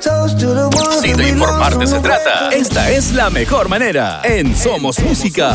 Si 0.00 1.12
de 1.12 1.28
informarte 1.28 1.84
se 1.86 1.98
trata, 1.98 2.50
esta 2.50 2.88
es 2.88 3.12
la 3.12 3.30
mejor 3.30 3.68
manera. 3.68 4.20
En 4.22 4.56
Somos 4.56 5.00
Música. 5.00 5.52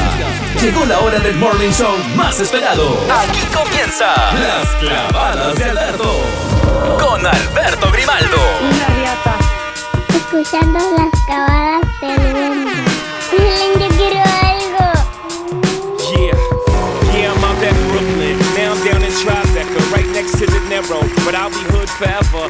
Llegó 0.61 0.85
la 0.85 0.99
hora 0.99 1.17
del 1.19 1.35
morning 1.37 1.71
show 1.71 1.95
más 2.15 2.41
esperado. 2.41 2.97
Aquí 3.09 3.39
comienza 3.53 4.13
Las 4.33 4.67
Clavadas 4.81 5.57
de 5.57 5.63
Alberto. 5.63 6.11
Con 6.99 7.25
Alberto 7.25 7.89
Grimaldo. 7.91 8.37
Escuchando 10.09 10.79
las 10.97 11.23
clavadas 11.25 11.81
del 12.01 12.33
mundo. 12.33 12.71
Yo 13.79 13.87
quiero 13.95 14.19
algo. 14.41 14.85
Yeah, 16.17 16.35
yeah, 17.13 17.31
I'm 17.31 17.43
out 17.45 17.63
at 17.63 17.75
Brooklyn. 17.87 18.37
Now 18.57 18.73
I'm 18.73 18.83
down 18.83 19.03
in 19.03 19.11
Tribeca, 19.11 19.79
right 19.95 20.09
next 20.11 20.33
to 20.39 20.45
the 20.45 20.59
Narrow. 20.69 21.01
But 21.23 21.35
I'll 21.35 21.49
be 21.49 21.63
hood 21.71 21.89
forever. 21.89 22.49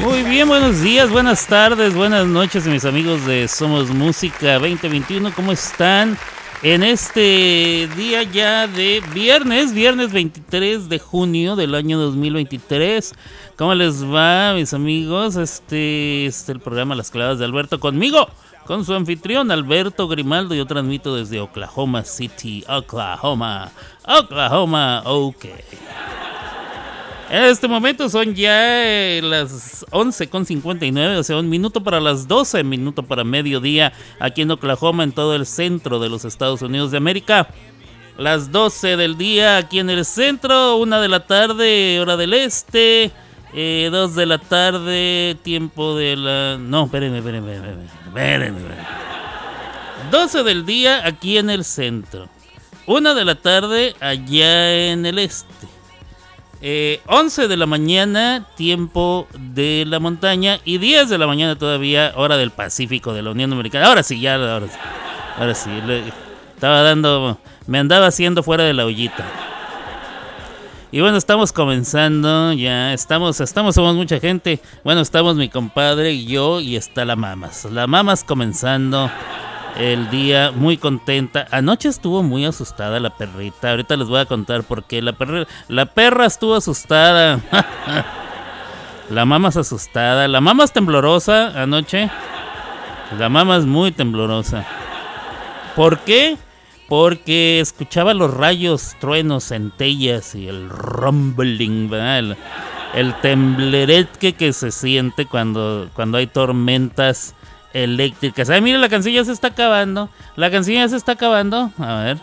Muy 0.00 0.22
bien, 0.22 0.48
buenos 0.48 0.80
días, 0.80 1.10
buenas 1.10 1.46
tardes, 1.46 1.94
buenas 1.94 2.26
noches, 2.26 2.66
mis 2.66 2.84
amigos 2.86 3.26
de 3.26 3.46
Somos 3.46 3.90
Música 3.90 4.54
2021. 4.54 5.34
¿Cómo 5.34 5.52
están? 5.52 6.16
En 6.62 6.82
este 6.82 7.88
día 7.94 8.22
ya 8.22 8.66
de 8.66 9.02
viernes, 9.12 9.74
viernes 9.74 10.12
23 10.12 10.88
de 10.88 10.98
junio 10.98 11.56
del 11.56 11.74
año 11.74 11.98
2023. 11.98 13.14
¿Cómo 13.56 13.74
les 13.74 14.02
va, 14.02 14.54
mis 14.54 14.72
amigos? 14.72 15.36
Este 15.36 16.24
es 16.24 16.48
el 16.48 16.60
programa 16.60 16.94
Las 16.94 17.10
Clavas 17.10 17.38
de 17.38 17.44
Alberto 17.44 17.78
conmigo, 17.78 18.28
con 18.66 18.84
su 18.84 18.92
anfitrión 18.92 19.50
Alberto 19.50 20.08
Grimaldo. 20.08 20.54
Yo 20.54 20.66
transmito 20.66 21.14
desde 21.14 21.40
Oklahoma 21.40 22.04
City, 22.04 22.64
Oklahoma, 22.68 23.70
Oklahoma, 24.04 25.02
ok. 25.04 25.46
En 27.28 27.42
este 27.44 27.66
momento 27.66 28.08
son 28.08 28.34
ya 28.34 28.84
eh, 28.84 29.20
las 29.22 29.84
11.59, 29.90 31.16
o 31.16 31.22
sea, 31.24 31.38
un 31.38 31.48
minuto 31.48 31.82
para 31.82 32.00
las 32.00 32.28
12, 32.28 32.62
minuto 32.62 33.02
para 33.02 33.24
mediodía 33.24 33.92
aquí 34.20 34.42
en 34.42 34.50
Oklahoma, 34.52 35.02
en 35.02 35.12
todo 35.12 35.34
el 35.34 35.44
centro 35.44 35.98
de 35.98 36.08
los 36.08 36.24
Estados 36.24 36.62
Unidos 36.62 36.92
de 36.92 36.98
América. 36.98 37.48
Las 38.16 38.52
12 38.52 38.96
del 38.96 39.18
día 39.18 39.56
aquí 39.56 39.80
en 39.80 39.90
el 39.90 40.04
centro, 40.04 40.76
una 40.76 41.00
de 41.00 41.08
la 41.08 41.26
tarde, 41.26 41.98
hora 42.00 42.16
del 42.16 42.32
este, 42.32 43.10
eh, 43.56 43.88
2 43.90 44.14
de 44.14 44.26
la 44.26 44.38
tarde, 44.38 45.36
tiempo 45.42 45.96
de 45.96 46.14
la... 46.16 46.58
No, 46.58 46.84
espérenme, 46.84 47.18
espérenme, 47.18 47.54
espérenme, 47.54 47.84
espérenme, 48.06 48.58
espérenme. 48.60 48.86
12 50.10 50.42
del 50.44 50.64
día 50.66 51.04
aquí 51.06 51.38
en 51.38 51.50
el 51.50 51.64
centro. 51.64 52.28
Una 52.86 53.14
de 53.14 53.24
la 53.24 53.34
tarde 53.34 53.96
allá 54.00 54.74
en 54.92 55.06
el 55.06 55.18
este. 55.18 55.66
Eh, 56.62 57.00
11 57.06 57.48
de 57.48 57.56
la 57.56 57.66
mañana, 57.66 58.46
tiempo 58.56 59.26
de 59.38 59.84
la 59.86 59.98
montaña. 60.00 60.60
Y 60.64 60.78
10 60.78 61.08
de 61.08 61.18
la 61.18 61.26
mañana 61.26 61.56
todavía, 61.56 62.12
hora 62.14 62.36
del 62.36 62.50
Pacífico 62.50 63.12
de 63.12 63.22
la 63.22 63.30
Unión 63.30 63.52
Americana. 63.52 63.86
Ahora 63.88 64.02
sí, 64.02 64.20
ya, 64.20 64.34
ahora 64.34 64.66
sí. 64.68 64.78
Ahora 65.38 65.54
sí. 65.54 65.70
le- 65.86 66.04
estaba 66.54 66.82
dando. 66.82 67.38
Me 67.66 67.78
andaba 67.78 68.06
haciendo 68.06 68.42
fuera 68.42 68.64
de 68.64 68.72
la 68.74 68.84
ollita. 68.86 69.26
Y 70.92 71.00
bueno, 71.00 71.16
estamos 71.16 71.52
comenzando, 71.52 72.52
ya 72.52 72.92
estamos, 72.92 73.40
estamos, 73.40 73.74
somos 73.74 73.96
mucha 73.96 74.20
gente. 74.20 74.60
Bueno, 74.84 75.00
estamos 75.00 75.34
mi 75.34 75.48
compadre 75.48 76.12
y 76.12 76.26
yo 76.26 76.60
y 76.60 76.76
está 76.76 77.04
la 77.04 77.16
Mamas. 77.16 77.64
La 77.64 77.88
Mamas 77.88 78.22
comenzando 78.22 79.10
el 79.76 80.08
día 80.10 80.52
muy 80.54 80.76
contenta. 80.76 81.48
Anoche 81.50 81.88
estuvo 81.88 82.22
muy 82.22 82.44
asustada 82.44 83.00
la 83.00 83.10
perrita. 83.10 83.70
Ahorita 83.70 83.96
les 83.96 84.06
voy 84.06 84.20
a 84.20 84.26
contar 84.26 84.62
por 84.62 84.84
qué. 84.84 85.02
La 85.02 85.12
perra, 85.12 85.46
la 85.66 85.86
perra 85.86 86.26
estuvo 86.26 86.54
asustada. 86.54 87.40
la 89.10 89.24
Mamas 89.24 89.56
asustada. 89.56 90.28
La 90.28 90.40
Mamas 90.40 90.72
temblorosa 90.72 91.60
anoche. 91.60 92.08
La 93.18 93.28
Mamas 93.28 93.64
muy 93.64 93.90
temblorosa. 93.90 94.64
¿Por 95.74 95.98
qué? 95.98 96.38
Porque 96.88 97.60
escuchaba 97.60 98.14
los 98.14 98.32
rayos, 98.32 98.94
truenos, 99.00 99.48
centellas 99.48 100.34
y 100.34 100.48
el 100.48 100.68
rumbling, 100.68 101.90
¿verdad? 101.90 102.18
El, 102.18 102.36
el 102.94 104.08
que 104.08 104.52
se 104.52 104.70
siente 104.70 105.26
cuando, 105.26 105.90
cuando 105.94 106.18
hay 106.18 106.28
tormentas 106.28 107.34
eléctricas. 107.72 108.50
Ay, 108.50 108.60
mire, 108.60 108.78
la 108.78 108.88
canción 108.88 109.14
ya 109.14 109.24
se 109.24 109.32
está 109.32 109.48
acabando. 109.48 110.08
La 110.36 110.50
canción 110.50 110.76
ya 110.76 110.88
se 110.88 110.96
está 110.96 111.12
acabando. 111.12 111.70
A 111.78 112.02
ver. 112.02 112.18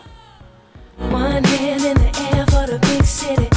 One 1.12 1.42
hand 1.44 1.84
in 1.84 1.94
the 1.94 2.36
air 2.36 2.46
for 2.46 2.66
the 2.66 2.78
big 2.78 3.04
city. 3.04 3.48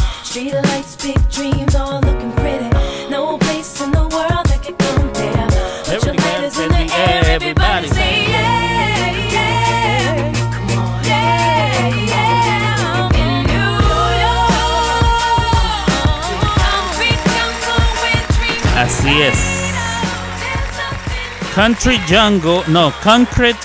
Country 21.55 21.99
Jungle, 22.07 22.61
no, 22.67 22.93
Concrete 23.03 23.57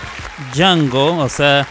Jungle, 0.54 1.22
o 1.22 1.28
sea, 1.28 1.66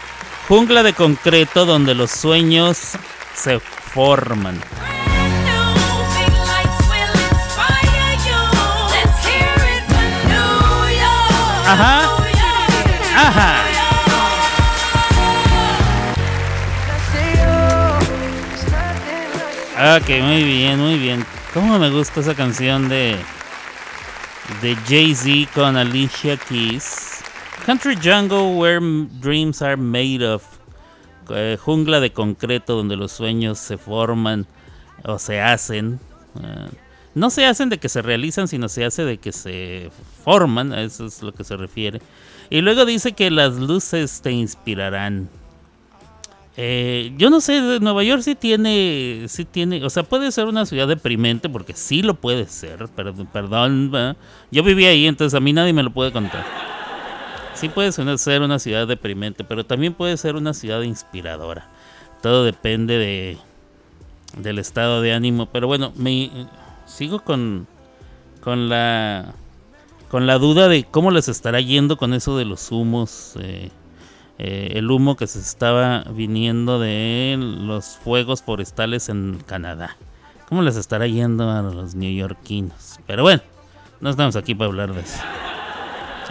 jungla 0.46 0.84
de 0.84 0.92
concreto 0.92 1.66
donde 1.66 1.92
los 1.92 2.12
sueños 2.12 2.92
se 3.34 3.58
forman. 3.58 4.60
Ajá. 11.66 12.02
Ajá. 13.16 13.62
Ok, 19.98 20.08
muy 20.22 20.44
bien, 20.44 20.78
muy 20.78 20.98
bien. 20.98 21.26
¿Cómo 21.52 21.80
me 21.80 21.90
gusta 21.90 22.20
esa 22.20 22.36
canción 22.36 22.88
de 22.88 23.18
de 24.60 24.76
Jay-Z 24.86 25.50
con 25.54 25.76
Alicia 25.76 26.36
Keys? 26.36 27.22
Country 27.66 27.96
Jungle 27.96 28.56
Where 28.56 28.80
Dreams 29.20 29.62
Are 29.62 29.76
Made 29.76 30.26
of. 30.26 30.44
Eh, 31.30 31.56
jungla 31.60 32.00
de 32.00 32.12
concreto 32.12 32.74
donde 32.74 32.96
los 32.96 33.12
sueños 33.12 33.58
se 33.58 33.78
forman 33.78 34.46
o 35.04 35.18
se 35.18 35.40
hacen. 35.40 36.00
Eh, 36.42 36.68
no 37.14 37.30
se 37.30 37.46
hacen 37.46 37.68
de 37.68 37.78
que 37.78 37.88
se 37.88 38.02
realizan, 38.02 38.48
sino 38.48 38.68
se 38.68 38.84
hace 38.84 39.04
de 39.04 39.18
que 39.18 39.32
se 39.32 39.90
forman, 40.24 40.72
a 40.72 40.82
eso 40.82 41.06
es 41.06 41.22
lo 41.22 41.32
que 41.32 41.44
se 41.44 41.56
refiere. 41.56 42.00
Y 42.50 42.60
luego 42.62 42.84
dice 42.84 43.12
que 43.12 43.30
las 43.30 43.54
luces 43.54 44.22
te 44.22 44.32
inspirarán. 44.32 45.28
Eh, 46.56 47.14
yo 47.16 47.30
no 47.30 47.40
sé, 47.40 47.80
Nueva 47.80 48.04
York 48.04 48.22
sí 48.22 48.34
tiene, 48.34 49.24
sí 49.28 49.44
tiene, 49.46 49.82
o 49.84 49.90
sea, 49.90 50.02
puede 50.02 50.30
ser 50.32 50.46
una 50.46 50.66
ciudad 50.66 50.86
deprimente, 50.86 51.48
porque 51.48 51.72
sí 51.72 52.02
lo 52.02 52.14
puede 52.14 52.46
ser, 52.46 52.88
pero, 52.94 53.14
perdón, 53.32 54.16
yo 54.50 54.62
viví 54.62 54.84
ahí, 54.84 55.06
entonces 55.06 55.34
a 55.34 55.40
mí 55.40 55.54
nadie 55.54 55.72
me 55.72 55.82
lo 55.82 55.90
puede 55.90 56.12
contar. 56.12 56.44
Sí 57.54 57.68
puede 57.68 57.92
ser 57.92 58.42
una 58.42 58.58
ciudad 58.58 58.86
deprimente, 58.86 59.44
pero 59.44 59.64
también 59.64 59.94
puede 59.94 60.16
ser 60.16 60.36
una 60.36 60.52
ciudad 60.52 60.82
inspiradora. 60.82 61.68
Todo 62.20 62.44
depende 62.44 62.98
de 62.98 63.38
del 64.36 64.58
estado 64.58 65.02
de 65.02 65.12
ánimo, 65.12 65.46
pero 65.46 65.66
bueno, 65.66 65.92
me 65.96 66.30
sigo 66.86 67.20
con 67.20 67.66
con 68.40 68.68
la 68.68 69.34
con 70.10 70.26
la 70.26 70.38
duda 70.38 70.68
de 70.68 70.84
cómo 70.84 71.10
les 71.10 71.28
estará 71.28 71.60
yendo 71.60 71.96
con 71.96 72.14
eso 72.14 72.36
de 72.36 72.44
los 72.44 72.70
humos. 72.72 73.34
Eh, 73.40 73.70
eh, 74.44 74.72
el 74.76 74.90
humo 74.90 75.14
que 75.14 75.28
se 75.28 75.38
estaba 75.38 76.02
viniendo 76.12 76.80
de 76.80 77.36
los 77.38 77.96
fuegos 77.96 78.42
forestales 78.42 79.08
en 79.08 79.38
Canadá. 79.46 79.96
¿Cómo 80.48 80.62
les 80.62 80.74
estará 80.74 81.06
yendo 81.06 81.48
a 81.48 81.62
los 81.62 81.94
neoyorquinos? 81.94 82.98
Pero 83.06 83.22
bueno, 83.22 83.40
no 84.00 84.10
estamos 84.10 84.34
aquí 84.34 84.56
para 84.56 84.66
hablar 84.68 84.94
de 84.94 85.02
eso. 85.02 85.20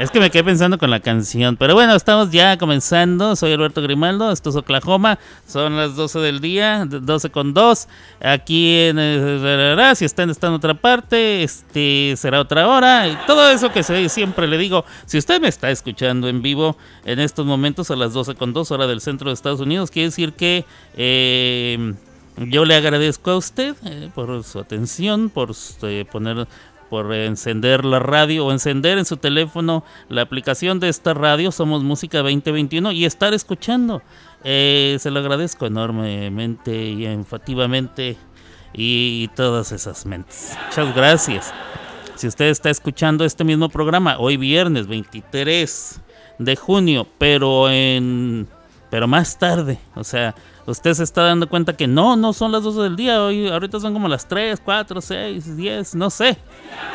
Es 0.02 0.10
que 0.10 0.20
me 0.20 0.32
quedé 0.32 0.44
pensando 0.44 0.80
con 0.80 0.90
la 0.90 1.00
canción. 1.00 1.58
Pero 1.58 1.76
bueno, 1.76 1.94
estamos 1.94 2.32
ya 2.32 2.58
comenzando. 2.58 3.36
Soy 3.36 3.54
Alberto 3.54 3.84
Grimaldo. 3.84 4.32
Esto 4.32 4.50
es 4.50 4.56
Oklahoma. 4.56 5.20
Son 5.46 5.78
las 5.78 5.96
12 5.96 6.18
del 6.18 6.42
día. 6.42 6.88
12 6.90 7.30
con 7.30 7.54
2. 7.54 7.88
Aquí 8.20 8.80
en. 8.80 8.98
Eh, 9.00 9.94
si 9.94 10.06
están, 10.06 10.32
en 10.32 10.54
otra 10.54 10.74
parte. 10.74 11.44
Este 11.44 12.16
será 12.18 12.42
otra 12.42 12.68
hora. 12.68 13.10
Y 13.10 13.16
todo 13.28 13.48
eso 13.52 13.72
que 13.72 13.84
siempre 14.10 14.48
le 14.48 14.58
digo. 14.58 14.86
Si 15.06 15.20
usted 15.20 15.40
me 15.40 15.50
está 15.50 15.70
escuchando 15.70 16.28
en 16.28 16.42
vivo 16.42 16.78
en 17.06 17.20
estos 17.20 17.46
momentos 17.46 17.92
a 17.92 17.96
las 17.96 18.12
12 18.14 18.34
con 18.34 18.54
2 18.54 18.72
hora 18.72 18.88
del 18.88 19.02
centro 19.02 19.30
de 19.30 19.36
Estados 19.36 19.60
Unidos, 19.60 19.92
quiere 19.92 20.08
decir 20.08 20.34
que. 20.34 20.66
Eh, 20.96 21.94
yo 22.38 22.66
le 22.66 22.76
agradezco 22.76 23.32
a 23.32 23.38
usted 23.38 23.76
eh, 23.84 24.10
por 24.16 24.44
su 24.44 24.58
atención, 24.58 25.30
por 25.30 25.52
poner 26.12 26.48
por 26.92 27.14
encender 27.14 27.86
la 27.86 28.00
radio 28.00 28.46
o 28.46 28.52
encender 28.52 28.98
en 28.98 29.06
su 29.06 29.16
teléfono 29.16 29.86
la 30.10 30.24
aplicación 30.24 30.82
de 30.82 30.90
esta 30.90 31.14
radio, 31.14 31.54
Somos 31.54 31.84
Música 31.84 32.18
2021, 32.18 32.92
y 32.92 33.06
estar 33.06 33.34
escuchando. 33.34 34.02
Eh, 34.44 34.98
se 35.00 35.10
lo 35.10 35.22
agradezco 35.22 35.68
enormemente 35.68 36.90
y 36.90 37.06
enfativamente 37.06 38.18
y 38.74 39.30
todas 39.38 39.72
esas 39.72 40.06
mentes. 40.06 40.58
Muchas 40.68 40.94
gracias. 40.94 41.54
Si 42.16 42.28
usted 42.28 42.48
está 42.48 42.70
escuchando 42.70 43.24
este 43.24 43.46
mismo 43.46 43.70
programa 43.70 44.18
hoy 44.20 44.36
viernes 44.36 44.88
23 44.88 46.02
de 46.40 46.56
junio, 46.58 47.08
pero 47.18 47.70
en 47.70 48.50
pero 48.90 49.08
más 49.08 49.40
tarde, 49.40 49.80
o 49.96 50.04
sea, 50.04 50.36
usted 50.66 50.94
se 50.94 51.04
está 51.04 51.24
dando 51.24 51.48
cuenta 51.50 51.76
que 51.76 51.88
no, 51.88 52.16
no 52.16 52.34
son 52.34 52.52
las 52.52 52.64
12 52.64 52.82
del 52.82 52.96
día, 52.96 53.24
hoy 53.24 53.48
ahorita 53.48 53.80
son 53.80 53.94
como 53.94 54.08
las 54.08 54.28
3, 54.28 54.62
4, 54.64 55.02
6, 55.02 55.58
10, 55.58 55.96
no 55.96 56.10
sé. 56.10 56.38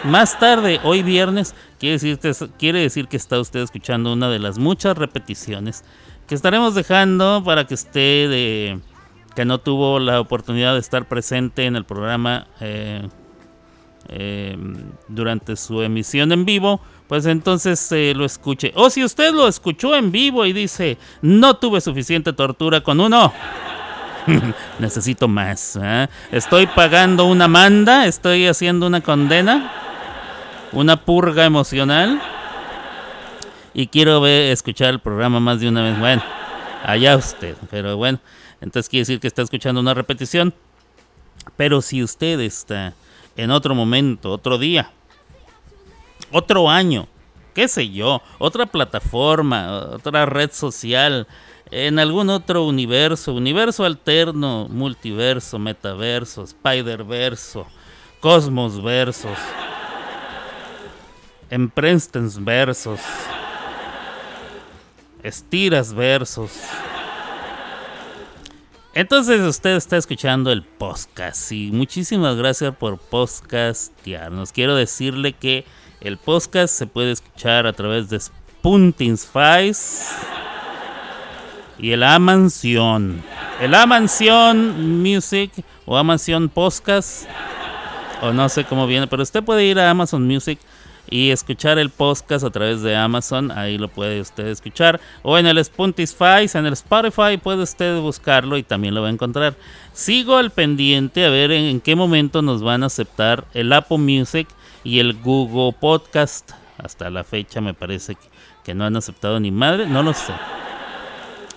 Más 0.05 0.39
tarde, 0.39 0.81
hoy 0.85 1.03
viernes, 1.03 1.55
quiere 1.79 1.95
decir 1.95 2.19
que, 2.19 2.33
quiere 2.59 2.81
decir 2.81 3.09
que 3.09 3.17
está 3.17 3.41
usted 3.41 3.61
escuchando 3.61 4.13
una 4.13 4.29
de 4.29 4.39
las 4.39 4.59
muchas 4.59 4.97
repeticiones 4.97 5.85
que 6.27 6.35
estaremos 6.35 6.75
dejando 6.75 7.43
para 7.45 7.67
que 7.67 7.75
usted 7.75 8.31
de, 8.31 8.81
que 9.35 9.45
no 9.45 9.59
tuvo 9.59 9.99
la 9.99 10.21
oportunidad 10.21 10.75
de 10.75 10.81
estar 10.81 11.07
presente 11.07 11.67
en 11.67 11.77
el 11.77 11.85
programa 11.85 12.47
eh, 12.61 13.07
eh, 14.09 14.57
durante 15.09 15.57
su 15.57 15.83
emisión 15.83 16.33
en 16.33 16.45
vivo, 16.45 16.81
pues 17.09 17.27
entonces 17.27 17.91
eh, 17.93 18.13
lo 18.17 18.25
escuche. 18.25 18.73
O 18.75 18.91
si 18.91 19.05
usted 19.05 19.33
lo 19.33 19.47
escuchó 19.47 19.95
en 19.95 20.11
vivo 20.11 20.45
y 20.45 20.53
dice, 20.53 20.99
no 21.23 21.55
tuve 21.55 21.81
suficiente 21.81 22.33
tortura 22.33 22.81
con 22.81 23.01
uno. 23.01 23.33
Necesito 24.79 25.29
más. 25.29 25.79
¿eh? 25.81 26.09
Estoy 26.33 26.67
pagando 26.67 27.27
una 27.27 27.49
manda, 27.49 28.07
estoy 28.07 28.47
haciendo 28.47 28.87
una 28.87 29.01
condena, 29.01 29.73
una 30.73 31.05
purga 31.05 31.45
emocional. 31.45 32.21
Y 33.73 33.89
quiero 33.89 34.21
ver, 34.21 34.51
escuchar 34.53 34.91
el 34.91 35.01
programa 35.01 35.39
más 35.39 35.61
de 35.61 35.69
una 35.69 35.83
vez. 35.83 35.99
Bueno, 35.99 36.23
allá 36.83 37.17
usted. 37.17 37.57
Pero 37.71 37.97
bueno, 37.97 38.19
entonces 38.61 38.89
quiere 38.89 39.03
decir 39.03 39.21
que 39.21 39.29
está 39.29 39.43
escuchando 39.43 39.81
una 39.81 39.95
repetición. 39.95 40.55
Pero 41.57 41.81
si 41.83 42.03
usted 42.03 42.41
está 42.41 42.95
en 43.37 43.51
otro 43.51 43.75
momento, 43.75 44.33
otro 44.33 44.59
día, 44.59 44.91
otro 46.37 46.69
año, 46.69 47.09
qué 47.55 47.67
sé 47.67 47.89
yo, 47.89 48.21
otra 48.39 48.67
plataforma, 48.67 49.87
otra 49.95 50.27
red 50.27 50.53
social, 50.53 51.27
en 51.71 51.99
algún 51.99 52.29
otro 52.29 52.65
universo, 52.65 53.33
universo 53.33 53.85
alterno, 53.85 54.69
multiverso, 54.69 55.59
metaverso, 55.59 56.47
spiderverso, 56.47 57.67
cosmos 58.21 58.83
versos, 58.83 59.39
emprestens 61.49 62.45
versos, 62.45 63.01
estiras 65.23 65.95
versos. 65.95 66.53
Entonces 68.93 69.41
usted 69.41 69.77
está 69.77 69.97
escuchando 69.97 70.53
el 70.53 70.63
podcast 70.63 71.51
y 71.53 71.71
muchísimas 71.73 72.37
gracias 72.37 72.77
por 72.77 72.99
podcastearnos. 72.99 74.53
Quiero 74.53 74.75
decirle 74.75 75.33
que 75.33 75.65
el 76.07 76.19
podcast 76.19 76.73
se 76.73 76.87
puede 76.87 77.11
escuchar 77.11 77.67
a 77.67 77.73
través 77.73 78.09
de 78.09 78.21
Spuntinsfies 78.21 80.13
y 81.79 81.91
el 81.91 82.05
Amansión. 82.05 83.23
El 83.61 83.75
Amansión 83.75 85.03
Music 85.03 85.51
o 85.85 85.97
Amansión 85.97 86.49
Podcast 86.49 87.27
o 88.23 88.33
no 88.33 88.49
sé 88.49 88.65
cómo 88.65 88.87
viene, 88.87 89.09
pero 89.09 89.23
usted 89.23 89.43
puede 89.43 89.65
ir 89.65 89.81
a 89.81 89.91
Amazon 89.91 90.27
Music 90.27 90.61
y 91.11 91.31
escuchar 91.31 91.79
el 91.79 91.91
podcast 91.91 92.45
a 92.45 92.51
través 92.51 92.83
de 92.83 92.97
Amazon, 92.97 93.51
ahí 93.51 93.79
lo 93.79 93.89
puede 93.89 94.21
usted 94.21 94.47
escuchar, 94.47 95.01
o 95.23 95.39
en 95.39 95.47
el 95.47 95.59
Spotify, 95.59 96.49
en 96.53 96.67
el 96.67 96.73
Spotify 96.73 97.37
puede 97.37 97.63
usted 97.63 98.01
buscarlo 98.01 98.57
y 98.57 98.63
también 98.63 98.95
lo 98.95 99.03
va 99.03 99.09
a 99.09 99.13
encontrar. 99.13 99.55
Sigo 99.93 100.37
al 100.37 100.51
pendiente 100.51 101.25
a 101.25 101.31
ver 101.31 101.53
en, 101.53 101.81
qué 101.81 101.95
momento 101.97 102.43
nos 102.43 102.63
van 102.63 102.83
a 102.83 102.87
aceptar 102.87 103.45
el 103.55 103.73
Apple 103.73 103.99
Music 103.99 104.49
y 104.87 105.01
el 105.01 105.15
Google 105.15 105.77
Podcast. 105.79 106.53
Hasta 106.79 107.11
la 107.11 107.25
fecha 107.25 107.61
me 107.61 107.75
parece 107.75 108.17
que, 108.65 108.75
no 108.75 108.85
han 108.85 108.97
aceptado 108.97 109.41
ni 109.41 109.51
madre, 109.51 109.87
no 109.87 110.03
lo 110.03 110.13
sé. 110.13 110.33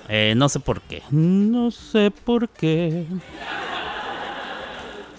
Eh, 0.07 0.33
no 0.35 0.49
sé 0.49 0.59
por 0.59 0.81
qué. 0.81 1.03
No 1.11 1.71
sé 1.71 2.11
por 2.11 2.49
qué. 2.49 3.05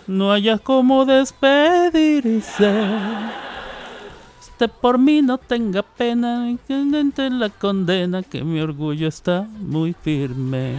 No 0.07 0.33
haya 0.33 0.59
como 0.59 1.05
despedirse 1.05 2.71
por 4.69 4.99
mí 4.99 5.23
no 5.23 5.39
tenga 5.39 5.83
pena, 5.83 6.57
que 6.67 7.31
la 7.31 7.49
condena, 7.49 8.23
que 8.23 8.43
mi 8.43 8.61
orgullo 8.61 9.09
está 9.09 9.47
muy 9.59 9.95
firme. 9.95 10.75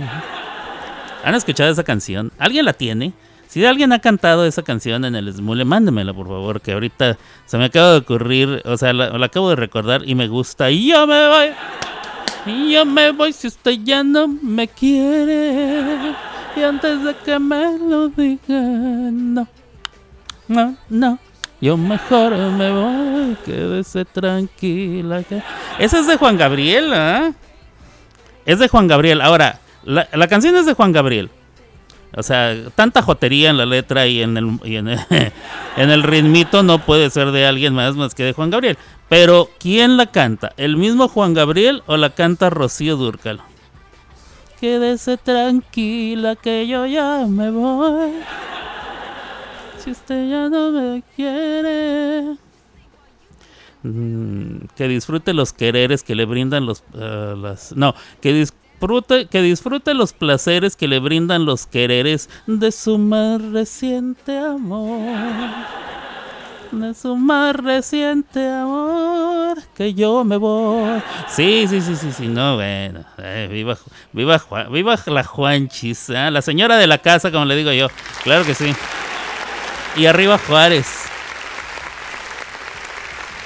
¿Han 1.23 1.35
escuchado 1.35 1.71
esa 1.71 1.83
canción? 1.83 2.31
¿Alguien 2.37 2.65
la 2.65 2.73
tiene? 2.73 3.13
Si 3.51 3.65
alguien 3.65 3.91
ha 3.91 3.99
cantado 3.99 4.45
esa 4.45 4.63
canción 4.63 5.03
en 5.03 5.13
el 5.13 5.29
Smule, 5.33 5.65
mándemela 5.65 6.13
por 6.13 6.25
favor, 6.25 6.61
que 6.61 6.71
ahorita 6.71 7.17
se 7.45 7.57
me 7.57 7.65
acaba 7.65 7.91
de 7.91 7.97
ocurrir, 7.97 8.61
o 8.63 8.77
sea, 8.77 8.93
la, 8.93 9.07
acabo 9.25 9.49
de 9.49 9.57
recordar 9.57 10.03
y 10.07 10.15
me 10.15 10.29
gusta. 10.29 10.71
Y 10.71 10.87
yo 10.87 11.05
me 11.05 11.27
voy, 11.27 11.47
y 12.45 12.71
yo 12.71 12.85
me 12.85 13.11
voy 13.11 13.33
si 13.33 13.47
usted 13.47 13.79
ya 13.83 14.05
no 14.05 14.29
me 14.29 14.69
quiere. 14.69 16.15
Y 16.55 16.63
antes 16.63 17.03
de 17.03 17.13
que 17.25 17.37
me 17.39 17.77
lo 17.77 18.07
diga, 18.07 18.39
no, 18.47 19.45
no, 20.47 20.77
no, 20.87 21.19
yo 21.59 21.75
mejor 21.75 22.33
me 22.33 22.71
voy, 22.71 23.37
quédese 23.43 24.05
tranquila. 24.05 25.23
que-". 25.23 25.43
Esa 25.77 25.99
es 25.99 26.07
de 26.07 26.15
Juan 26.15 26.37
Gabriel, 26.37 26.93
¿ah? 26.93 27.33
Es 28.45 28.59
de 28.59 28.69
Juan 28.69 28.87
Gabriel. 28.87 29.19
Ahora, 29.19 29.59
la 29.83 30.27
canción 30.29 30.55
es 30.55 30.65
de 30.65 30.73
Juan 30.73 30.93
Gabriel. 30.93 31.29
O 32.15 32.23
sea, 32.23 32.55
tanta 32.75 33.01
jotería 33.01 33.49
en 33.49 33.57
la 33.57 33.65
letra 33.65 34.05
y 34.07 34.21
en 34.21 34.35
el, 34.37 34.59
y 34.65 34.75
en 34.75 34.89
en 35.77 36.03
ritmito 36.03 36.61
no 36.63 36.79
puede 36.79 37.09
ser 37.09 37.31
de 37.31 37.45
alguien 37.45 37.73
más 37.73 37.95
más 37.95 38.15
que 38.15 38.23
de 38.23 38.33
Juan 38.33 38.49
Gabriel. 38.49 38.77
Pero, 39.07 39.49
¿quién 39.59 39.97
la 39.97 40.07
canta? 40.07 40.53
¿El 40.57 40.77
mismo 40.77 41.07
Juan 41.07 41.33
Gabriel 41.33 41.83
o 41.85 41.97
la 41.97 42.11
canta 42.11 42.49
Rocío 42.49 42.95
Durcal? 42.95 43.41
Quédese 44.59 45.17
tranquila 45.17 46.35
que 46.35 46.67
yo 46.67 46.85
ya 46.85 47.25
me 47.27 47.49
voy. 47.49 48.11
Si 49.79 49.91
usted 49.91 50.29
ya 50.29 50.49
no 50.49 50.71
me 50.71 51.03
quiere. 51.15 52.37
Mm, 53.83 54.67
que 54.75 54.87
disfrute 54.87 55.33
los 55.33 55.53
quereres 55.53 56.03
que 56.03 56.13
le 56.13 56.25
brindan 56.25 56.67
los 56.67 56.83
eh, 56.93 57.33
las 57.35 57.75
no 57.75 57.95
que 58.21 58.31
que 59.29 59.41
disfrute 59.43 59.93
los 59.93 60.11
placeres 60.11 60.75
que 60.75 60.87
le 60.87 60.99
brindan 60.99 61.45
los 61.45 61.67
quereres 61.67 62.29
de 62.47 62.71
su 62.71 62.97
más 62.97 63.39
reciente 63.39 64.37
amor. 64.39 65.07
De 66.71 66.93
su 66.95 67.15
más 67.15 67.55
reciente 67.55 68.49
amor 68.49 69.59
que 69.75 69.93
yo 69.93 70.23
me 70.23 70.37
voy. 70.37 70.99
Sí 71.27 71.67
sí 71.67 71.79
sí 71.79 71.95
sí 71.95 72.11
sí 72.11 72.27
no 72.27 72.55
bueno 72.55 73.03
eh, 73.19 73.47
viva 73.51 73.77
viva 74.13 74.41
viva 74.71 74.97
la 75.05 75.23
Juanchis 75.23 76.09
¿eh? 76.09 76.31
la 76.31 76.41
señora 76.41 76.77
de 76.77 76.87
la 76.87 76.97
casa 76.97 77.31
como 77.31 77.45
le 77.45 77.55
digo 77.55 77.71
yo. 77.71 77.87
Claro 78.23 78.45
que 78.45 78.55
sí. 78.55 78.73
Y 79.95 80.07
arriba 80.07 80.39
Juárez 80.39 81.10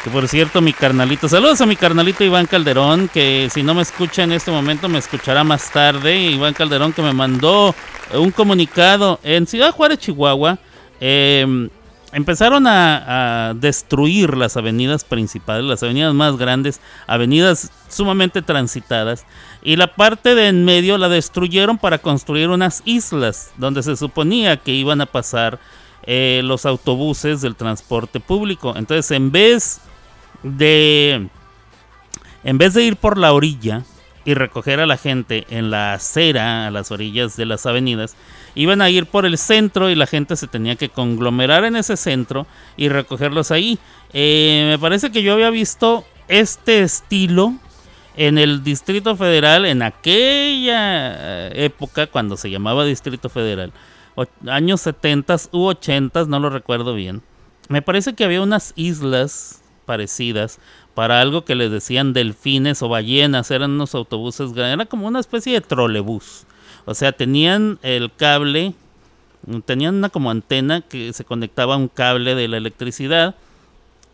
que 0.05 0.12
por 0.12 0.27
cierto, 0.27 0.62
mi 0.62 0.71
carnalito, 0.71 1.27
saludos 1.27 1.62
a 1.62 1.65
mi 1.65 1.75
carnalito 1.75 2.24
Iván 2.24 2.45
Calderón, 2.45 3.07
que 3.07 3.50
si 3.51 3.63
no 3.63 3.74
me 3.74 3.81
escucha 3.81 4.21
en 4.21 4.33
este 4.33 4.51
momento, 4.51 4.88
me 4.88 5.00
escuchará 5.00 5.43
más 5.43 5.71
tarde. 5.71 6.15
Iván 6.15 6.53
Calderón 6.53 6.93
que 6.93 7.01
me 7.01 7.12
mandó 7.12 7.74
eh, 8.13 8.17
un 8.19 8.29
comunicado 8.29 9.19
en 9.24 9.47
Ciudad 9.47 9.71
Juárez, 9.71 9.97
Chihuahua. 9.97 10.59
eh, 11.01 11.69
empezaron 12.12 12.67
a, 12.67 13.50
a 13.50 13.53
destruir 13.55 14.38
las 14.38 14.57
avenidas 14.57 15.03
principales, 15.03 15.65
las 15.65 15.81
avenidas 15.81 16.13
más 16.13 16.38
grandes, 16.38 16.81
avenidas 17.07 17.71
sumamente 17.89 18.43
transitadas. 18.43 19.25
Y 19.63 19.75
la 19.75 19.95
parte 19.95 20.35
de 20.35 20.50
en 20.50 20.65
medio 20.65 21.00
la 21.00 21.09
destruyeron 21.09 21.79
para 21.79 21.97
construir 21.97 22.50
unas 22.50 22.83
islas 22.85 23.53
donde 23.57 23.81
se 23.81 23.95
suponía 23.95 24.57
que 24.57 24.71
iban 24.71 25.01
a 25.01 25.07
pasar 25.07 25.57
eh, 26.03 26.41
los 26.43 26.67
autobuses 26.67 27.41
del 27.41 27.55
transporte 27.55 28.19
público. 28.19 28.75
Entonces, 28.77 29.09
en 29.09 29.31
vez 29.31 29.81
de 30.45 31.27
en 32.43 32.57
vez 32.59 32.75
de 32.75 32.83
ir 32.83 32.95
por 32.95 33.17
la 33.17 33.33
orilla 33.33 33.83
y 34.23 34.35
recoger 34.35 34.79
a 34.79 34.85
la 34.85 34.97
gente 34.97 35.45
en 35.49 35.71
la 35.71 35.93
acera, 35.93 36.67
a 36.67 36.71
las 36.71 36.91
orillas 36.91 37.35
de 37.35 37.45
las 37.45 37.65
avenidas, 37.65 38.15
iban 38.53 38.81
a 38.81 38.89
ir 38.89 39.07
por 39.07 39.25
el 39.25 39.37
centro 39.37 39.89
y 39.89 39.95
la 39.95 40.07
gente 40.07 40.35
se 40.35 40.47
tenía 40.47 40.75
que 40.75 40.89
conglomerar 40.89 41.65
en 41.65 41.75
ese 41.75 41.97
centro 41.97 42.45
y 42.77 42.89
recogerlos 42.89 43.51
ahí. 43.51 43.79
Eh, 44.13 44.67
me 44.69 44.79
parece 44.79 45.11
que 45.11 45.23
yo 45.23 45.33
había 45.33 45.49
visto 45.49 46.05
este 46.27 46.81
estilo 46.81 47.55
en 48.15 48.37
el 48.37 48.63
Distrito 48.63 49.15
Federal 49.15 49.65
en 49.65 49.81
aquella 49.81 51.49
época 51.49 52.07
cuando 52.07 52.37
se 52.37 52.49
llamaba 52.49 52.85
Distrito 52.85 53.29
Federal, 53.29 53.73
años 54.47 54.81
70 54.81 55.35
u 55.51 55.65
80, 55.65 56.25
no 56.25 56.39
lo 56.39 56.49
recuerdo 56.49 56.93
bien. 56.93 57.23
Me 57.67 57.81
parece 57.81 58.13
que 58.13 58.23
había 58.23 58.41
unas 58.41 58.73
islas 58.75 59.63
parecidas 59.85 60.59
para 60.93 61.21
algo 61.21 61.45
que 61.45 61.55
les 61.55 61.71
decían 61.71 62.13
delfines 62.13 62.81
o 62.81 62.89
ballenas, 62.89 63.51
eran 63.51 63.71
unos 63.71 63.95
autobuses 63.95 64.53
grandes, 64.53 64.75
era 64.75 64.85
como 64.85 65.07
una 65.07 65.19
especie 65.19 65.53
de 65.53 65.61
trolebús. 65.61 66.45
O 66.85 66.93
sea, 66.93 67.11
tenían 67.11 67.79
el 67.81 68.11
cable, 68.15 68.73
tenían 69.65 69.95
una 69.95 70.09
como 70.09 70.31
antena 70.31 70.81
que 70.81 71.13
se 71.13 71.25
conectaba 71.25 71.75
a 71.75 71.77
un 71.77 71.87
cable 71.87 72.35
de 72.35 72.47
la 72.47 72.57
electricidad 72.57 73.35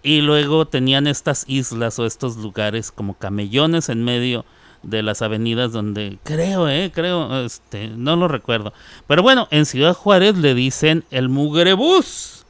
y 0.03 0.21
luego 0.21 0.65
tenían 0.65 1.05
estas 1.05 1.45
islas 1.47 1.99
o 1.99 2.05
estos 2.05 2.37
lugares 2.37 2.91
como 2.91 3.13
camellones 3.13 3.89
en 3.89 4.03
medio 4.03 4.45
de 4.83 5.03
las 5.03 5.21
avenidas 5.21 5.71
donde 5.71 6.17
creo, 6.23 6.67
eh, 6.67 6.91
creo, 6.93 7.45
este, 7.45 7.87
no 7.89 8.15
lo 8.15 8.27
recuerdo. 8.27 8.73
Pero 9.07 9.21
bueno, 9.21 9.47
en 9.51 9.65
Ciudad 9.65 9.93
Juárez 9.93 10.35
le 10.37 10.55
dicen 10.55 11.03
el 11.11 11.29
mugrebús. 11.29 12.40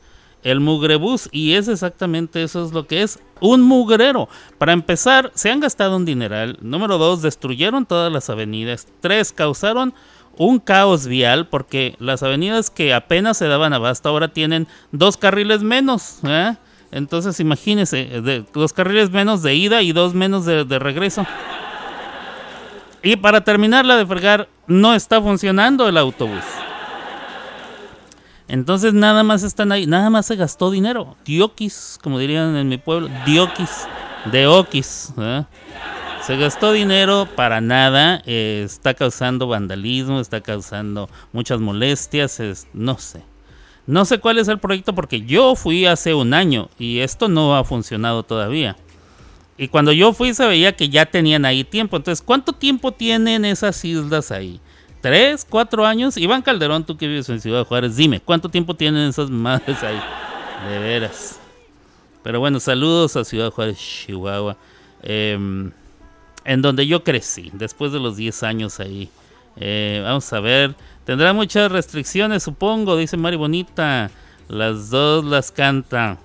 El 0.43 0.59
mugrebús 0.59 1.29
y 1.31 1.53
es 1.53 1.67
exactamente 1.67 2.41
eso 2.43 2.65
es 2.65 2.71
lo 2.71 2.87
que 2.87 3.03
es 3.03 3.19
un 3.39 3.61
mugrero. 3.61 4.27
Para 4.57 4.73
empezar, 4.73 5.31
se 5.35 5.51
han 5.51 5.59
gastado 5.59 5.95
un 5.97 6.05
dineral. 6.05 6.57
Número 6.61 6.97
dos, 6.97 7.21
destruyeron 7.21 7.85
todas 7.85 8.11
las 8.11 8.29
avenidas. 8.29 8.87
Tres, 9.01 9.31
causaron 9.33 9.93
un 10.37 10.59
caos 10.59 11.05
vial 11.07 11.47
porque 11.47 11.95
las 11.99 12.23
avenidas 12.23 12.69
que 12.71 12.93
apenas 12.93 13.37
se 13.37 13.47
daban 13.47 13.73
abasto 13.73 14.09
ahora 14.09 14.29
tienen 14.29 14.67
dos 14.91 15.17
carriles 15.17 15.61
menos. 15.61 16.19
¿eh? 16.23 16.55
Entonces 16.91 17.39
imagínense, 17.39 18.05
de- 18.21 18.43
dos 18.53 18.73
carriles 18.73 19.11
menos 19.11 19.43
de 19.43 19.53
ida 19.55 19.81
y 19.83 19.91
dos 19.91 20.13
menos 20.15 20.45
de, 20.45 20.65
de 20.65 20.79
regreso. 20.79 21.25
Y 23.03 23.15
para 23.15 23.41
terminarla 23.43 23.97
de 23.97 24.05
fregar, 24.05 24.47
no 24.67 24.93
está 24.93 25.21
funcionando 25.21 25.87
el 25.87 25.97
autobús. 25.97 26.43
Entonces 28.51 28.93
nada 28.93 29.23
más 29.23 29.43
están 29.43 29.71
ahí, 29.71 29.87
nada 29.87 30.09
más 30.09 30.25
se 30.25 30.35
gastó 30.35 30.71
dinero. 30.71 31.15
Dioquis, 31.23 31.97
como 32.03 32.19
dirían 32.19 32.57
en 32.57 32.67
mi 32.67 32.77
pueblo, 32.77 33.07
dioquis, 33.25 33.87
de 34.29 34.45
oquis. 34.45 35.13
¿eh? 35.17 35.45
Se 36.27 36.35
gastó 36.35 36.73
dinero 36.73 37.29
para 37.37 37.61
nada, 37.61 38.21
eh, 38.25 38.63
está 38.65 38.93
causando 38.93 39.47
vandalismo, 39.47 40.19
está 40.19 40.41
causando 40.41 41.09
muchas 41.31 41.61
molestias, 41.61 42.41
es- 42.41 42.67
no 42.73 42.97
sé. 42.99 43.23
No 43.87 44.03
sé 44.03 44.19
cuál 44.19 44.37
es 44.37 44.49
el 44.49 44.59
proyecto 44.59 44.93
porque 44.93 45.21
yo 45.21 45.55
fui 45.55 45.85
hace 45.85 46.13
un 46.13 46.33
año 46.33 46.67
y 46.77 46.99
esto 46.99 47.29
no 47.29 47.55
ha 47.55 47.63
funcionado 47.63 48.23
todavía. 48.23 48.75
Y 49.57 49.69
cuando 49.69 49.93
yo 49.93 50.11
fui 50.11 50.33
se 50.33 50.45
veía 50.45 50.75
que 50.75 50.89
ya 50.89 51.05
tenían 51.05 51.45
ahí 51.45 51.63
tiempo. 51.63 51.95
Entonces, 51.95 52.21
¿cuánto 52.21 52.51
tiempo 52.51 52.91
tienen 52.91 53.45
esas 53.45 53.83
islas 53.85 54.31
ahí? 54.31 54.59
¿Tres? 55.01 55.45
¿Cuatro 55.49 55.85
años? 55.85 56.15
Iván 56.15 56.43
Calderón, 56.43 56.85
tú 56.85 56.95
que 56.95 57.07
vives 57.07 57.27
en 57.29 57.41
Ciudad 57.41 57.65
Juárez, 57.65 57.95
dime, 57.95 58.19
¿cuánto 58.19 58.49
tiempo 58.49 58.75
tienen 58.75 59.09
esas 59.09 59.29
madres 59.31 59.81
ahí? 59.83 59.99
De 60.69 60.77
veras. 60.77 61.39
Pero 62.23 62.39
bueno, 62.39 62.59
saludos 62.59 63.15
a 63.15 63.23
Ciudad 63.23 63.51
Juárez, 63.51 63.77
Chihuahua. 63.79 64.57
em, 65.03 65.71
en 66.45 66.61
donde 66.61 66.85
yo 66.85 67.03
crecí, 67.03 67.49
después 67.53 67.91
de 67.91 67.99
los 67.99 68.15
10 68.15 68.43
años 68.43 68.79
ahí. 68.79 69.09
Eh, 69.55 70.01
vamos 70.03 70.31
a 70.31 70.39
ver. 70.39 70.75
Tendrá 71.05 71.33
muchas 71.33 71.71
restricciones, 71.71 72.43
supongo, 72.43 72.95
dice 72.95 73.17
Mari 73.17 73.37
Bonita. 73.37 74.11
Las 74.47 74.91
dos 74.91 75.25
las 75.25 75.51
cantan. 75.51 76.19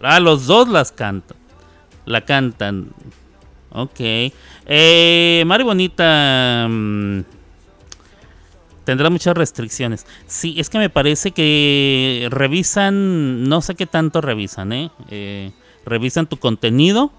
Ah, 0.00 0.20
los 0.20 0.46
dos 0.46 0.68
las 0.68 0.92
cantan. 0.92 1.36
La 2.04 2.20
cantan. 2.20 2.90
Ok. 3.70 4.00
Eh, 4.66 5.42
Mari 5.46 5.64
Bonita. 5.64 6.66
mm, 6.68 7.20
tendrá 8.84 9.10
muchas 9.10 9.36
restricciones. 9.36 10.06
Sí, 10.26 10.54
es 10.58 10.70
que 10.70 10.78
me 10.78 10.90
parece 10.90 11.32
que 11.32 12.28
revisan. 12.30 13.48
No 13.48 13.60
sé 13.60 13.74
qué 13.74 13.86
tanto 13.86 14.20
revisan, 14.20 14.72
¿eh? 14.72 14.90
Eh, 15.10 15.52
revisan 15.84 16.26
tu 16.26 16.36
contenido. 16.36 17.12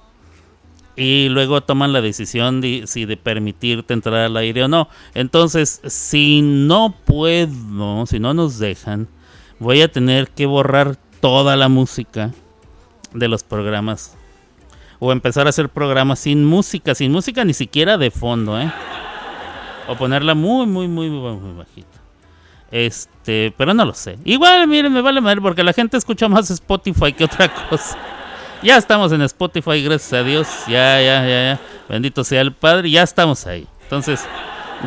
Y 0.97 1.27
luego 1.27 1.59
toman 1.59 1.91
la 1.91 1.99
decisión 1.99 2.61
de 2.61 2.83
si 2.87 3.03
de 3.03 3.17
permitirte 3.17 3.93
entrar 3.93 4.15
al 4.15 4.37
aire 4.37 4.63
o 4.63 4.67
no. 4.69 4.87
Entonces, 5.13 5.81
si 5.85 6.41
no 6.41 6.95
puedo, 7.05 8.05
si 8.05 8.19
no 8.19 8.33
nos 8.33 8.59
dejan, 8.59 9.09
voy 9.59 9.81
a 9.81 9.91
tener 9.91 10.29
que 10.29 10.45
borrar 10.45 10.97
toda 11.19 11.57
la 11.57 11.67
música 11.67 12.31
de 13.13 13.27
los 13.27 13.43
programas. 13.43 14.15
O 14.99 15.11
empezar 15.11 15.47
a 15.47 15.49
hacer 15.49 15.67
programas 15.67 16.19
sin 16.19 16.45
música, 16.45 16.95
sin 16.95 17.11
música 17.11 17.43
ni 17.43 17.53
siquiera 17.53 17.97
de 17.97 18.09
fondo, 18.09 18.57
¿eh? 18.57 18.71
O 19.87 19.95
ponerla 19.95 20.33
muy, 20.35 20.65
muy, 20.65 20.87
muy, 20.87 21.09
muy, 21.09 21.53
bajita. 21.57 21.99
Este, 22.71 23.53
pero 23.57 23.73
no 23.73 23.85
lo 23.85 23.93
sé. 23.93 24.17
Igual, 24.25 24.67
miren, 24.67 24.91
me 24.91 25.01
vale 25.01 25.21
madre 25.21 25.41
porque 25.41 25.63
la 25.63 25.73
gente 25.73 25.97
escucha 25.97 26.27
más 26.27 26.49
Spotify 26.49 27.13
que 27.13 27.25
otra 27.25 27.53
cosa. 27.69 27.97
Ya 28.63 28.77
estamos 28.77 29.11
en 29.11 29.21
Spotify, 29.21 29.83
gracias 29.83 30.13
a 30.13 30.23
Dios. 30.23 30.47
Ya, 30.67 30.99
ya, 31.01 31.21
ya, 31.21 31.27
ya. 31.27 31.59
Bendito 31.87 32.23
sea 32.23 32.41
el 32.41 32.53
Padre. 32.53 32.89
Ya 32.89 33.03
estamos 33.03 33.45
ahí. 33.45 33.67
Entonces, 33.83 34.27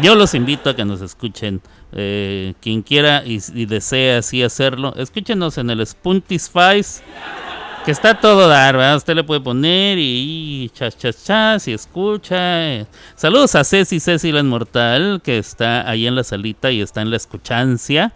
yo 0.03 0.15
los 0.17 0.35
invito 0.35 0.71
a 0.71 0.77
que 0.77 0.85
nos 0.85 1.01
escuchen. 1.01 1.63
eh, 1.93 2.55
quien 2.61 2.83
quiera 2.83 3.23
y, 3.25 3.39
y 3.55 3.65
desea 3.67 4.19
así 4.19 4.43
hacerlo, 4.43 4.95
escúchenos 4.97 5.57
en 5.59 5.71
el 5.71 5.81
Spotify. 5.81 6.83
Que 7.89 7.93
está 7.93 8.21
todo 8.21 8.49
dar, 8.49 8.77
¿verdad? 8.77 8.97
Usted 8.97 9.15
le 9.15 9.25
puede 9.25 9.41
poner 9.41 9.97
y, 9.99 10.71
chas, 10.75 10.99
chas, 10.99 11.25
chas 11.25 11.69
y 11.69 11.73
escucha. 11.73 12.87
Saludos 13.15 13.55
a 13.55 13.65
Ceci, 13.65 13.99
Ceci 13.99 14.31
la 14.31 14.41
Inmortal, 14.41 15.23
que 15.25 15.39
está 15.39 15.89
ahí 15.89 16.07
en 16.07 16.15
la 16.15 16.23
salita 16.23 16.71
y 16.71 16.83
está 16.83 17.01
en 17.01 17.09
la 17.09 17.17
escuchancia. 17.17 18.13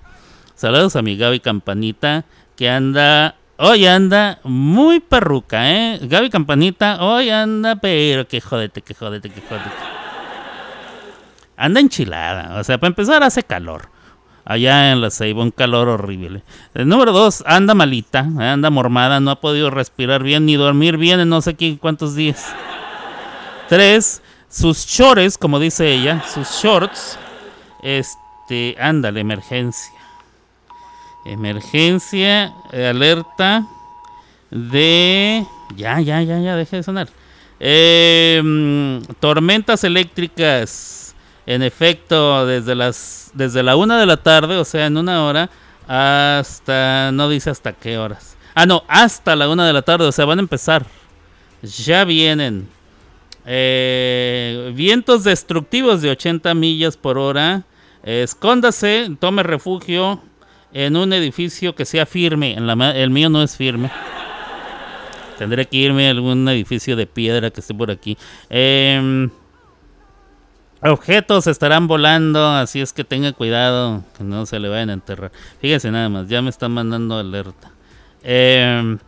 Saludos 0.55 0.95
a 0.97 1.01
mi 1.01 1.17
Gaby 1.17 1.41
Campanita, 1.41 2.27
que 2.55 2.69
anda 2.69 3.37
hoy 3.57 3.87
anda 3.87 4.41
muy 4.45 5.01
perruca, 5.01 5.71
¿eh? 5.71 6.01
Gaby 6.03 6.29
Campanita 6.29 7.03
hoy 7.03 7.31
anda, 7.31 7.77
pero 7.77 8.29
que 8.29 8.43
jodete, 8.43 8.83
que 8.83 8.93
jodete, 8.93 9.31
que 9.31 9.41
jodete. 9.41 9.71
Anda 11.57 11.81
enchilada, 11.81 12.61
o 12.61 12.65
sea, 12.65 12.77
para 12.77 12.89
empezar 12.89 13.23
hace 13.23 13.43
calor. 13.43 13.92
Allá 14.45 14.91
en 14.91 15.01
la 15.01 15.11
Ceiba, 15.11 15.43
un 15.43 15.51
calor 15.53 15.89
horrible. 15.89 16.43
Número 16.75 17.13
dos, 17.13 17.45
anda 17.47 17.75
malita, 17.75 18.27
¿eh? 18.41 18.45
anda 18.45 18.71
mormada, 18.71 19.21
no 19.21 19.31
ha 19.31 19.41
podido 19.41 19.71
respirar 19.71 20.23
bien 20.23 20.47
ni 20.47 20.57
dormir 20.57 20.97
bien 20.97 21.21
en 21.21 21.29
no 21.29 21.41
sé 21.41 21.55
qué 21.55 21.79
cuántos 21.79 22.17
días. 22.17 22.53
Tres, 23.69 24.21
sus 24.49 24.85
shorts, 24.87 25.39
como 25.39 25.61
dice 25.61 25.93
ella, 25.93 26.25
sus 26.33 26.49
shorts, 26.49 27.19
este, 27.83 28.77
ándale, 28.81 29.21
emergencia. 29.21 29.93
Emergencia, 31.25 32.53
alerta 32.73 33.65
de... 34.51 35.47
Ya, 35.77 36.01
ya, 36.01 36.21
ya, 36.23 36.39
ya, 36.41 36.57
deje 36.57 36.77
de 36.77 36.83
sonar. 36.83 37.09
Mm, 37.63 39.05
tormentas 39.21 39.85
eléctricas, 39.85 41.02
en 41.47 41.63
efecto, 41.63 42.47
desde 42.47 42.75
las 42.75 43.23
desde 43.35 43.63
la 43.63 43.77
una 43.77 43.99
de 43.99 44.07
la 44.07 44.17
tarde, 44.17 44.57
o 44.57 44.65
sea, 44.65 44.87
en 44.87 44.97
una 44.97 45.25
hora, 45.25 45.51
hasta... 45.87 47.11
No 47.13 47.29
dice 47.29 47.51
hasta 47.51 47.73
qué 47.73 47.99
horas. 47.99 48.37
Ah, 48.55 48.67
no, 48.67 48.85
hasta 48.89 49.35
la 49.37 49.49
una 49.49 49.67
de 49.67 49.73
la 49.73 49.83
tarde, 49.83 50.07
o 50.07 50.13
sea, 50.13 50.25
van 50.25 50.39
a 50.39 50.43
empezar. 50.43 50.87
Ya 51.63 52.05
vienen. 52.05 52.69
Eh, 53.47 54.73
vientos 54.75 55.25
destructivos 55.25 56.03
de 56.03 56.11
80 56.11 56.55
millas 56.55 56.97
por 56.97 57.19
hora. 57.19 57.65
escóndase, 58.05 59.11
tome 59.19 59.43
refugio 59.43 60.21
en 60.73 60.97
un 60.97 61.13
edificio 61.13 61.75
que 61.75 61.85
sea 61.85 62.05
firme. 62.05 62.57
El 62.57 63.11
mío 63.11 63.31
no 63.31 63.43
es 63.43 63.57
firme. 63.57 63.91
Tendré 65.39 65.67
que 65.67 65.77
irme 65.77 66.09
a 66.09 66.11
algún 66.11 66.49
edificio 66.49 66.95
de 66.95 67.07
piedra 67.07 67.51
que 67.51 67.61
esté 67.61 67.75
por 67.75 67.91
aquí. 67.91 68.17
Em, 68.51 69.31
objetos 70.91 71.47
estarán 71.47 71.87
volando, 71.87 72.49
así 72.49 72.81
es 72.81 72.93
que 72.93 73.05
tenga 73.05 73.33
cuidado 73.33 74.03
que 74.17 74.25
no 74.25 74.47
se 74.47 74.59
le 74.59 74.69
vayan 74.69 74.91
a 74.91 74.95
enterrar. 74.95 75.33
Fíjense 75.61 75.91
nada 75.91 76.09
más, 76.09 76.29
ya 76.29 76.43
me 76.43 76.51
están 76.51 76.73
mandando 76.73 77.19
alerta. 77.19 77.71
Em, 78.23 78.99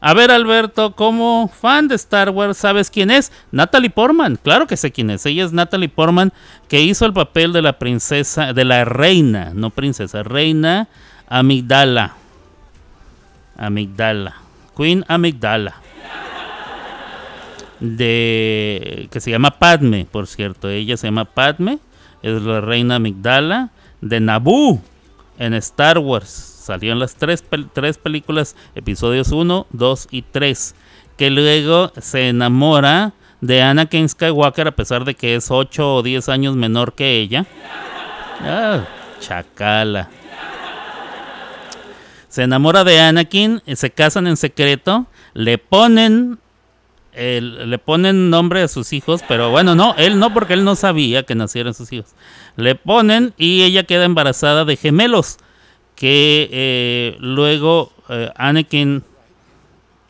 a 0.00 0.14
ver, 0.14 0.30
Alberto, 0.30 0.92
como 0.92 1.48
fan 1.48 1.88
de 1.88 1.94
Star 1.96 2.30
Wars, 2.30 2.58
¿sabes 2.58 2.90
quién 2.90 3.10
es? 3.10 3.32
Natalie 3.50 3.90
Portman. 3.90 4.38
Claro 4.42 4.66
que 4.66 4.76
sé 4.76 4.92
quién 4.92 5.10
es. 5.10 5.26
Ella 5.26 5.44
es 5.44 5.52
Natalie 5.52 5.88
Portman, 5.88 6.32
que 6.68 6.80
hizo 6.80 7.06
el 7.06 7.12
papel 7.12 7.52
de 7.52 7.62
la 7.62 7.78
princesa, 7.78 8.52
de 8.52 8.64
la 8.64 8.84
reina, 8.84 9.52
no 9.54 9.70
princesa, 9.70 10.22
reina 10.22 10.88
Amigdala. 11.28 12.14
Amigdala. 13.56 14.34
Queen 14.76 15.04
Amigdala. 15.08 15.74
De. 17.80 19.08
que 19.10 19.20
se 19.20 19.30
llama 19.30 19.58
Padme, 19.58 20.06
por 20.10 20.26
cierto. 20.26 20.68
Ella 20.68 20.96
se 20.96 21.08
llama 21.08 21.24
Padme. 21.24 21.78
Es 22.22 22.42
la 22.42 22.60
reina 22.60 22.96
Amigdala 22.96 23.70
de 24.00 24.20
Naboo 24.20 24.80
en 25.38 25.54
Star 25.54 25.98
Wars. 25.98 26.30
Salió 26.30 26.92
en 26.92 26.98
las 26.98 27.14
tres, 27.14 27.44
tres 27.72 27.98
películas, 27.98 28.56
episodios 28.74 29.30
1, 29.30 29.66
2 29.70 30.08
y 30.10 30.22
3. 30.22 30.74
Que 31.16 31.30
luego 31.30 31.92
se 31.98 32.28
enamora 32.28 33.12
de 33.40 33.62
Anakin 33.62 34.08
Skywalker 34.08 34.68
a 34.68 34.72
pesar 34.72 35.04
de 35.04 35.14
que 35.14 35.36
es 35.36 35.50
8 35.50 35.96
o 35.96 36.02
10 36.02 36.28
años 36.28 36.56
menor 36.56 36.94
que 36.94 37.18
ella. 37.18 37.46
Ah, 38.42 38.84
chacala. 39.20 40.08
Se 42.28 42.42
enamora 42.42 42.84
de 42.84 43.00
Anakin, 43.00 43.62
se 43.74 43.90
casan 43.90 44.26
en 44.26 44.36
secreto, 44.36 45.06
le 45.32 45.58
ponen 45.58 46.38
le 47.16 47.78
ponen 47.78 48.30
nombre 48.30 48.62
a 48.62 48.68
sus 48.68 48.92
hijos, 48.92 49.22
pero 49.26 49.50
bueno, 49.50 49.74
no, 49.74 49.94
él 49.96 50.18
no, 50.18 50.34
porque 50.34 50.52
él 50.52 50.64
no 50.64 50.76
sabía 50.76 51.22
que 51.22 51.34
nacieran 51.34 51.74
sus 51.74 51.92
hijos. 51.92 52.14
Le 52.56 52.74
ponen 52.74 53.32
y 53.38 53.62
ella 53.62 53.84
queda 53.84 54.04
embarazada 54.04 54.64
de 54.64 54.76
gemelos, 54.76 55.38
que 55.94 56.48
eh, 56.52 57.16
luego 57.20 57.92
eh, 58.10 58.30
Anakin 58.36 59.02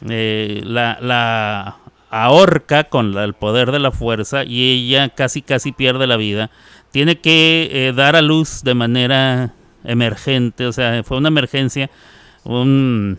eh, 0.09 0.62
la, 0.64 0.99
la, 1.01 1.77
ahorca 2.11 2.85
con 2.85 3.16
el 3.16 3.35
poder 3.35 3.71
de 3.71 3.79
la 3.79 3.92
fuerza 3.92 4.45
y 4.45 4.73
ella 4.73 5.09
casi 5.11 5.42
casi 5.42 5.73
pierde 5.73 6.07
la 6.07 6.16
vida. 6.16 6.51
Tiene 6.90 7.21
que 7.21 7.92
dar 7.95 8.16
a 8.16 8.23
luz 8.23 8.62
de 8.62 8.75
manera 8.75 9.55
emergente, 9.85 10.66
o 10.66 10.73
sea, 10.73 11.03
fue 11.05 11.19
una 11.19 11.29
emergencia, 11.29 11.90
un 12.42 13.19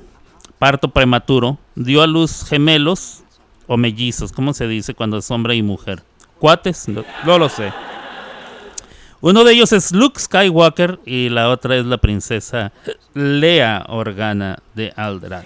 parto 0.57 0.89
prematuro, 0.89 1.57
dio 1.75 2.01
a 2.01 2.07
luz 2.07 2.43
gemelos 2.47 3.23
o 3.67 3.77
mellizos, 3.77 4.31
¿cómo 4.31 4.53
se 4.53 4.67
dice 4.67 4.93
cuando 4.93 5.17
es 5.17 5.29
hombre 5.29 5.55
y 5.55 5.61
mujer? 5.61 6.03
¿Cuates? 6.39 6.87
No, 6.87 7.37
lo 7.37 7.49
sé. 7.49 7.71
Uno 9.19 9.43
de 9.43 9.53
ellos 9.53 9.73
es 9.73 9.91
Luke 9.91 10.19
Skywalker 10.19 10.99
y 11.05 11.29
la 11.29 11.49
otra 11.49 11.75
es 11.75 11.85
la 11.85 11.97
princesa 11.97 12.71
Lea 13.13 13.85
Organa 13.89 14.59
de 14.75 14.93
Alderaan. 14.95 15.45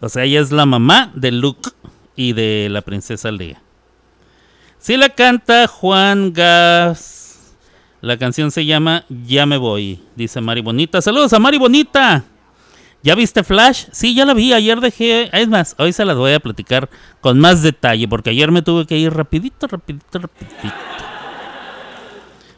O 0.00 0.08
sea, 0.08 0.24
ella 0.24 0.40
es 0.40 0.50
la 0.50 0.66
mamá 0.66 1.10
de 1.14 1.32
Luke 1.32 1.70
y 2.16 2.32
de 2.32 2.68
la 2.70 2.80
princesa 2.80 3.30
Lea. 3.30 3.60
Si 4.78 4.96
la 4.96 5.10
canta 5.10 5.66
Juan 5.66 6.32
Gas. 6.32 7.18
La 8.00 8.16
canción 8.16 8.50
se 8.50 8.64
llama 8.64 9.04
Ya 9.10 9.44
me 9.44 9.58
voy, 9.58 10.00
dice 10.16 10.40
Mari 10.40 10.62
Bonita. 10.62 11.02
Saludos 11.02 11.34
a 11.34 11.38
Mari 11.38 11.58
Bonita. 11.58 12.24
¿Ya 13.02 13.14
viste 13.14 13.42
Flash? 13.42 13.86
Sí, 13.92 14.14
ya 14.14 14.26
la 14.26 14.34
vi. 14.34 14.52
Ayer 14.52 14.80
dejé. 14.80 15.30
Es 15.32 15.48
más, 15.48 15.74
hoy 15.78 15.92
se 15.92 16.04
las 16.04 16.16
voy 16.16 16.32
a 16.32 16.40
platicar 16.40 16.88
con 17.20 17.38
más 17.38 17.62
detalle. 17.62 18.06
Porque 18.08 18.30
ayer 18.30 18.50
me 18.50 18.62
tuve 18.62 18.86
que 18.86 18.98
ir 18.98 19.12
rapidito, 19.12 19.66
rapidito, 19.66 20.18
rapidito. 20.18 20.74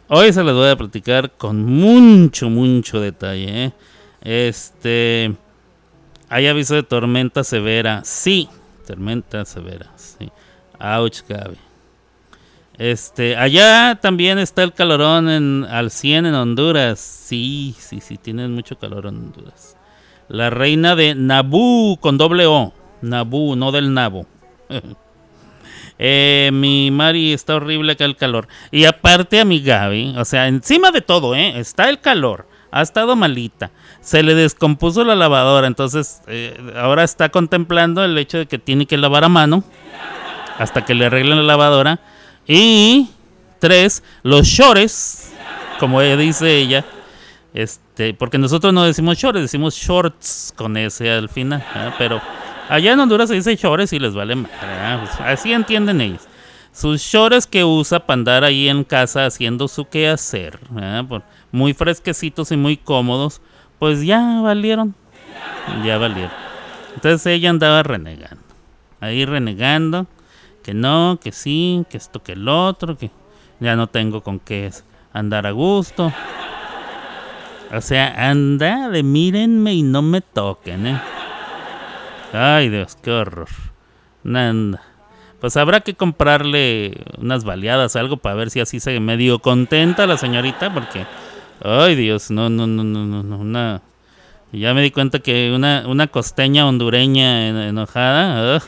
Hoy 0.09 0.33
se 0.33 0.43
las 0.43 0.55
voy 0.55 0.69
a 0.69 0.77
platicar 0.77 1.31
con 1.33 1.65
mucho, 1.65 2.51
mucho 2.51 3.01
detalle. 3.01 3.67
¿eh? 3.67 3.73
Este. 4.21 5.35
Hay 6.29 6.47
aviso 6.47 6.75
de 6.75 6.83
tormenta 6.83 7.45
severa. 7.45 8.03
Sí, 8.05 8.49
tormenta 8.87 9.45
severa. 9.45 9.91
Sí. 9.97 10.31
Ouch, 10.81 11.21
Gaby. 11.29 11.57
Este, 12.79 13.37
allá 13.37 13.99
también 14.01 14.39
está 14.39 14.63
el 14.63 14.73
calorón 14.73 15.29
en, 15.29 15.65
al 15.71 15.91
100 15.91 16.27
en 16.27 16.35
Honduras. 16.35 16.99
Sí, 16.99 17.77
sí, 17.79 18.01
sí, 18.01 18.17
tienen 18.17 18.53
mucho 18.53 18.77
calor 18.79 19.07
en 19.07 19.17
Honduras. 19.17 19.77
La 20.29 20.51
reina 20.51 20.97
de 20.97 21.15
Nabú 21.15 21.99
con 22.01 22.19
doble 22.19 22.47
O. 22.47 22.73
Nabú, 23.03 23.57
no 23.57 23.73
del 23.73 23.93
nabo. 23.93 24.27
eh, 25.99 26.51
mi 26.53 26.91
Mari 26.91 27.33
está 27.33 27.57
horrible 27.57 27.93
acá 27.93 28.05
el 28.05 28.17
calor. 28.17 28.49
Y 28.71 28.85
aparte 28.85 29.41
a 29.41 29.45
mi 29.45 29.61
Gaby, 29.61 30.15
o 30.17 30.25
sea, 30.25 30.49
encima 30.49 30.91
de 30.91 31.01
todo, 31.01 31.35
¿eh? 31.35 31.59
Está 31.59 31.91
el 31.91 32.01
calor. 32.01 32.47
Ha 32.71 32.81
estado 32.81 33.15
malita. 33.17 33.71
Se 34.01 34.23
le 34.23 34.35
descompuso 34.35 35.05
la 35.05 35.15
lavadora. 35.15 35.67
Entonces, 35.67 36.23
eh, 36.27 36.59
ahora 36.77 37.05
está 37.05 37.29
contemplando 37.29 38.03
el 38.03 38.17
hecho 38.17 38.39
de 38.39 38.47
que 38.47 38.59
tiene 38.59 38.87
que 38.87 38.97
lavar 38.97 39.25
a 39.25 39.29
mano. 39.29 39.63
Hasta 40.59 40.85
que 40.85 40.95
le 40.95 41.07
arreglen 41.07 41.37
la 41.39 41.43
lavadora. 41.43 42.01
Y 42.47 43.11
tres, 43.59 44.03
los 44.23 44.47
shorts. 44.47 45.33
Como 45.79 46.01
dice 46.01 46.57
ella. 46.57 46.85
Este, 47.55 48.15
porque 48.15 48.39
nosotros 48.39 48.73
no 48.73 48.85
decimos 48.85 49.19
shorts, 49.19 49.41
decimos 49.41 49.75
shorts 49.75 50.55
con 50.57 50.77
ese 50.77 51.11
al 51.11 51.29
final, 51.29 51.63
pero 51.99 52.21
allá 52.69 52.93
en 52.93 53.01
Honduras 53.01 53.29
se 53.29 53.35
dice 53.35 53.57
shorts 53.57 53.93
y 53.93 53.99
les 53.99 54.15
vale 54.15 54.35
pues, 54.37 55.21
así 55.21 55.53
entienden 55.53 56.01
ellos. 56.01 56.23
Sus 56.73 57.03
shorts 57.03 57.47
que 57.47 57.65
usa 57.65 58.07
para 58.07 58.15
andar 58.15 58.45
ahí 58.45 58.69
en 58.71 58.85
casa 58.85 59.27
haciendo 59.27 59.69
su 59.69 59.85
quehacer, 59.85 60.59
muy 61.51 61.75
fresquecitos 61.75 62.51
y 62.51 62.57
muy 62.57 62.79
cómodos, 62.79 63.43
pues 63.79 64.03
ya 64.03 64.41
valieron, 64.41 64.95
ya 65.85 65.99
valieron. 65.99 66.33
Entonces 66.95 67.27
ella 67.27 67.51
andaba 67.51 67.83
renegando, 67.83 68.43
ahí 69.01 69.27
renegando, 69.27 70.07
que 70.63 70.73
no, 70.73 71.19
que 71.23 71.33
sí, 71.33 71.85
que 71.91 71.99
esto, 71.99 72.23
que 72.23 72.33
el 72.33 72.49
otro, 72.49 72.97
que 72.97 73.11
ya 73.61 73.77
no 73.77 73.89
tengo 73.89 74.23
con 74.23 74.39
qué 74.39 74.71
andar 75.13 75.47
a 75.47 75.51
gusto. 75.51 76.11
O 77.73 77.81
sea, 77.81 78.29
anda 78.29 78.91
de 78.91 79.03
mírenme 79.03 79.73
y 79.73 79.83
no 79.83 80.03
me 80.03 80.21
toquen, 80.21 80.87
¿eh? 80.87 81.01
Ay, 82.35 82.69
Dios, 82.69 82.99
qué 83.03 83.11
horror. 83.11 83.49
Nada. 84.23 84.83
Pues 85.41 85.57
habrá 85.57 85.81
que 85.81 85.95
comprarle 85.95 87.03
unas 87.19 87.45
baleadas, 87.45 87.97
algo 87.97 88.19
para 88.19 88.35
ver 88.35 88.51
si 88.51 88.61
así 88.61 88.79
se 88.79 89.01
medio 89.01 89.39
contenta 89.39 90.07
la 90.07 90.19
señorita, 90.19 90.73
porque. 90.73 91.07
Ay, 91.65 91.95
Dios, 91.95 92.31
no, 92.31 92.51
no, 92.51 92.67
no, 92.67 92.85
no, 92.85 93.07
no, 93.07 93.23
no. 93.23 93.39
Una, 93.39 93.81
ya 94.53 94.75
me 94.75 94.83
di 94.83 94.91
cuenta 94.91 95.21
que 95.21 95.51
una, 95.55 95.85
una 95.87 96.09
costeña 96.09 96.69
hondureña 96.69 97.69
enojada. 97.69 98.63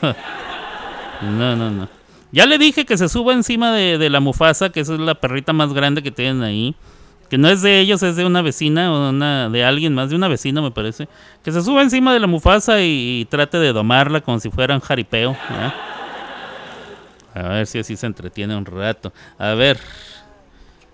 no, 1.21 1.55
no, 1.55 1.69
no. 1.69 1.87
Ya 2.31 2.47
le 2.47 2.57
dije 2.57 2.85
que 2.85 2.97
se 2.97 3.07
suba 3.07 3.33
encima 3.33 3.71
de, 3.71 3.99
de 3.99 4.09
la 4.09 4.19
Mufasa, 4.19 4.71
que 4.71 4.79
esa 4.79 4.95
es 4.95 4.99
la 4.99 5.13
perrita 5.13 5.53
más 5.53 5.73
grande 5.73 6.01
que 6.01 6.11
tienen 6.11 6.41
ahí 6.41 6.75
que 7.29 7.37
no 7.37 7.49
es 7.49 7.61
de 7.61 7.79
ellos, 7.79 8.03
es 8.03 8.15
de 8.15 8.25
una 8.25 8.41
vecina 8.41 8.93
o 8.93 9.09
una, 9.09 9.49
de 9.49 9.63
alguien 9.63 9.93
más, 9.93 10.09
de 10.09 10.15
una 10.15 10.27
vecina 10.27 10.61
me 10.61 10.71
parece, 10.71 11.07
que 11.43 11.51
se 11.51 11.61
sube 11.61 11.81
encima 11.81 12.13
de 12.13 12.19
la 12.19 12.27
Mufasa 12.27 12.81
y, 12.81 13.25
trate 13.29 13.57
de 13.57 13.73
domarla 13.73 14.21
como 14.21 14.39
si 14.39 14.49
fuera 14.49 14.75
un 14.75 14.81
jaripeo. 14.81 15.35
A 17.33 17.49
ver 17.49 17.67
si 17.67 17.79
así 17.79 17.97
se 17.97 18.05
entretiene 18.05 18.55
un 18.55 18.65
rato. 18.65 19.11
A 19.37 19.53
ver. 19.55 19.77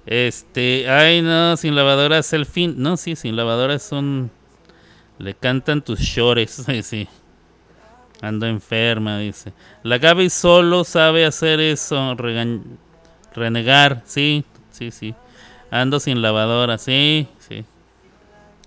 Este, 0.07 0.89
ay 0.89 1.21
no, 1.21 1.55
sin 1.55 1.75
lavadora 1.75 2.17
es 2.17 2.33
el 2.33 2.47
fin. 2.47 2.75
No, 2.77 2.97
sí, 2.97 3.15
sin 3.15 3.35
lavadora 3.35 3.77
son... 3.77 4.31
Le 5.19 5.35
cantan 5.35 5.83
tus 5.83 5.99
shores, 5.99 6.51
sí, 6.65 6.81
sí. 6.81 7.07
Ando 8.21 8.47
enferma, 8.47 9.19
dice. 9.19 9.53
La 9.83 9.99
Gaby 9.99 10.29
solo 10.29 10.83
sabe 10.83 11.25
hacer 11.25 11.59
eso, 11.59 12.15
renegar, 13.35 14.01
sí, 14.05 14.43
sí, 14.71 14.91
sí. 14.91 15.15
Ando 15.71 16.01
sin 16.01 16.21
lavadora, 16.21 16.77
sí, 16.77 17.27
sí. 17.39 17.63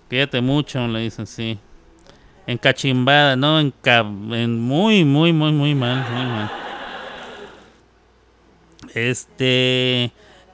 Cuídate 0.09 0.41
mucho, 0.41 0.87
le 0.87 1.01
dicen, 1.01 1.27
sí. 1.27 1.59
Encachimbada, 2.47 3.35
no, 3.35 3.59
en, 3.59 4.59
muy, 4.59 5.05
muy, 5.05 5.31
muy, 5.31 5.51
muy 5.51 5.75
mal, 5.75 6.03
muy 6.11 6.25
mal. 6.25 6.51
Este, 8.95 10.11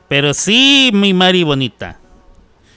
pero 0.09 0.33
sí, 0.33 0.91
mi 0.93 1.13
Mari 1.13 1.43
bonita. 1.43 1.99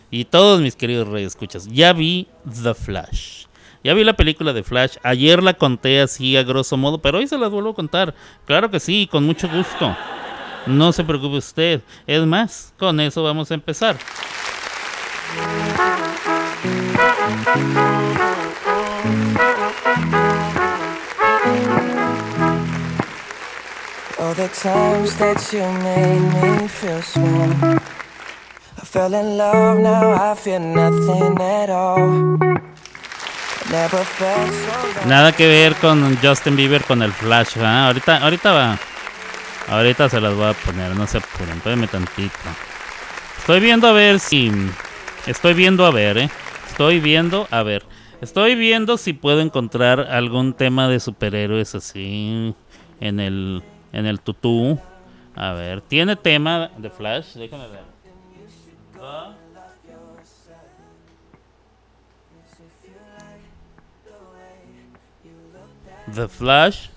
Y 0.09 0.25
todos 0.25 0.61
mis 0.61 0.77
queridos 0.77 1.09
reyes, 1.09 1.33
escuchas, 1.33 1.67
ya 1.67 1.93
vi 1.93 2.29
The 2.63 2.75
Flash. 2.75 3.47
Ya 3.83 3.93
vi 3.93 4.05
la 4.05 4.15
película 4.15 4.53
de 4.53 4.63
Flash. 4.63 4.99
Ayer 5.03 5.43
la 5.43 5.55
conté 5.55 6.01
así 6.01 6.37
a 6.37 6.45
grosso 6.45 6.77
modo, 6.77 6.99
pero 6.99 7.19
hoy 7.19 7.27
se 7.27 7.37
las 7.37 7.51
vuelvo 7.51 7.71
a 7.71 7.75
contar. 7.75 8.15
Claro 8.47 8.71
que 8.71 8.79
sí, 8.79 9.09
con 9.11 9.25
mucho 9.25 9.49
gusto. 9.49 9.97
No 10.67 10.93
se 10.93 11.05
preocupe 11.05 11.37
usted. 11.37 11.83
Es 12.07 12.25
más, 12.27 12.73
con 12.79 12.99
eso 13.01 13.23
vamos 13.23 13.51
a 13.51 13.55
empezar. 13.55 13.97
All 24.19 24.35
the 24.35 24.49
times 24.49 25.17
that 25.19 25.53
you 25.53 25.63
made 25.83 26.61
me 26.61 26.69
feel 26.69 27.03
small. 27.03 27.79
I 28.81 28.87
fell 28.87 29.15
in 29.15 29.37
love, 29.37 29.79
now 29.81 30.13
I 30.15 30.35
feel 30.35 30.61
nothing 30.61 31.39
at 31.41 31.69
all. 31.69 32.39
Never 33.71 34.05
felt 34.05 34.51
so. 34.51 35.09
Nada 35.09 35.33
que 35.33 35.47
ver 35.47 35.75
con 35.77 36.17
Justin 36.23 36.57
Bieber 36.57 36.85
con 36.85 37.03
el 37.03 37.13
Flash, 37.13 37.57
¿verdad? 37.57 37.87
Ahorita, 37.87 38.17
ahorita 38.19 38.53
va. 38.53 38.79
Ahorita 39.69 40.09
se 40.09 40.21
las 40.21 40.35
voy 40.35 40.47
a 40.47 40.53
poner, 40.53 40.95
no 40.95 41.07
se 41.07 41.19
apuren, 41.19 41.57
espérenme 41.57 41.87
tantito. 41.87 42.35
Estoy 43.39 43.61
viendo 43.61 43.87
a 43.87 43.93
ver 43.93 44.21
si. 44.21 44.51
Estoy 45.27 45.55
viendo 45.55 45.87
a 45.87 45.91
ver, 45.91 46.19
eh. 46.19 46.31
Estoy 46.69 47.01
viendo 47.01 47.49
a 47.51 47.63
ver. 47.63 47.85
Estoy 48.21 48.55
viendo 48.55 48.97
si 48.99 49.13
puedo 49.13 49.41
encontrar 49.41 50.01
algún 50.01 50.53
tema 50.53 50.89
de 50.89 51.01
superhéroes 51.01 51.75
así 51.75 52.55
en 53.01 53.21
el 53.21 53.63
en 53.93 54.07
el 54.07 54.21
tutú. 54.21 54.79
A 55.35 55.53
ver, 55.53 55.81
tiene 55.81 56.17
tema 56.17 56.71
de 56.77 56.91
Flash, 56.91 57.35
déjame 57.35 57.69
ver. 57.69 57.83
Ah. 59.01 59.35
The 66.15 66.29
Flash 66.29 66.89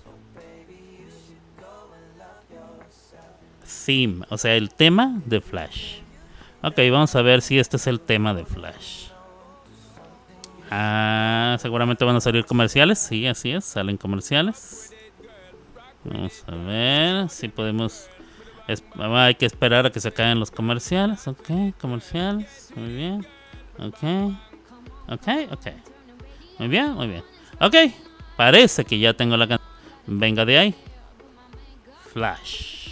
Theme, 3.87 4.25
o 4.29 4.37
sea, 4.37 4.53
el 4.55 4.69
tema 4.69 5.19
de 5.25 5.39
Flash. 5.39 5.99
Ok, 6.61 6.75
vamos 6.91 7.15
a 7.15 7.21
ver 7.21 7.41
si 7.41 7.57
este 7.57 7.77
es 7.77 7.87
el 7.87 8.01
tema 8.01 8.33
de 8.33 8.43
Flash. 8.45 9.07
Ah, 10.69 11.55
seguramente 11.61 12.03
van 12.03 12.17
a 12.17 12.19
salir 12.21 12.45
comerciales. 12.45 12.99
Sí, 12.99 13.25
así 13.27 13.51
es, 13.51 13.63
salen 13.63 13.95
comerciales. 13.95 14.93
Vamos 16.03 16.43
a 16.47 16.51
ver 16.55 17.29
si 17.29 17.47
podemos. 17.47 18.07
es- 18.67 18.83
hay 18.99 19.35
que 19.35 19.45
esperar 19.45 19.85
a 19.85 19.91
que 19.91 20.01
se 20.01 20.09
acaben 20.09 20.37
los 20.41 20.51
comerciales. 20.51 21.25
Ok, 21.29 21.49
comerciales. 21.79 22.71
Muy 22.75 22.93
bien. 22.93 23.25
Ok. 23.79 24.33
Ok, 25.07 25.27
ok. 25.51 25.67
Muy 26.59 26.67
bien, 26.67 26.91
muy 26.93 27.07
bien. 27.07 27.23
Ok, 27.61 27.75
parece 28.35 28.83
que 28.83 28.99
ya 28.99 29.13
tengo 29.13 29.37
la 29.37 29.47
canción. 29.47 29.69
Venga 30.07 30.43
de 30.43 30.57
ahí. 30.57 30.75
Flash. 32.11 32.89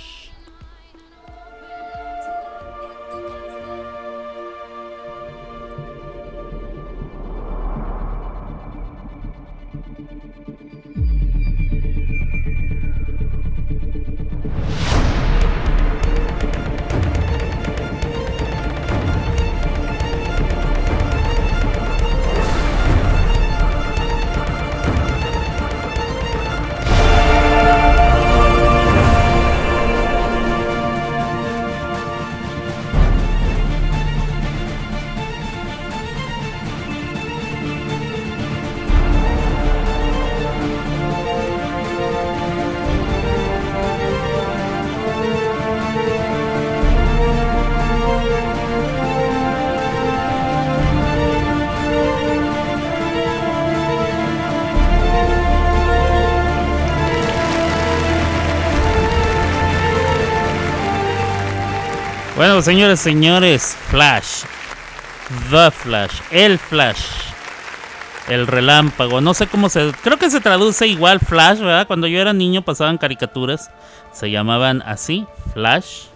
Bueno, 62.35 62.61
señores, 62.61 62.99
señores, 62.99 63.77
Flash. 63.89 64.43
The 65.49 65.71
Flash. 65.71 66.19
El 66.31 66.59
Flash. 66.59 66.99
El 68.27 68.45
relámpago. 68.45 69.21
No 69.21 69.33
sé 69.33 69.47
cómo 69.47 69.69
se... 69.69 69.93
Creo 70.03 70.19
que 70.19 70.29
se 70.29 70.41
traduce 70.41 70.85
igual 70.85 71.21
Flash, 71.21 71.59
¿verdad? 71.59 71.87
Cuando 71.87 72.07
yo 72.07 72.19
era 72.19 72.33
niño 72.33 72.61
pasaban 72.61 72.97
caricaturas. 72.97 73.71
Se 74.11 74.29
llamaban 74.29 74.81
así, 74.81 75.25
Flash. 75.53 76.07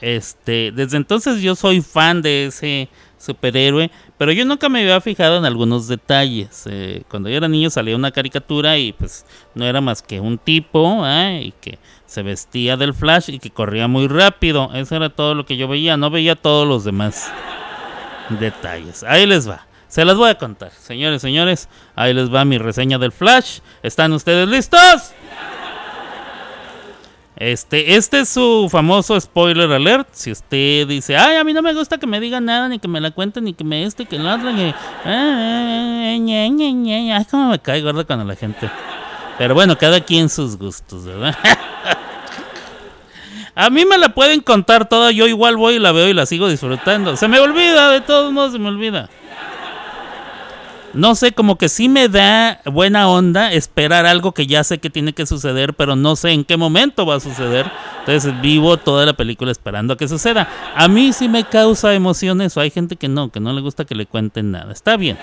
Este, 0.00 0.72
desde 0.72 0.96
entonces 0.96 1.42
yo 1.42 1.54
soy 1.54 1.82
fan 1.82 2.22
de 2.22 2.46
ese 2.46 2.88
superhéroe, 3.18 3.90
pero 4.20 4.32
yo 4.32 4.44
nunca 4.44 4.68
me 4.68 4.82
había 4.82 5.00
fijado 5.00 5.38
en 5.38 5.46
algunos 5.46 5.88
detalles. 5.88 6.64
Eh, 6.66 7.04
cuando 7.08 7.30
yo 7.30 7.38
era 7.38 7.48
niño 7.48 7.70
salía 7.70 7.96
una 7.96 8.10
caricatura 8.10 8.76
y 8.76 8.92
pues 8.92 9.24
no 9.54 9.64
era 9.64 9.80
más 9.80 10.02
que 10.02 10.20
un 10.20 10.36
tipo 10.36 11.06
¿eh? 11.06 11.44
y 11.44 11.52
que 11.52 11.78
se 12.04 12.22
vestía 12.22 12.76
del 12.76 12.92
Flash 12.92 13.30
y 13.30 13.38
que 13.38 13.48
corría 13.48 13.88
muy 13.88 14.08
rápido. 14.08 14.70
Eso 14.74 14.94
era 14.94 15.08
todo 15.08 15.34
lo 15.34 15.46
que 15.46 15.56
yo 15.56 15.68
veía, 15.68 15.96
no 15.96 16.10
veía 16.10 16.36
todos 16.36 16.68
los 16.68 16.84
demás 16.84 17.32
detalles. 18.28 19.04
Ahí 19.04 19.24
les 19.24 19.48
va. 19.48 19.66
Se 19.88 20.04
las 20.04 20.18
voy 20.18 20.28
a 20.28 20.34
contar, 20.34 20.70
señores, 20.70 21.22
señores. 21.22 21.70
Ahí 21.96 22.12
les 22.12 22.30
va 22.30 22.44
mi 22.44 22.58
reseña 22.58 22.98
del 22.98 23.12
Flash. 23.12 23.60
¿Están 23.82 24.12
ustedes 24.12 24.46
listos? 24.46 25.14
Este, 27.40 27.96
este 27.96 28.20
es 28.20 28.28
su 28.28 28.68
famoso 28.70 29.18
spoiler 29.18 29.72
alert. 29.72 30.08
Si 30.12 30.30
usted 30.30 30.86
dice, 30.86 31.16
ay, 31.16 31.36
a 31.36 31.42
mí 31.42 31.54
no 31.54 31.62
me 31.62 31.72
gusta 31.72 31.96
que 31.96 32.06
me 32.06 32.20
digan 32.20 32.44
nada, 32.44 32.68
ni 32.68 32.78
que 32.78 32.86
me 32.86 33.00
la 33.00 33.12
cuenten, 33.12 33.44
ni 33.44 33.54
que 33.54 33.64
me 33.64 33.84
este, 33.84 34.04
que 34.04 34.18
lo 34.18 34.30
otro, 34.30 34.54
que. 34.54 34.74
ah, 35.06 36.16
ñe, 36.20 36.50
ñe, 36.50 36.72
ñe". 36.74 37.14
Ay, 37.14 37.24
cómo 37.30 37.48
me 37.48 37.58
cae 37.58 37.80
gorda 37.80 38.04
cuando 38.04 38.26
la 38.26 38.36
gente. 38.36 38.70
Pero 39.38 39.54
bueno, 39.54 39.78
cada 39.78 40.02
quien 40.02 40.28
sus 40.28 40.58
gustos, 40.58 41.06
¿verdad? 41.06 41.34
a 43.54 43.70
mí 43.70 43.86
me 43.86 43.96
la 43.96 44.10
pueden 44.10 44.42
contar 44.42 44.86
toda, 44.86 45.10
yo 45.10 45.26
igual 45.26 45.56
voy 45.56 45.76
y 45.76 45.78
la 45.78 45.92
veo 45.92 46.08
y 46.08 46.12
la 46.12 46.26
sigo 46.26 46.46
disfrutando. 46.46 47.16
Se 47.16 47.26
me 47.26 47.40
olvida, 47.40 47.90
de 47.90 48.02
todos 48.02 48.34
modos 48.34 48.52
se 48.52 48.58
me 48.58 48.68
olvida. 48.68 49.08
No 50.92 51.14
sé, 51.14 51.32
como 51.32 51.56
que 51.56 51.68
sí 51.68 51.88
me 51.88 52.08
da 52.08 52.60
buena 52.64 53.08
onda 53.08 53.52
esperar 53.52 54.06
algo 54.06 54.32
que 54.32 54.46
ya 54.46 54.64
sé 54.64 54.78
que 54.78 54.90
tiene 54.90 55.12
que 55.12 55.24
suceder, 55.24 55.74
pero 55.74 55.94
no 55.94 56.16
sé 56.16 56.32
en 56.32 56.44
qué 56.44 56.56
momento 56.56 57.06
va 57.06 57.14
a 57.16 57.20
suceder. 57.20 57.70
Entonces 58.00 58.40
vivo 58.40 58.76
toda 58.76 59.06
la 59.06 59.12
película 59.12 59.52
esperando 59.52 59.94
a 59.94 59.96
que 59.96 60.08
suceda. 60.08 60.48
A 60.74 60.88
mí 60.88 61.12
sí 61.12 61.28
me 61.28 61.44
causa 61.44 61.94
emoción 61.94 62.40
eso. 62.40 62.60
Hay 62.60 62.70
gente 62.70 62.96
que 62.96 63.06
no, 63.08 63.30
que 63.30 63.38
no 63.38 63.52
le 63.52 63.60
gusta 63.60 63.84
que 63.84 63.94
le 63.94 64.06
cuenten 64.06 64.50
nada. 64.50 64.72
Está 64.72 64.96
bien. 64.96 65.16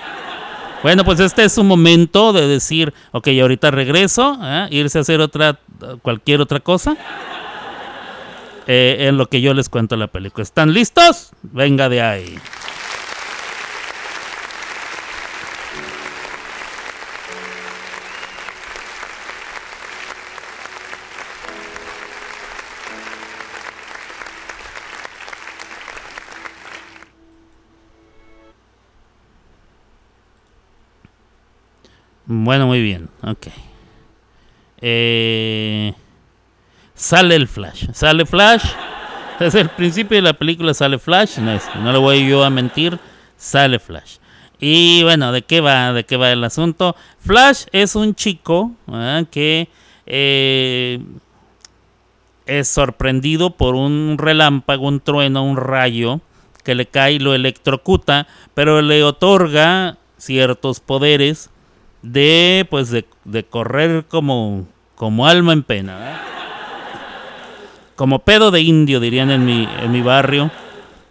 Bueno, 0.83 1.03
pues 1.03 1.19
este 1.19 1.43
es 1.43 1.57
un 1.57 1.67
momento 1.67 2.31
de 2.33 2.47
decir, 2.47 2.93
ok, 3.11 3.27
ahorita 3.41 3.71
regreso, 3.71 4.37
¿eh? 4.41 4.67
irse 4.71 4.99
a 4.99 5.01
hacer 5.01 5.19
otra, 5.19 5.59
cualquier 6.01 6.39
otra 6.39 6.59
cosa. 6.61 6.95
eh, 8.67 9.07
en 9.07 9.17
lo 9.17 9.27
que 9.27 9.41
yo 9.41 9.53
les 9.53 9.69
cuento 9.69 9.95
la 9.97 10.07
película. 10.07 10.43
¿Están 10.43 10.73
listos? 10.73 11.31
Venga 11.41 11.89
de 11.89 12.01
ahí. 12.01 12.37
Bueno, 32.27 32.67
muy 32.67 32.81
bien. 32.81 33.09
Ok. 33.23 33.47
Eh, 34.81 35.93
sale 36.93 37.35
el 37.35 37.47
Flash. 37.47 37.87
Sale 37.93 38.25
Flash. 38.25 38.65
Desde 39.39 39.61
el 39.61 39.69
principio 39.69 40.17
de 40.17 40.21
la 40.23 40.33
película 40.33 40.73
sale 40.73 40.99
Flash. 40.99 41.39
No, 41.39 41.57
no 41.81 41.91
le 41.93 41.97
voy 41.97 42.27
yo 42.27 42.43
a 42.43 42.49
mentir. 42.49 42.99
Sale 43.37 43.79
Flash. 43.79 44.17
Y 44.59 45.03
bueno, 45.03 45.31
¿de 45.31 45.43
qué 45.43 45.61
va? 45.61 45.93
¿De 45.93 46.03
qué 46.03 46.17
va 46.17 46.31
el 46.31 46.43
asunto? 46.43 46.97
Flash 47.19 47.65
es 47.71 47.95
un 47.95 48.13
chico 48.13 48.71
que 49.31 49.69
eh, 50.05 50.99
es 52.45 52.67
sorprendido 52.67 53.51
por 53.51 53.75
un 53.75 54.17
relámpago, 54.17 54.87
un 54.87 54.99
trueno, 54.99 55.43
un 55.43 55.57
rayo 55.57 56.19
que 56.63 56.75
le 56.75 56.87
cae 56.87 57.13
y 57.13 57.19
lo 57.19 57.35
electrocuta, 57.35 58.27
pero 58.53 58.81
le 58.81 59.03
otorga 59.03 59.97
ciertos 60.17 60.79
poderes 60.79 61.51
de 62.01 62.67
pues 62.69 62.89
de, 62.89 63.05
de 63.25 63.43
correr 63.43 64.05
como 64.07 64.67
como 64.95 65.27
alma 65.27 65.53
en 65.53 65.63
pena 65.63 66.21
como 67.95 68.19
pedo 68.19 68.51
de 68.51 68.61
indio 68.61 68.99
dirían 68.99 69.31
en 69.31 69.43
mi 69.43 69.67
en 69.81 69.91
mi 69.91 70.01
barrio. 70.01 70.51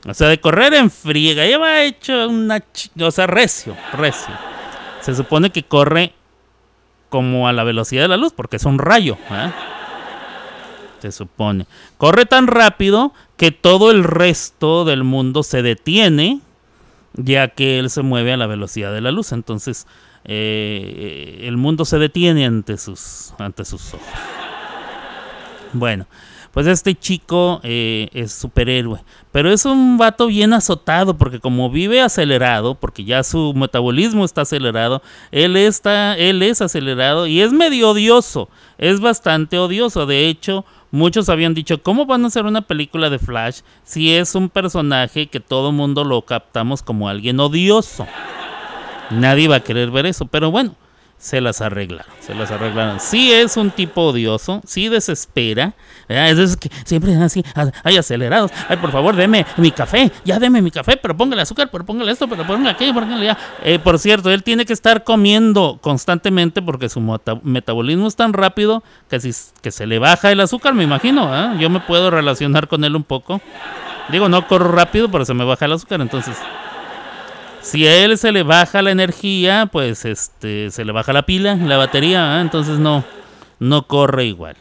O 0.06 0.14
sea 0.14 0.28
de 0.28 0.40
correr 0.40 0.72
en 0.74 0.90
friega. 0.90 1.44
Lleva 1.44 1.82
hecho 1.82 2.28
una 2.28 2.62
o 3.00 3.10
sea 3.10 3.26
recio 3.26 3.76
recio. 3.92 4.32
Se 5.00 5.14
supone 5.14 5.50
que 5.50 5.64
corre 5.64 6.12
como 7.08 7.48
a 7.48 7.52
la 7.52 7.64
velocidad 7.64 8.02
de 8.02 8.08
la 8.08 8.16
luz 8.16 8.32
porque 8.32 8.56
es 8.56 8.64
un 8.64 8.78
rayo 8.78 9.16
¿verdad? 9.28 9.52
se 11.00 11.12
supone. 11.12 11.66
Corre 11.98 12.24
tan 12.26 12.46
rápido 12.46 13.12
que 13.36 13.50
todo 13.50 13.90
el 13.90 14.04
resto 14.04 14.84
del 14.84 15.04
mundo 15.04 15.42
se 15.42 15.62
detiene 15.62 16.40
ya 17.14 17.48
que 17.48 17.78
él 17.78 17.90
se 17.90 18.02
mueve 18.02 18.32
a 18.32 18.36
la 18.36 18.46
velocidad 18.46 18.92
de 18.92 19.00
la 19.00 19.10
luz. 19.10 19.32
Entonces, 19.32 19.86
eh, 20.26 21.42
el 21.42 21.56
mundo 21.56 21.84
se 21.84 21.98
detiene 21.98 22.46
ante 22.46 22.76
sus, 22.78 23.32
ante 23.38 23.64
sus 23.64 23.94
ojos. 23.94 24.06
Bueno, 25.72 26.06
pues 26.56 26.66
este 26.66 26.94
chico 26.94 27.60
eh, 27.64 28.08
es 28.14 28.32
superhéroe, 28.32 29.04
pero 29.30 29.52
es 29.52 29.66
un 29.66 29.98
vato 29.98 30.26
bien 30.28 30.54
azotado 30.54 31.18
porque 31.18 31.38
como 31.38 31.68
vive 31.70 32.00
acelerado, 32.00 32.74
porque 32.74 33.04
ya 33.04 33.22
su 33.22 33.52
metabolismo 33.54 34.24
está 34.24 34.40
acelerado, 34.40 35.02
él 35.30 35.54
está, 35.56 36.16
él 36.16 36.42
es 36.42 36.62
acelerado 36.62 37.26
y 37.26 37.42
es 37.42 37.52
medio 37.52 37.90
odioso, 37.90 38.48
es 38.78 39.00
bastante 39.00 39.58
odioso. 39.58 40.06
De 40.06 40.28
hecho, 40.28 40.64
muchos 40.90 41.28
habían 41.28 41.52
dicho, 41.52 41.82
¿cómo 41.82 42.06
van 42.06 42.24
a 42.24 42.28
hacer 42.28 42.46
una 42.46 42.62
película 42.62 43.10
de 43.10 43.18
Flash 43.18 43.60
si 43.84 44.14
es 44.14 44.34
un 44.34 44.48
personaje 44.48 45.26
que 45.26 45.40
todo 45.40 45.72
mundo 45.72 46.04
lo 46.04 46.22
captamos 46.22 46.82
como 46.82 47.08
alguien 47.10 47.38
odioso? 47.38 48.06
Nadie 49.10 49.48
va 49.48 49.56
a 49.56 49.60
querer 49.60 49.90
ver 49.90 50.06
eso, 50.06 50.26
pero 50.26 50.50
bueno, 50.50 50.74
se 51.18 51.40
las 51.40 51.62
arreglaron, 51.62 52.12
se 52.20 52.34
las 52.34 52.50
arreglaron. 52.50 53.00
Sí 53.00 53.32
es 53.32 53.56
un 53.56 53.70
tipo 53.70 54.02
odioso, 54.02 54.60
sí 54.66 54.88
desespera, 54.88 55.72
es 56.08 56.56
que 56.58 56.68
siempre 56.84 57.12
están 57.12 57.24
así, 57.24 57.42
a- 57.54 57.70
ay 57.84 57.96
acelerados, 57.96 58.50
ay 58.68 58.76
por 58.76 58.92
favor 58.92 59.16
deme 59.16 59.46
mi 59.56 59.70
café, 59.70 60.12
ya 60.24 60.38
deme 60.38 60.60
mi 60.60 60.70
café, 60.70 60.96
pero 60.98 61.16
póngale 61.16 61.40
azúcar, 61.42 61.70
pero 61.72 61.86
póngale 61.86 62.12
esto, 62.12 62.28
pero 62.28 62.46
póngale 62.46 62.70
aquello, 62.70 62.92
póngale 62.94 63.24
ya. 63.26 63.38
Eh, 63.64 63.78
por 63.78 63.98
cierto, 63.98 64.30
él 64.30 64.42
tiene 64.42 64.66
que 64.66 64.74
estar 64.74 65.04
comiendo 65.04 65.78
constantemente 65.80 66.60
porque 66.60 66.88
su 66.90 67.00
metabolismo 67.42 68.08
es 68.08 68.16
tan 68.16 68.32
rápido 68.34 68.82
que, 69.08 69.18
si, 69.20 69.32
se 69.32 69.86
le 69.86 69.98
baja 69.98 70.30
el 70.32 70.40
azúcar, 70.40 70.74
me 70.74 70.84
imagino, 70.84 71.34
¿eh? 71.34 71.56
yo 71.58 71.70
me 71.70 71.80
puedo 71.80 72.10
relacionar 72.10 72.68
con 72.68 72.84
él 72.84 72.94
un 72.94 73.04
poco. 73.04 73.40
Digo, 74.10 74.28
no 74.28 74.46
corro 74.46 74.70
rápido, 74.70 75.10
pero 75.10 75.24
se 75.24 75.32
me 75.34 75.44
baja 75.44 75.64
el 75.64 75.72
azúcar, 75.72 76.00
entonces 76.02 76.36
si 77.66 77.84
a 77.84 78.04
él 78.04 78.16
se 78.16 78.30
le 78.30 78.44
baja 78.44 78.80
la 78.80 78.92
energía, 78.92 79.68
pues 79.70 80.04
este 80.04 80.70
se 80.70 80.84
le 80.84 80.92
baja 80.92 81.12
la 81.12 81.22
pila, 81.22 81.56
la 81.56 81.76
batería, 81.76 82.40
entonces 82.40 82.78
no 82.78 83.04
no 83.58 83.88
corre 83.88 84.24
igual. 84.26 84.54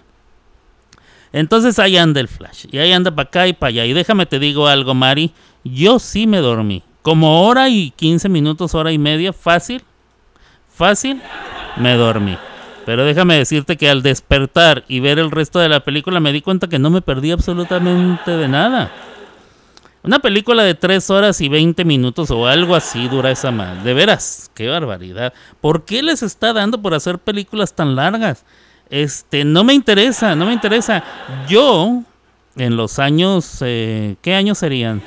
Entonces 1.32 1.78
ahí 1.78 1.98
anda 1.98 2.20
el 2.20 2.28
Flash, 2.28 2.65
y 2.72 2.80
ahí 2.80 2.91
anda 2.91 3.12
para 3.12 3.28
acá 3.28 3.48
y 3.48 3.54
para 3.54 3.70
allá. 3.70 3.86
Y 3.86 3.94
déjame 3.94 4.26
te 4.26 4.39
digo 4.39 4.68
algo, 4.68 4.96
Mari, 4.96 5.34
yo 5.63 6.00
sí 6.00 6.26
me 6.26 6.39
dormí. 6.39 6.82
Como 7.04 7.44
hora 7.46 7.70
y 7.70 7.91
15 7.91 8.28
minutos, 8.28 8.74
hora 8.74 8.91
y 8.91 8.98
media, 8.98 9.34
fácil, 9.34 9.84
fácil, 10.68 11.22
me 11.78 11.94
dormí. 11.94 12.36
Pero 12.88 13.06
déjame 13.06 13.38
decirte 13.38 13.78
que 13.78 13.88
al 13.88 14.02
despertar 14.02 14.84
y 14.88 15.00
ver 15.00 15.20
el 15.20 15.30
resto 15.30 15.60
de 15.60 15.70
la 15.70 15.82
película 15.82 16.20
me 16.20 16.32
di 16.32 16.41
cuenta 16.41 16.68
que 16.68 16.80
no 16.80 16.89
me 16.89 17.04
perdí 17.04 17.30
absolutamente 17.30 18.32
de 18.32 18.48
nada. 18.48 18.91
Una 20.06 20.20
película 20.20 20.63
de 20.63 20.76
3 20.76 21.10
horas 21.10 21.41
y 21.41 21.50
20 21.50 21.84
minutos 21.84 22.30
o 22.30 22.46
algo 22.46 22.76
así 22.76 23.08
dura 23.08 23.32
esa 23.32 23.50
madre. 23.50 23.82
De 23.82 23.94
veras, 23.96 24.52
qué 24.54 24.68
barbaridad. 24.68 25.34
¿Por 25.62 25.84
qué 25.84 26.04
les 26.04 26.22
está 26.22 26.54
dando 26.54 26.80
por 26.80 26.94
hacer 26.94 27.18
películas 27.18 27.74
tan 27.74 27.96
largas? 27.96 28.46
Este, 28.91 29.44
no 29.44 29.63
me 29.63 29.74
interesa, 29.74 30.36
no 30.36 30.46
me 30.46 30.54
interesa. 30.54 31.04
Yo, 31.50 32.04
en 32.56 32.78
los 32.78 33.00
años, 33.00 33.58
eh, 33.62 34.15
¿qué 34.22 34.36
años 34.36 34.60
serían? 34.60 35.02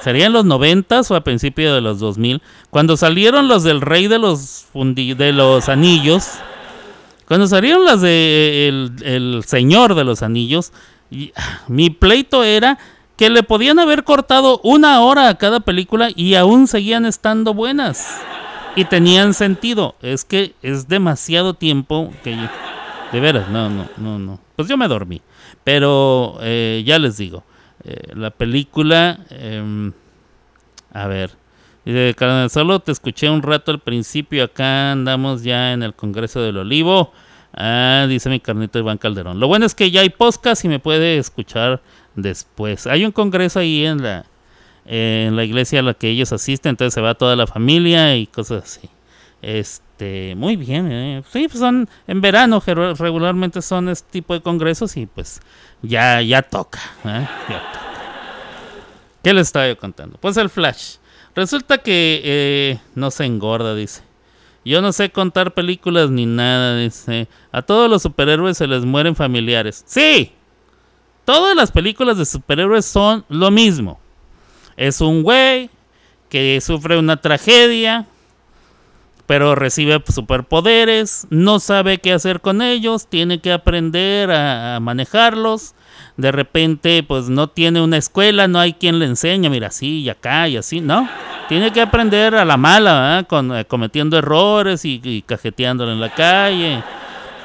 ¿Serían 0.00 0.32
los 0.32 0.44
90 0.44 1.00
o 1.08 1.14
a 1.16 1.24
principios 1.24 1.74
de 1.74 1.80
los 1.80 1.98
2000? 1.98 2.42
Cuando 2.70 2.96
salieron 2.96 3.48
los 3.48 3.64
del 3.64 3.80
Rey 3.80 4.06
de 4.06 4.20
los, 4.20 4.66
de 4.72 5.32
los 5.32 5.68
Anillos. 5.68 6.30
Cuando 7.26 7.48
salieron 7.48 7.84
las 7.84 8.02
de 8.02 8.68
el, 8.68 8.92
el 9.02 9.42
Señor 9.44 9.96
de 9.96 10.04
los 10.04 10.22
Anillos. 10.22 10.72
y, 11.10 11.32
ah, 11.34 11.62
mi 11.66 11.90
pleito 11.90 12.44
era 12.44 12.78
que 13.16 13.30
le 13.30 13.42
podían 13.42 13.78
haber 13.78 14.04
cortado 14.04 14.60
una 14.64 15.00
hora 15.00 15.28
a 15.28 15.38
cada 15.38 15.60
película 15.60 16.08
y 16.14 16.34
aún 16.34 16.66
seguían 16.66 17.06
estando 17.06 17.54
buenas. 17.54 18.20
Y 18.76 18.84
tenían 18.86 19.34
sentido. 19.34 19.94
Es 20.02 20.24
que 20.24 20.54
es 20.62 20.88
demasiado 20.88 21.54
tiempo 21.54 22.12
que 22.24 22.36
De 23.12 23.20
veras, 23.20 23.48
no, 23.48 23.70
no, 23.70 23.86
no, 23.96 24.18
no. 24.18 24.40
Pues 24.56 24.66
yo 24.68 24.76
me 24.76 24.88
dormí. 24.88 25.22
Pero 25.62 26.38
eh, 26.40 26.82
ya 26.84 26.98
les 26.98 27.16
digo. 27.16 27.44
eh, 27.84 28.12
la 28.14 28.30
película... 28.30 29.20
em, 29.30 29.92
a 30.92 31.06
ver. 31.06 31.30
Dice, 31.84 32.14
carnal, 32.16 32.50
solo 32.50 32.80
te 32.80 32.90
escuché 32.92 33.28
un 33.30 33.42
rato 33.42 33.70
al 33.70 33.78
principio. 33.78 34.42
Acá 34.44 34.92
andamos 34.92 35.42
ya 35.44 35.72
en 35.72 35.82
el 35.82 35.94
Congreso 35.94 36.40
del 36.40 36.56
Olivo. 36.56 37.12
Ah, 37.56 38.06
dice 38.08 38.28
mi 38.28 38.40
carnito 38.40 38.78
Iván 38.78 38.98
Calderón. 38.98 39.38
Lo 39.38 39.46
bueno 39.46 39.64
es 39.64 39.74
que 39.74 39.90
ya 39.90 40.00
hay 40.00 40.10
podcast 40.10 40.64
y 40.64 40.68
me 40.68 40.80
puede 40.80 41.18
escuchar 41.18 41.80
después. 42.16 42.86
Hay 42.86 43.04
un 43.04 43.12
congreso 43.12 43.60
ahí 43.60 43.86
en 43.86 44.02
la, 44.02 44.26
en 44.84 45.36
la 45.36 45.44
iglesia 45.44 45.80
a 45.80 45.82
la 45.82 45.94
que 45.94 46.10
ellos 46.10 46.32
asisten, 46.32 46.70
entonces 46.70 46.94
se 46.94 47.00
va 47.00 47.14
toda 47.14 47.36
la 47.36 47.46
familia 47.46 48.16
y 48.16 48.26
cosas 48.26 48.64
así. 48.64 48.90
Este, 49.40 50.34
muy 50.36 50.56
bien, 50.56 50.90
eh. 50.90 51.22
sí, 51.30 51.46
pues 51.48 51.58
son 51.58 51.88
en 52.06 52.20
verano 52.22 52.62
regularmente 52.66 53.60
son 53.60 53.90
este 53.90 54.10
tipo 54.10 54.32
de 54.32 54.40
congresos 54.40 54.96
y 54.96 55.04
pues 55.04 55.40
ya 55.82 56.22
ya 56.22 56.40
toca, 56.42 56.80
¿eh? 57.04 57.28
ya 57.48 57.58
toca. 57.72 57.80
¿Qué 59.22 59.32
les 59.32 59.48
estaba 59.48 59.68
yo 59.68 59.78
contando? 59.78 60.18
Pues 60.18 60.36
el 60.38 60.50
Flash. 60.50 60.96
Resulta 61.34 61.78
que 61.78 62.20
eh, 62.24 62.78
no 62.94 63.10
se 63.10 63.24
engorda, 63.24 63.74
dice. 63.74 64.02
Yo 64.64 64.80
no 64.80 64.92
sé 64.92 65.10
contar 65.10 65.52
películas 65.52 66.10
ni 66.10 66.24
nada, 66.24 66.78
dice. 66.78 67.28
A 67.52 67.62
todos 67.62 67.90
los 67.90 68.02
superhéroes 68.02 68.56
se 68.56 68.66
les 68.66 68.84
mueren 68.84 69.14
familiares. 69.14 69.84
Sí, 69.86 70.32
todas 71.24 71.54
las 71.54 71.70
películas 71.70 72.16
de 72.16 72.24
superhéroes 72.24 72.86
son 72.86 73.24
lo 73.28 73.50
mismo. 73.50 74.00
Es 74.76 75.00
un 75.00 75.22
güey 75.22 75.70
que 76.30 76.60
sufre 76.60 76.98
una 76.98 77.18
tragedia, 77.18 78.06
pero 79.26 79.54
recibe 79.54 80.02
superpoderes, 80.08 81.26
no 81.30 81.60
sabe 81.60 81.98
qué 81.98 82.12
hacer 82.12 82.40
con 82.40 82.62
ellos, 82.62 83.06
tiene 83.06 83.40
que 83.40 83.52
aprender 83.52 84.30
a, 84.30 84.76
a 84.76 84.80
manejarlos. 84.80 85.74
De 86.16 86.30
repente, 86.30 87.02
pues 87.02 87.28
no 87.28 87.48
tiene 87.48 87.80
una 87.80 87.96
escuela, 87.96 88.46
no 88.46 88.60
hay 88.60 88.74
quien 88.74 89.00
le 89.00 89.06
enseñe, 89.06 89.50
mira, 89.50 89.66
así 89.66 90.02
y 90.02 90.08
acá 90.08 90.48
y 90.48 90.56
así, 90.56 90.80
¿no? 90.80 91.08
Tiene 91.48 91.72
que 91.72 91.80
aprender 91.80 92.36
a 92.36 92.44
la 92.44 92.56
mala. 92.56 93.24
Con, 93.28 93.54
eh, 93.56 93.64
cometiendo 93.64 94.16
errores 94.16 94.84
y, 94.84 95.00
y 95.02 95.22
cajeteándolo 95.22 95.90
en 95.90 96.00
la 96.00 96.14
calle, 96.14 96.82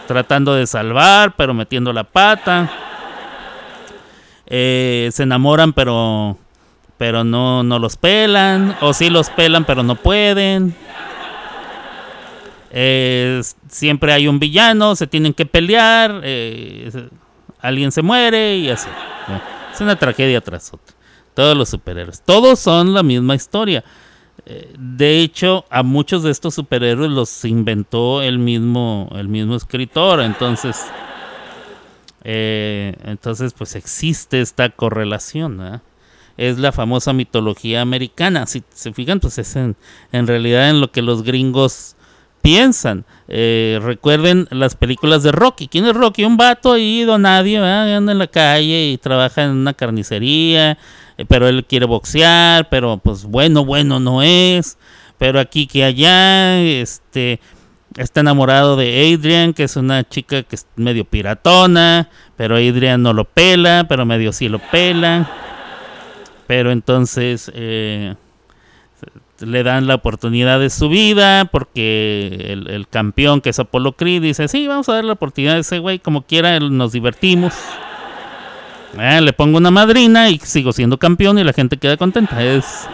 tratando 0.08 0.53
de 0.53 0.67
salvar, 0.67 1.34
pero 1.36 1.53
metiendo 1.55 1.91
la 1.91 2.03
pata. 2.03 2.69
Eh, 4.45 5.10
se 5.12 5.23
enamoran, 5.23 5.73
pero 5.73 6.38
pero 6.97 7.23
no, 7.23 7.63
no 7.63 7.79
los 7.79 7.95
pelan, 7.95 8.75
o 8.82 8.93
sí 8.93 9.10
los 9.10 9.29
pelan, 9.29 9.63
pero 9.63 9.84
no 9.84 9.95
pueden. 9.95 10.75
Siempre 13.69 14.13
hay 14.13 14.27
un 14.27 14.38
villano, 14.38 14.95
se 14.95 15.08
tienen 15.08 15.34
que 15.34 15.45
pelear. 15.45 16.21
eh, 16.23 16.91
alguien 17.60 17.91
se 17.91 18.02
muere 18.02 18.58
y 18.58 18.69
así. 18.69 18.89
Es 19.74 19.82
una 19.82 19.95
tragedia 19.95 20.41
tras 20.41 20.74
otra. 20.74 20.95
Todos 21.34 21.56
los 21.56 21.69
superhéroes. 21.69 22.22
Todos 22.22 22.60
son 22.60 22.93
la 22.93 23.04
misma 23.04 23.36
historia. 23.36 23.84
Eh, 24.45 24.74
De 24.78 25.19
hecho, 25.19 25.65
a 25.69 25.84
muchos 25.84 26.24
de 26.24 26.32
estos 26.32 26.56
superhéroes 26.56 27.12
los 27.12 27.45
inventó 27.45 28.22
el 28.22 28.39
mismo, 28.39 29.10
el 29.15 29.28
mismo 29.28 29.56
escritor. 29.56 30.22
Entonces, 30.22 30.86
eh, 32.24 32.95
entonces, 33.06 33.54
pues 33.54 33.76
existe 33.76 34.41
esta 34.41 34.69
correlación. 34.69 35.58
¿verdad? 35.58 35.82
Es 36.38 36.58
la 36.58 36.72
famosa 36.72 37.13
mitología 37.13 37.82
americana. 37.82 38.45
Si 38.48 38.63
se 38.74 38.93
fijan, 38.93 39.19
pues 39.19 39.38
es 39.38 39.56
en 39.56 39.76
realidad 40.12 40.69
en 40.69 40.82
lo 40.82 40.91
que 40.91 41.02
los 41.02 41.24
gringos 41.24 41.95
piensan. 42.41 43.06
Eh, 43.28 43.80
recuerden 43.82 44.47
las 44.52 44.75
películas 44.75 45.23
de 45.23 45.32
Rocky. 45.32 45.67
¿Quién 45.67 45.86
es 45.86 45.93
Rocky? 45.93 46.23
Un 46.23 46.38
vato 46.38 46.73
ahí, 46.73 47.04
don 47.04 47.21
nadie, 47.21 47.58
anda 47.58 48.12
en 48.12 48.17
la 48.17 48.28
calle 48.28 48.89
y 48.89 48.97
trabaja 48.97 49.43
en 49.43 49.52
una 49.52 49.73
carnicería, 49.73 50.78
eh, 51.17 51.25
pero 51.28 51.47
él 51.47 51.65
quiere 51.65 51.86
boxear, 51.86 52.69
pero 52.69 52.97
pues 52.97 53.25
bueno, 53.25 53.65
bueno 53.65 53.99
no 53.99 54.23
es. 54.23 54.78
Pero 55.17 55.39
aquí 55.39 55.67
que 55.67 55.84
allá, 55.84 56.60
este, 56.62 57.39
está 57.97 58.21
enamorado 58.21 58.78
de 58.78 59.13
Adrian, 59.13 59.54
que 59.54 59.63
es 59.63 59.75
una 59.75 60.08
chica 60.08 60.43
que 60.43 60.56
es 60.56 60.65
medio 60.75 61.06
piratona, 61.06 62.10
pero 62.36 62.56
Adrian 62.56 63.02
no 63.04 63.13
lo 63.13 63.25
pela, 63.25 63.86
pero 63.88 64.06
medio 64.06 64.32
sí 64.32 64.47
lo 64.49 64.60
pela. 64.60 65.30
Pero 66.47 66.71
entonces 66.71 67.52
eh, 67.54 68.15
le 69.41 69.63
dan 69.63 69.88
la 69.88 69.95
oportunidad 69.95 70.60
de 70.60 70.69
su 70.69 70.89
vida 70.89 71.45
porque 71.45 72.47
el, 72.49 72.69
el 72.69 72.88
campeón 72.88 73.41
que 73.41 73.49
es 73.49 73.60
Apolo 73.60 73.93
Creed 73.93 74.21
dice, 74.21 74.47
sí, 74.47 74.67
vamos 74.67 74.89
a 74.89 74.93
dar 74.93 75.06
la 75.06 75.13
oportunidad 75.13 75.56
a 75.56 75.60
ese 75.60 75.80
güey, 75.80 75.99
como 75.99 76.23
quiera, 76.23 76.60
nos 76.60 76.91
divertimos. 76.91 77.54
Ah, 78.97 79.21
le 79.21 79.34
pongo 79.34 79.58
una 79.58 79.71
madrina 79.71 80.30
y 80.30 80.39
sigo 80.39 80.71
siendo 80.71 80.97
campeón 80.97 81.39
y 81.39 81.43
la 81.43 81.54
gente 81.54 81.78
queda 81.78 81.97
contenta. 81.97 82.43
Es, 82.43 82.88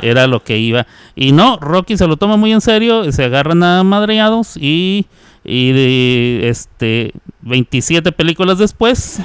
era 0.00 0.26
lo 0.26 0.42
que 0.42 0.58
iba. 0.58 0.86
Y 1.14 1.32
no, 1.32 1.58
Rocky 1.60 1.96
se 1.96 2.06
lo 2.06 2.16
toma 2.16 2.36
muy 2.36 2.52
en 2.52 2.60
serio, 2.60 3.10
se 3.12 3.24
agarran 3.24 3.62
a 3.62 3.82
madreados 3.84 4.56
y, 4.56 5.06
y 5.44 5.72
de, 5.72 6.48
este 6.48 7.12
27 7.42 8.12
películas 8.12 8.58
después 8.58 9.20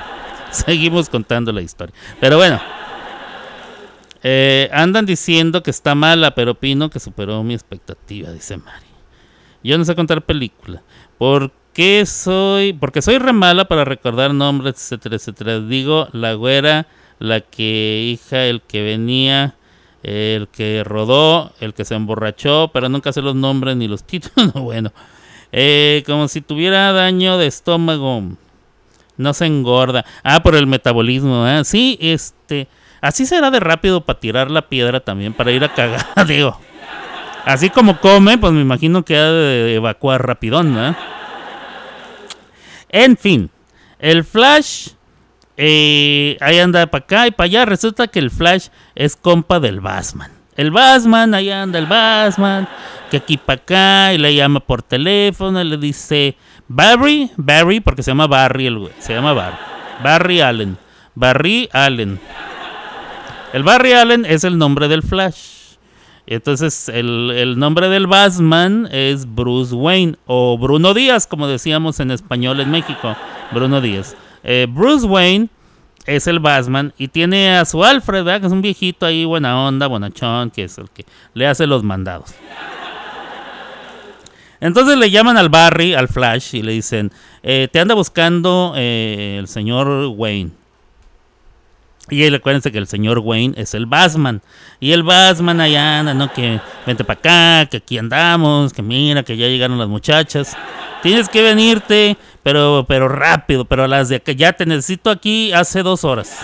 seguimos 0.50 1.08
contando 1.08 1.52
la 1.52 1.62
historia. 1.62 1.94
Pero 2.20 2.36
bueno, 2.36 2.60
eh, 4.22 4.68
andan 4.72 5.06
diciendo 5.06 5.62
que 5.62 5.70
está 5.70 5.94
mala, 5.94 6.34
pero 6.34 6.52
opino 6.52 6.90
que 6.90 7.00
superó 7.00 7.42
mi 7.42 7.54
expectativa, 7.54 8.30
dice 8.32 8.56
Mari. 8.56 8.86
Yo 9.62 9.78
no 9.78 9.84
sé 9.84 9.94
contar 9.94 10.22
película. 10.22 10.82
¿Por 11.18 11.52
qué 11.72 12.04
soy? 12.06 12.72
Porque 12.72 13.02
soy 13.02 13.18
re 13.18 13.32
mala 13.32 13.66
para 13.66 13.84
recordar 13.84 14.34
nombres, 14.34 14.74
etcétera, 14.76 15.16
etcétera. 15.16 15.60
Digo, 15.60 16.08
la 16.12 16.34
güera, 16.34 16.86
la 17.18 17.40
que 17.40 18.02
hija, 18.12 18.44
el 18.44 18.62
que 18.62 18.82
venía, 18.82 19.56
el 20.02 20.48
que 20.48 20.82
rodó, 20.84 21.52
el 21.60 21.74
que 21.74 21.84
se 21.84 21.94
emborrachó, 21.94 22.70
pero 22.72 22.88
nunca 22.88 23.12
sé 23.12 23.22
los 23.22 23.34
nombres 23.34 23.76
ni 23.76 23.88
los 23.88 24.04
títulos. 24.06 24.52
bueno, 24.54 24.92
eh, 25.52 26.02
como 26.06 26.28
si 26.28 26.40
tuviera 26.40 26.92
daño 26.92 27.38
de 27.38 27.46
estómago. 27.46 28.22
No 29.16 29.34
se 29.34 29.46
engorda. 29.46 30.04
Ah, 30.22 30.42
por 30.42 30.54
el 30.54 30.68
metabolismo. 30.68 31.46
¿eh? 31.48 31.64
Sí, 31.64 31.98
este. 32.00 32.68
Así 33.00 33.26
será 33.26 33.50
de 33.50 33.60
rápido 33.60 34.00
para 34.00 34.18
tirar 34.18 34.50
la 34.50 34.62
piedra 34.62 35.00
también, 35.00 35.32
para 35.32 35.52
ir 35.52 35.64
a 35.64 35.72
cagar, 35.72 36.06
digo. 36.26 36.58
Así 37.44 37.70
como 37.70 38.00
come, 38.00 38.36
pues 38.36 38.52
me 38.52 38.60
imagino 38.60 39.04
que 39.04 39.16
ha 39.16 39.30
de 39.30 39.74
evacuar 39.74 40.26
rapidón, 40.26 40.74
¿no? 40.74 40.94
En 42.90 43.16
fin, 43.16 43.50
el 43.98 44.24
Flash 44.24 44.88
eh, 45.60 46.36
ahí 46.40 46.60
anda 46.60 46.86
para 46.86 47.04
acá 47.04 47.26
y 47.26 47.32
para 47.32 47.46
allá. 47.46 47.64
Resulta 47.64 48.06
que 48.06 48.20
el 48.20 48.30
Flash 48.30 48.68
es 48.94 49.16
compa 49.16 49.58
del 49.58 49.80
Batman. 49.80 50.30
El 50.56 50.70
Batman, 50.70 51.34
ahí 51.34 51.50
anda 51.50 51.78
el 51.78 51.86
Batman, 51.86 52.68
que 53.10 53.18
aquí 53.18 53.36
para 53.36 53.60
acá 53.60 54.12
y 54.14 54.18
le 54.18 54.34
llama 54.34 54.60
por 54.60 54.82
teléfono 54.82 55.60
y 55.60 55.64
le 55.64 55.76
dice 55.76 56.36
Barry, 56.66 57.30
Barry, 57.36 57.80
porque 57.80 58.02
se 58.02 58.10
llama 58.10 58.26
Barry 58.26 58.66
el 58.66 58.78
güey, 58.78 58.92
se 58.98 59.14
llama 59.14 59.32
Barry, 59.34 59.56
Barry 60.02 60.40
Allen, 60.40 60.76
Barry 61.14 61.68
Allen. 61.72 62.20
El 63.52 63.62
Barry 63.62 63.92
Allen 63.92 64.26
es 64.26 64.44
el 64.44 64.58
nombre 64.58 64.88
del 64.88 65.02
Flash. 65.02 65.76
Entonces, 66.26 66.90
el, 66.90 67.30
el 67.30 67.58
nombre 67.58 67.88
del 67.88 68.06
Batman 68.06 68.86
es 68.92 69.34
Bruce 69.34 69.74
Wayne 69.74 70.16
o 70.26 70.58
Bruno 70.58 70.92
Díaz, 70.92 71.26
como 71.26 71.48
decíamos 71.48 72.00
en 72.00 72.10
español 72.10 72.60
en 72.60 72.70
México. 72.70 73.16
Bruno 73.50 73.80
Díaz. 73.80 74.14
Eh, 74.44 74.66
Bruce 74.68 75.06
Wayne 75.06 75.48
es 76.04 76.26
el 76.26 76.40
Batman 76.40 76.92
y 76.98 77.08
tiene 77.08 77.56
a 77.56 77.64
su 77.64 77.82
Alfred, 77.82 78.24
¿verdad? 78.24 78.40
que 78.42 78.46
es 78.46 78.52
un 78.52 78.60
viejito 78.60 79.06
ahí, 79.06 79.24
buena 79.24 79.66
onda, 79.66 79.86
bonachón, 79.86 80.50
que 80.50 80.64
es 80.64 80.76
el 80.76 80.90
que 80.90 81.06
le 81.32 81.46
hace 81.46 81.66
los 81.66 81.82
mandados. 81.82 82.34
Entonces 84.60 84.98
le 84.98 85.10
llaman 85.10 85.36
al 85.36 85.48
Barry, 85.48 85.94
al 85.94 86.08
Flash, 86.08 86.54
y 86.54 86.62
le 86.62 86.72
dicen, 86.72 87.12
eh, 87.42 87.68
te 87.70 87.78
anda 87.78 87.94
buscando 87.94 88.74
eh, 88.76 89.36
el 89.38 89.48
señor 89.48 90.12
Wayne. 90.16 90.50
Y 92.10 92.22
él, 92.24 92.34
acuérdense 92.34 92.72
que 92.72 92.78
el 92.78 92.86
señor 92.86 93.18
Wayne 93.18 93.54
es 93.56 93.74
el 93.74 93.86
Batman. 93.86 94.40
Y 94.80 94.92
el 94.92 95.02
Batman 95.02 95.60
allá 95.60 96.00
anda, 96.00 96.14
¿no? 96.14 96.32
Que 96.32 96.60
vente 96.86 97.04
para 97.04 97.18
acá, 97.18 97.66
que 97.70 97.78
aquí 97.78 97.98
andamos, 97.98 98.72
que 98.72 98.82
mira, 98.82 99.22
que 99.22 99.36
ya 99.36 99.46
llegaron 99.46 99.78
las 99.78 99.88
muchachas. 99.88 100.56
Tienes 101.02 101.28
que 101.28 101.42
venirte, 101.42 102.16
pero, 102.42 102.84
pero 102.88 103.08
rápido, 103.08 103.64
pero 103.64 103.84
a 103.84 103.88
las 103.88 104.08
de 104.08 104.16
acá, 104.16 104.32
ya 104.32 104.52
te 104.52 104.66
necesito 104.66 105.10
aquí 105.10 105.52
hace 105.52 105.82
dos 105.82 106.04
horas. 106.04 106.38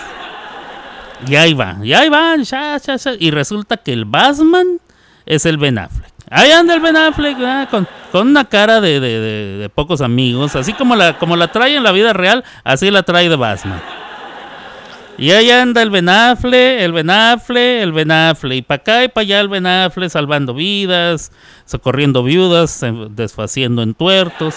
Y 1.27 1.35
ahí 1.35 1.53
va, 1.53 1.77
y 1.81 1.93
ahí 1.93 2.09
va, 2.09 2.35
ya, 2.37 2.77
ya, 2.77 2.95
ya. 2.97 3.11
Y 3.19 3.31
resulta 3.31 3.77
que 3.77 3.93
el 3.93 4.05
Batman 4.05 4.79
es 5.25 5.45
el 5.45 5.57
Ben 5.57 5.77
Affleck. 5.79 6.11
Ahí 6.29 6.51
anda 6.51 6.73
el 6.73 6.81
Ben 6.81 6.95
Affleck, 6.97 7.69
con, 7.69 7.87
con 8.11 8.27
una 8.27 8.45
cara 8.45 8.81
de, 8.81 8.99
de- 8.99 9.19
de- 9.19 9.57
de 9.57 9.69
pocos 9.69 10.01
amigos. 10.01 10.55
Así 10.55 10.73
como 10.73 10.95
la, 10.95 11.17
como 11.17 11.35
la 11.35 11.47
trae 11.51 11.75
en 11.75 11.83
la 11.83 11.91
vida 11.91 12.13
real, 12.13 12.43
así 12.63 12.91
la 12.91 13.03
trae 13.03 13.29
de 13.29 13.35
Batman. 13.35 13.81
Y 15.17 15.31
ahí 15.31 15.49
anda 15.49 15.81
el 15.81 15.89
Ben 15.89 16.09
Affleck, 16.09 16.81
el 16.81 16.91
Ben 16.91 17.09
Affleck, 17.09 17.81
el 17.83 17.93
Ben 17.93 18.11
Affleck. 18.11 18.57
Y 18.57 18.61
para 18.61 18.81
acá 18.81 19.03
y 19.03 19.07
para 19.07 19.23
allá 19.23 19.39
el 19.39 19.47
Ben 19.47 19.65
Affleck 19.65 20.09
salvando 20.09 20.53
vidas, 20.53 21.31
socorriendo 21.65 22.21
viudas, 22.21 22.85
desfaciendo 23.11 23.81
entuertos. 23.81 24.55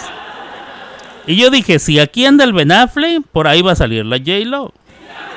Y 1.27 1.37
yo 1.37 1.51
dije, 1.51 1.79
si 1.79 2.01
aquí 2.01 2.27
anda 2.27 2.43
el 2.45 2.53
Ben 2.53 2.73
Affleck, 2.73 3.23
por 3.31 3.47
ahí 3.47 3.63
va 3.63 3.73
a 3.73 3.77
salir 3.77 4.05
la 4.05 4.17
J-Lo. 4.17 4.73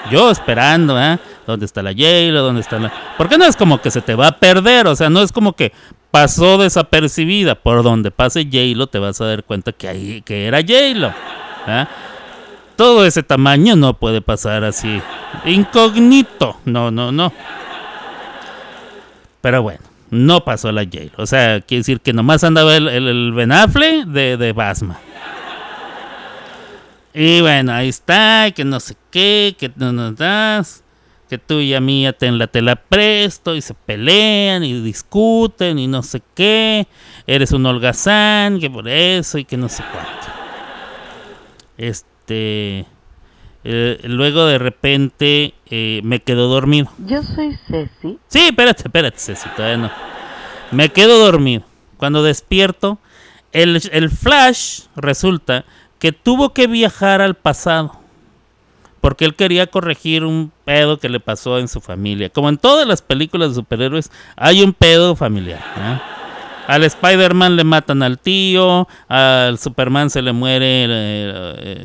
Yo 0.10 0.31
esperando, 0.31 0.99
¿eh? 0.99 1.19
¿Dónde 1.45 1.65
está 1.65 1.84
la 1.84 1.91
J-Lo? 1.91 2.41
¿Dónde 2.41 2.62
está 2.62 2.79
la...? 2.79 2.91
Porque 3.17 3.38
no 3.38 3.45
es 3.45 3.55
como 3.55 3.79
que 3.81 3.91
se 3.91 4.01
te 4.01 4.15
va 4.15 4.27
a 4.27 4.38
perder, 4.38 4.88
o 4.88 4.95
sea, 4.95 5.10
no 5.10 5.21
es 5.21 5.31
como 5.31 5.53
que 5.53 5.71
pasó 6.10 6.57
desapercibida. 6.57 7.55
Por 7.55 7.84
donde 7.84 8.10
pase 8.10 8.45
J-Lo 8.45 8.88
te 8.88 8.97
vas 8.97 9.21
a 9.21 9.25
dar 9.25 9.43
cuenta 9.43 9.71
que, 9.71 9.88
ahí, 9.88 10.21
que 10.23 10.47
era 10.47 10.62
J-Lo. 10.62 11.13
¿ah? 11.67 11.88
Todo 12.75 13.05
ese 13.05 13.23
tamaño 13.23 13.75
no 13.75 13.93
puede 13.93 14.21
pasar 14.21 14.63
así. 14.63 15.01
Incógnito. 15.45 16.57
No, 16.65 16.91
no, 16.91 17.12
no. 17.12 17.31
Pero 19.41 19.63
bueno, 19.63 19.81
no 20.10 20.43
pasó 20.43 20.71
la 20.71 20.84
J-Lo. 20.84 21.23
O 21.23 21.25
sea, 21.25 21.62
quiere 21.62 21.79
decir 21.79 22.01
que 22.01 22.13
nomás 22.13 22.43
andaba 22.43 22.75
el, 22.75 22.88
el, 22.88 23.07
el 23.07 23.31
Ben 23.34 23.51
Affleck 23.51 24.05
de, 24.05 24.38
de 24.38 24.53
Basma. 24.53 24.99
Y 27.13 27.41
bueno, 27.41 27.73
ahí 27.73 27.89
está, 27.89 28.51
que 28.55 28.63
no 28.63 28.79
sé 28.79 28.95
qué, 29.10 29.55
que 29.57 29.69
no 29.75 29.91
nos 29.91 30.15
das, 30.15 30.84
que 31.29 31.38
tú 31.38 31.60
y 31.60 31.73
a 31.73 31.81
mí 31.81 32.03
ya 32.03 32.13
te 32.13 32.31
la, 32.31 32.47
te 32.47 32.62
la 32.62 32.77
presto 32.77 33.55
y 33.55 33.62
se 33.62 33.73
pelean 33.73 34.63
y 34.63 34.79
discuten 34.81 35.77
y 35.77 35.88
no 35.88 36.03
sé 36.03 36.21
qué. 36.34 36.88
Eres 37.27 37.51
un 37.51 37.65
holgazán, 37.65 38.60
que 38.60 38.69
por 38.69 38.88
eso 38.88 39.38
y 39.38 39.45
que 39.45 39.57
no 39.57 39.67
sé 39.67 39.84
cuánto. 39.91 40.28
Este. 41.78 42.11
Eh, 42.34 43.99
luego 44.03 44.45
de 44.45 44.57
repente 44.57 45.53
eh, 45.67 46.01
me 46.03 46.21
quedo 46.21 46.47
dormido. 46.47 46.89
Yo 47.05 47.21
soy 47.23 47.57
Ceci. 47.67 48.17
Sí, 48.27 48.39
espérate, 48.39 48.84
espérate, 48.84 49.17
Ceci, 49.19 49.49
todavía 49.55 49.77
no. 49.77 49.91
Me 50.71 50.89
quedo 50.89 51.19
dormido. 51.19 51.63
Cuando 51.97 52.23
despierto, 52.23 52.97
el, 53.51 53.82
el 53.91 54.09
Flash 54.09 54.84
resulta 54.95 55.65
que 55.99 56.11
tuvo 56.11 56.53
que 56.53 56.67
viajar 56.67 57.21
al 57.21 57.36
pasado. 57.36 57.99
Porque 59.01 59.25
él 59.25 59.36
quería 59.36 59.67
corregir 59.67 60.23
un 60.23 60.51
pedo 60.63 60.99
que 60.99 61.09
le 61.09 61.19
pasó 61.19 61.57
en 61.57 61.67
su 61.67 61.82
familia. 61.82 62.29
Como 62.29 62.49
en 62.49 62.57
todas 62.57 62.88
las 62.88 63.01
películas 63.01 63.49
de 63.49 63.55
superhéroes, 63.55 64.11
hay 64.36 64.61
un 64.61 64.73
pedo 64.73 65.15
familiar. 65.15 65.59
¿eh? 65.77 65.99
Al 66.72 66.84
Spider-Man 66.86 67.57
le 67.57 67.63
matan 67.65 68.01
al 68.01 68.17
tío, 68.17 68.88
al 69.09 69.57
Superman 69.59 70.09
se 70.09 70.22
le 70.22 70.32
muere 70.32 70.86
el, 70.86 70.91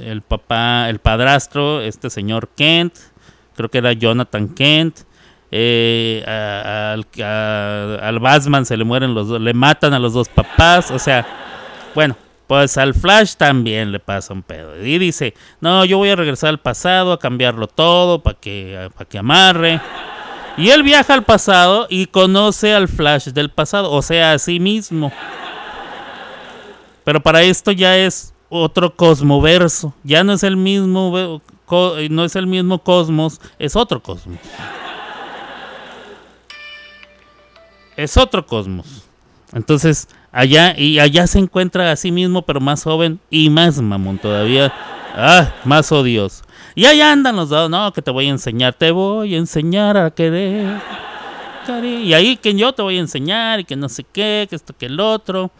el- 0.06 0.22
papá, 0.22 0.88
el 0.88 1.00
padrastro, 1.00 1.80
este 1.80 2.08
señor 2.08 2.48
Kent, 2.56 2.94
creo 3.56 3.68
que 3.68 3.78
era 3.78 3.92
Jonathan 3.92 4.48
Kent. 4.48 5.00
eh, 5.50 6.22
al 8.02 8.18
Batman 8.20 8.64
se 8.64 8.76
le 8.76 8.84
mueren 8.84 9.14
los 9.14 9.28
dos, 9.28 9.40
le 9.40 9.54
matan 9.54 9.92
a 9.94 9.98
los 9.98 10.12
dos 10.12 10.28
papás, 10.28 10.90
o 10.90 10.98
sea, 10.98 11.26
bueno, 11.94 12.16
Pues 12.46 12.78
al 12.78 12.94
Flash 12.94 13.34
también 13.34 13.90
le 13.90 13.98
pasa 13.98 14.32
un 14.32 14.42
pedo. 14.44 14.80
Y 14.80 14.98
dice, 14.98 15.34
no, 15.60 15.84
yo 15.84 15.98
voy 15.98 16.10
a 16.10 16.14
regresar 16.14 16.50
al 16.50 16.58
pasado, 16.60 17.12
a 17.12 17.18
cambiarlo 17.18 17.66
todo, 17.66 18.22
para 18.22 18.38
que, 18.38 18.88
para 18.94 19.08
que 19.08 19.18
amarre. 19.18 19.80
Y 20.56 20.70
él 20.70 20.82
viaja 20.82 21.12
al 21.12 21.24
pasado 21.24 21.86
y 21.90 22.06
conoce 22.06 22.72
al 22.72 22.88
Flash 22.88 23.28
del 23.28 23.50
pasado, 23.50 23.90
o 23.92 24.00
sea, 24.00 24.32
a 24.32 24.38
sí 24.38 24.58
mismo. 24.58 25.12
Pero 27.04 27.22
para 27.22 27.42
esto 27.42 27.72
ya 27.72 27.96
es 27.96 28.32
otro 28.48 28.94
cosmoverso. 28.96 29.92
Ya 30.02 30.24
no 30.24 30.32
es 30.32 30.42
el 30.42 30.56
mismo, 30.56 31.40
no 32.10 32.24
es 32.24 32.36
el 32.36 32.46
mismo 32.46 32.78
cosmos, 32.78 33.40
es 33.58 33.76
otro 33.76 34.02
cosmos. 34.02 34.38
Es 37.96 38.16
otro 38.16 38.46
cosmos. 38.46 39.04
Entonces, 39.52 40.08
allá 40.32 40.74
y 40.76 40.98
allá 40.98 41.26
se 41.26 41.38
encuentra 41.38 41.92
a 41.92 41.96
sí 41.96 42.10
mismo, 42.10 42.42
pero 42.42 42.60
más 42.60 42.82
joven 42.82 43.20
y 43.30 43.50
más 43.50 43.80
mamón 43.80 44.18
todavía. 44.18 44.72
Ah, 45.14 45.50
más 45.64 45.92
odioso. 45.92 46.45
Y 46.76 46.84
allá 46.84 47.10
andan 47.10 47.34
los 47.34 47.48
dos, 47.48 47.68
no, 47.68 47.92
que 47.92 48.02
te 48.02 48.10
voy 48.12 48.26
a 48.26 48.30
enseñar, 48.30 48.74
te 48.74 48.92
voy 48.92 49.34
a 49.34 49.38
enseñar 49.38 49.96
a 49.96 50.10
querer. 50.12 50.78
Y 51.82 52.12
ahí 52.12 52.36
que 52.36 52.54
yo 52.54 52.72
te 52.72 52.82
voy 52.82 52.98
a 52.98 53.00
enseñar 53.00 53.58
y 53.58 53.64
que 53.64 53.74
no 53.74 53.88
sé 53.88 54.04
qué, 54.12 54.46
que 54.48 54.54
esto 54.54 54.72
que 54.78 54.86
el 54.86 55.00
otro. 55.00 55.50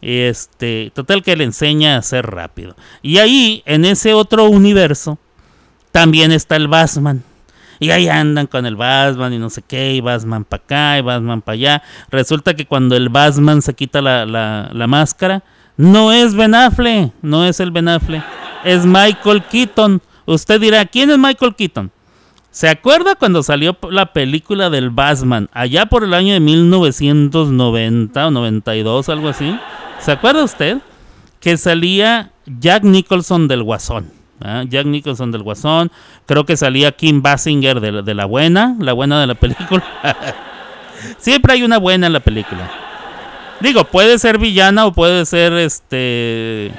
Este, 0.00 0.90
total 0.94 1.22
que 1.22 1.36
le 1.36 1.44
enseña 1.44 1.96
a 1.96 2.02
ser 2.02 2.26
rápido. 2.26 2.74
Y 3.02 3.18
ahí, 3.18 3.62
en 3.66 3.84
ese 3.84 4.14
otro 4.14 4.46
universo, 4.46 5.18
también 5.92 6.32
está 6.32 6.56
el 6.56 6.66
Batman. 6.66 7.22
Y 7.78 7.90
ahí 7.90 8.08
andan 8.08 8.46
con 8.48 8.66
el 8.66 8.74
Batman 8.74 9.32
y 9.32 9.38
no 9.38 9.50
sé 9.50 9.62
qué, 9.62 9.92
y 9.94 10.00
Batman 10.00 10.44
para 10.44 10.62
acá, 10.64 10.98
y 10.98 11.02
Batman 11.02 11.42
para 11.42 11.54
allá. 11.54 11.82
Resulta 12.10 12.54
que 12.54 12.66
cuando 12.66 12.96
el 12.96 13.10
Batman 13.10 13.62
se 13.62 13.74
quita 13.74 14.00
la, 14.02 14.24
la- 14.26 14.70
la 14.72 14.86
máscara, 14.88 15.44
no 15.76 16.10
es 16.12 16.34
Ben 16.34 16.54
Affleck, 16.54 17.12
no 17.22 17.44
es 17.44 17.60
el 17.60 17.70
Ben 17.70 17.88
Affleck, 17.88 18.24
es 18.64 18.84
Michael 18.86 19.42
Keaton. 19.44 20.00
Usted 20.26 20.60
dirá, 20.60 20.84
¿quién 20.86 21.10
es 21.10 21.18
Michael 21.18 21.54
Keaton? 21.54 21.90
¿Se 22.50 22.68
acuerda 22.68 23.14
cuando 23.14 23.42
salió 23.42 23.76
la 23.90 24.12
película 24.12 24.68
del 24.70 24.90
Batman, 24.90 25.48
allá 25.52 25.86
por 25.86 26.04
el 26.04 26.12
año 26.14 26.34
de 26.34 26.40
1990 26.40 28.26
o 28.26 28.30
92, 28.30 29.08
algo 29.08 29.28
así? 29.28 29.58
¿Se 30.00 30.12
acuerda 30.12 30.44
usted? 30.44 30.78
Que 31.40 31.56
salía 31.56 32.30
Jack 32.46 32.84
Nicholson 32.84 33.48
del 33.48 33.62
Guasón. 33.62 34.10
¿ah? 34.42 34.64
Jack 34.68 34.86
Nicholson 34.86 35.32
del 35.32 35.42
Guasón. 35.42 35.90
Creo 36.26 36.44
que 36.44 36.56
salía 36.56 36.92
Kim 36.92 37.22
Basinger 37.22 37.80
de, 37.80 37.90
la- 37.92 38.02
de 38.02 38.14
la 38.14 38.26
buena, 38.26 38.76
la 38.78 38.92
buena 38.92 39.20
de 39.20 39.26
la 39.28 39.34
película. 39.34 39.82
Siempre 41.18 41.54
hay 41.54 41.62
una 41.62 41.78
buena 41.78 42.06
en 42.06 42.12
la 42.12 42.20
película. 42.20 42.70
Digo, 43.60 43.84
puede 43.84 44.18
ser 44.18 44.38
villana 44.38 44.86
o 44.86 44.92
puede 44.92 45.24
ser 45.24 45.52
este 45.54 46.70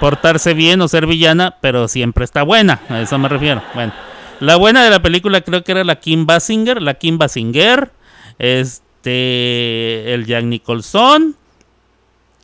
portarse 0.00 0.54
bien 0.54 0.80
o 0.80 0.88
ser 0.88 1.06
villana, 1.06 1.56
pero 1.60 1.86
siempre 1.86 2.24
está 2.24 2.42
buena, 2.42 2.80
a 2.88 3.00
eso 3.00 3.18
me 3.18 3.28
refiero. 3.28 3.62
Bueno, 3.74 3.92
la 4.40 4.56
buena 4.56 4.82
de 4.82 4.90
la 4.90 5.02
película 5.02 5.42
creo 5.42 5.62
que 5.62 5.72
era 5.72 5.84
la 5.84 5.96
Kim 5.96 6.26
Basinger, 6.26 6.80
la 6.80 6.94
Kim 6.94 7.18
Basinger, 7.18 7.92
este, 8.38 10.14
el 10.14 10.24
Jack 10.24 10.44
Nicholson 10.44 11.36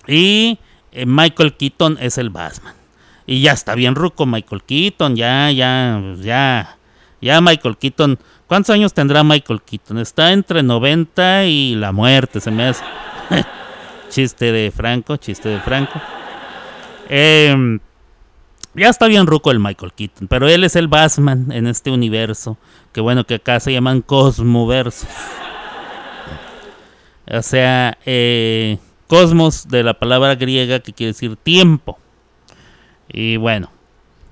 y 0.07 0.59
eh, 0.93 1.07
Michael 1.07 1.55
Keaton 1.55 1.97
es 2.01 2.19
el 2.19 2.31
Batman. 2.31 2.75
Y 3.27 3.41
ya 3.41 3.53
está 3.53 3.75
bien 3.75 3.95
ruco 3.95 4.27
Michael 4.27 4.63
Keaton, 4.63 5.17
ya, 5.17 5.51
ya, 5.51 6.01
ya, 6.21 6.77
ya 7.21 7.41
Michael 7.41 7.79
Keaton. 7.79 8.19
¿Cuántos 8.47 8.71
años 8.71 8.93
tendrá 8.93 9.25
Michael 9.25 9.63
Keaton? 9.63 9.99
Está 9.99 10.33
entre 10.33 10.63
90 10.63 11.47
y 11.47 11.75
la 11.75 11.91
muerte, 11.93 12.41
se 12.41 12.51
me 12.51 12.67
hace. 12.67 12.85
chiste 14.11 14.53
de 14.53 14.71
Franco, 14.71 15.17
chiste 15.17 15.49
de 15.49 15.61
Franco. 15.61 16.01
Em, 17.09 17.81
ya 18.75 18.89
está 18.89 19.07
bien 19.07 19.27
ruco 19.27 19.51
el 19.51 19.61
Michael 19.61 19.93
Keaton, 19.93 20.29
pero 20.29 20.49
él 20.49 20.65
es 20.65 20.77
el 20.77 20.89
Batman 20.89 21.51
en 21.51 21.67
este 21.67 21.91
universo. 21.91 22.59
Que 22.93 23.01
bueno 23.01 23.25
que 23.25 23.35
acá 23.35 23.61
se 23.61 23.73
llaman 23.73 24.03
cosmoversos. 24.03 25.09
O 27.29 27.43
sea, 27.43 27.99
eh, 28.07 28.79
cosmos 29.09 29.69
de 29.69 29.83
la 29.83 29.95
palabra 29.95 30.35
griega 30.35 30.81
que 30.81 30.93
quiere 30.93 31.13
decir 31.13 31.37
tiempo. 31.37 31.99
Y 33.09 33.37
bueno, 33.37 33.71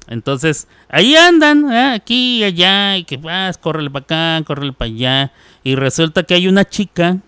entonces 0.06 0.68
ahí 0.88 1.16
andan, 1.16 1.72
¿eh? 1.72 1.94
aquí 1.94 2.38
y 2.38 2.44
allá, 2.44 2.96
y 2.96 3.04
que 3.04 3.16
vas, 3.16 3.58
córrele 3.58 3.90
para 3.90 4.04
acá, 4.04 4.44
córrele 4.46 4.72
para 4.72 4.90
allá. 4.90 5.32
Y 5.62 5.74
resulta 5.74 6.22
que 6.22 6.34
hay 6.34 6.48
una 6.48 6.64
chica, 6.64 7.18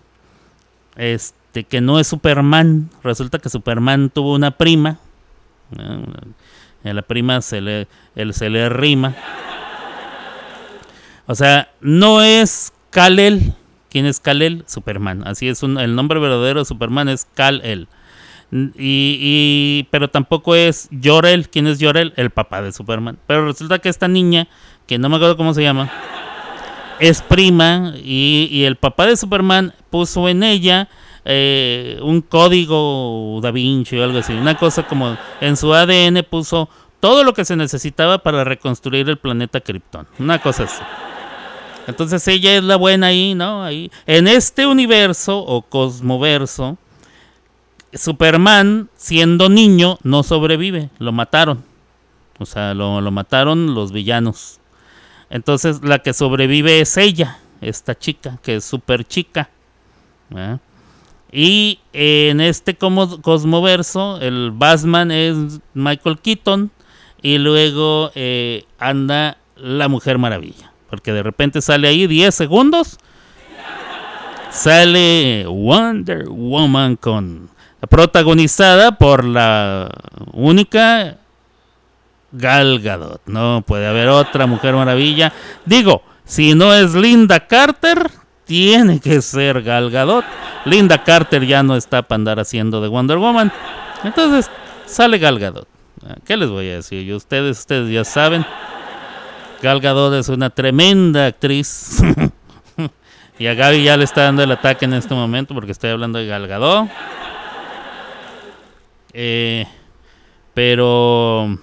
este, 0.95 1.63
que 1.63 1.81
no 1.81 1.99
es 1.99 2.07
Superman. 2.07 2.89
Resulta 3.03 3.39
que 3.39 3.49
Superman 3.49 4.09
tuvo 4.09 4.35
una 4.35 4.51
prima. 4.51 4.99
A 6.83 6.93
la 6.93 7.01
prima 7.01 7.41
se 7.41 7.59
le, 7.61 7.87
él 8.15 8.33
se 8.33 8.49
le 8.49 8.69
rima. 8.69 9.13
O 11.25 11.35
sea, 11.35 11.69
no 11.81 12.21
es 12.21 12.71
Kal-El. 12.89 13.53
¿Quién 13.89 14.05
es 14.05 14.19
Kal-El? 14.19 14.63
Superman. 14.67 15.23
Así 15.27 15.49
es, 15.49 15.61
el 15.63 15.95
nombre 15.95 16.19
verdadero 16.19 16.59
de 16.59 16.65
Superman 16.65 17.09
es 17.09 17.27
Kal-El. 17.33 17.87
Y, 18.51 18.69
y- 18.77 19.87
pero 19.91 20.09
tampoco 20.09 20.55
es 20.55 20.89
Jor-El. 21.03 21.49
¿Quién 21.49 21.67
es 21.67 21.79
Jor-El? 21.81 22.13
El 22.15 22.29
papá 22.29 22.61
de 22.61 22.71
Superman. 22.71 23.17
Pero 23.27 23.45
resulta 23.45 23.79
que 23.79 23.89
esta 23.89 24.07
niña, 24.07 24.47
que 24.87 24.97
no 24.97 25.09
me 25.09 25.17
acuerdo 25.17 25.35
cómo 25.35 25.53
se 25.53 25.63
llama, 25.63 25.91
es 26.99 27.21
prima 27.21 27.93
y 28.01 28.63
el 28.63 28.77
papá 28.77 29.05
de 29.05 29.17
Superman 29.17 29.73
puso 29.89 30.29
en 30.29 30.43
ella 30.43 30.87
eh, 31.29 31.99
un 32.01 32.21
código 32.21 33.39
Da 33.41 33.51
Vinci 33.51 33.97
o 33.97 34.03
algo 34.03 34.19
así. 34.19 34.31
Una 34.31 34.57
cosa 34.57 34.87
como 34.87 35.17
en 35.41 35.57
su 35.57 35.73
ADN 35.73 36.25
puso 36.29 36.69
todo 37.01 37.25
lo 37.25 37.33
que 37.33 37.43
se 37.43 37.57
necesitaba 37.57 38.19
para 38.19 38.45
reconstruir 38.45 39.09
el 39.09 39.17
planeta 39.17 39.59
Krypton. 39.59 40.07
Una 40.19 40.41
cosa 40.41 40.63
así. 40.63 40.81
Entonces 41.85 42.25
ella 42.29 42.55
es 42.55 42.63
la 42.63 42.77
buena 42.77 43.07
ahí, 43.07 43.35
¿no? 43.35 43.61
Ahí. 43.61 43.91
En 44.05 44.29
este 44.29 44.65
universo 44.65 45.39
o 45.39 45.63
cosmoverso, 45.63 46.77
Superman, 47.93 48.89
siendo 48.95 49.49
niño, 49.49 49.99
no 50.03 50.23
sobrevive. 50.23 50.91
Lo 50.97 51.11
mataron. 51.11 51.61
O 52.39 52.45
sea, 52.45 52.73
lo, 52.73 53.01
lo 53.01 53.11
mataron 53.11 53.75
los 53.75 53.91
villanos. 53.91 54.61
Entonces 55.29 55.83
la 55.83 55.99
que 55.99 56.13
sobrevive 56.13 56.79
es 56.79 56.95
ella, 56.95 57.39
esta 57.59 57.99
chica, 57.99 58.39
que 58.41 58.55
es 58.55 58.63
súper 58.63 59.05
chica. 59.05 59.49
¿verdad? 60.29 60.61
Y 61.31 61.79
en 61.93 62.39
este 62.39 62.75
cosmoverso, 62.77 64.19
el 64.21 64.51
Batman 64.51 65.11
es 65.11 65.59
Michael 65.73 66.19
Keaton 66.19 66.71
y 67.21 67.37
luego 67.37 68.11
eh, 68.15 68.63
anda 68.79 69.37
la 69.55 69.87
Mujer 69.87 70.17
Maravilla. 70.17 70.71
Porque 70.89 71.11
de 71.11 71.23
repente 71.23 71.61
sale 71.61 71.87
ahí 71.87 72.07
10 72.07 72.33
segundos. 72.33 72.97
Sale 74.49 75.45
Wonder 75.47 76.29
Woman 76.29 76.95
con 76.95 77.49
protagonizada 77.89 78.97
por 78.97 79.23
la 79.25 79.91
única 80.31 81.17
Gal 82.31 82.79
Gadot. 82.79 83.21
No 83.25 83.63
puede 83.65 83.87
haber 83.87 84.09
otra 84.09 84.47
Mujer 84.47 84.73
Maravilla. 84.75 85.33
Digo, 85.65 86.01
si 86.25 86.55
no 86.55 86.73
es 86.73 86.93
Linda 86.93 87.45
Carter, 87.47 88.09
tiene 88.47 88.99
que 88.99 89.21
ser 89.21 89.61
Gal 89.61 89.91
Gadot. 89.91 90.25
Linda 90.65 91.03
Carter 91.03 91.45
ya 91.45 91.61
no 91.61 91.75
está 91.75 92.01
para 92.01 92.15
andar 92.15 92.39
haciendo 92.39 92.81
de 92.81 92.87
Wonder 92.87 93.17
Woman. 93.17 93.51
Entonces 94.03 94.49
sale 94.85 95.19
Gal 95.19 95.37
Gadot. 95.37 95.67
Ah, 96.07 96.15
¿Qué 96.25 96.37
les 96.37 96.49
voy 96.49 96.69
a 96.69 96.75
decir? 96.75 97.13
Ustedes, 97.13 97.59
ustedes 97.59 97.91
ya 97.91 98.03
saben. 98.03 98.45
Gal 99.61 99.79
Gadot 99.81 100.13
es 100.13 100.29
una 100.29 100.49
tremenda 100.49 101.27
actriz. 101.27 102.01
y 103.39 103.47
a 103.47 103.53
Gaby 103.53 103.83
ya 103.83 103.97
le 103.97 104.05
está 104.05 104.23
dando 104.23 104.43
el 104.43 104.51
ataque 104.51 104.85
en 104.85 104.93
este 104.93 105.13
momento 105.13 105.53
porque 105.53 105.71
estoy 105.71 105.89
hablando 105.89 106.17
de 106.17 106.27
Gal 106.27 106.47
Gadot. 106.47 106.87
Eh, 109.13 109.65
pero 110.53 111.57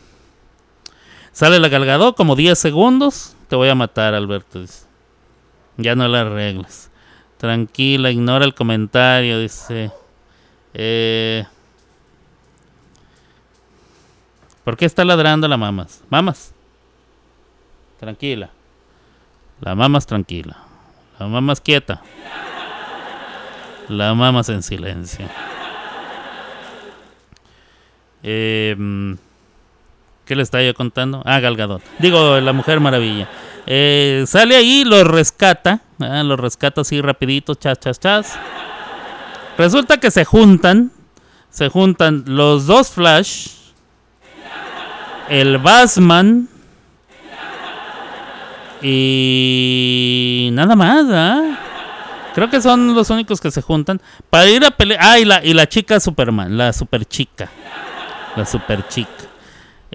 sale 1.32 1.58
la 1.58 1.68
Gal 1.68 1.86
Gadot 1.86 2.16
como 2.16 2.36
10 2.36 2.58
segundos. 2.58 3.36
Te 3.48 3.56
voy 3.56 3.68
a 3.68 3.74
matar, 3.74 4.14
Alberto. 4.14 4.60
dice. 4.60 4.93
Ya 5.76 5.94
no 5.94 6.08
la 6.08 6.22
arregles. 6.22 6.90
Tranquila, 7.38 8.10
ignora 8.10 8.44
el 8.44 8.54
comentario. 8.54 9.38
Dice. 9.38 9.90
Eh, 10.72 11.44
¿Por 14.64 14.76
qué 14.76 14.86
está 14.86 15.04
ladrando 15.04 15.46
la 15.46 15.56
mamas? 15.56 16.02
Mamas. 16.08 16.54
Tranquila. 18.00 18.50
La 19.60 19.74
mamas 19.74 20.06
tranquila. 20.06 20.56
La 21.18 21.26
mamas 21.26 21.60
quieta. 21.60 22.02
La 23.88 24.14
mamas 24.14 24.48
en 24.48 24.62
silencio. 24.62 25.26
Eh, 28.22 29.16
¿Qué 30.24 30.34
le 30.34 30.42
estaba 30.42 30.64
yo 30.64 30.72
contando? 30.74 31.22
Ah, 31.26 31.38
Gal 31.40 31.56
Gadot. 31.56 31.82
Digo, 31.98 32.40
la 32.40 32.52
Mujer 32.54 32.80
Maravilla. 32.80 33.28
Eh, 33.66 34.24
sale 34.26 34.56
ahí, 34.56 34.84
lo 34.84 35.02
rescata. 35.04 35.80
ah, 36.00 36.22
lo 36.22 36.36
rescata 36.36 36.82
así 36.82 37.00
rapidito, 37.00 37.54
chas, 37.54 37.78
chas, 37.78 37.98
chas. 37.98 38.38
Resulta 39.56 39.98
que 39.98 40.10
se 40.10 40.24
juntan. 40.24 40.90
se 41.50 41.68
juntan 41.68 42.24
los 42.26 42.66
dos 42.66 42.90
Flash, 42.90 43.48
el 45.28 45.58
Batman 45.58 46.48
y 48.82 50.50
nada 50.52 50.76
más, 50.76 51.06
¿ah? 51.10 51.58
Creo 52.34 52.50
que 52.50 52.60
son 52.60 52.94
los 52.94 53.08
únicos 53.10 53.40
que 53.40 53.50
se 53.50 53.62
juntan 53.62 54.00
para 54.28 54.46
ir 54.46 54.64
a 54.64 54.72
pelear. 54.72 55.00
Ah, 55.02 55.18
y 55.18 55.24
la, 55.24 55.44
y 55.44 55.54
la 55.54 55.68
chica 55.68 56.00
Superman, 56.00 56.56
la 56.56 56.72
super 56.72 57.06
chica. 57.06 57.48
La 58.36 58.44
super 58.44 58.86
chica. 58.88 59.23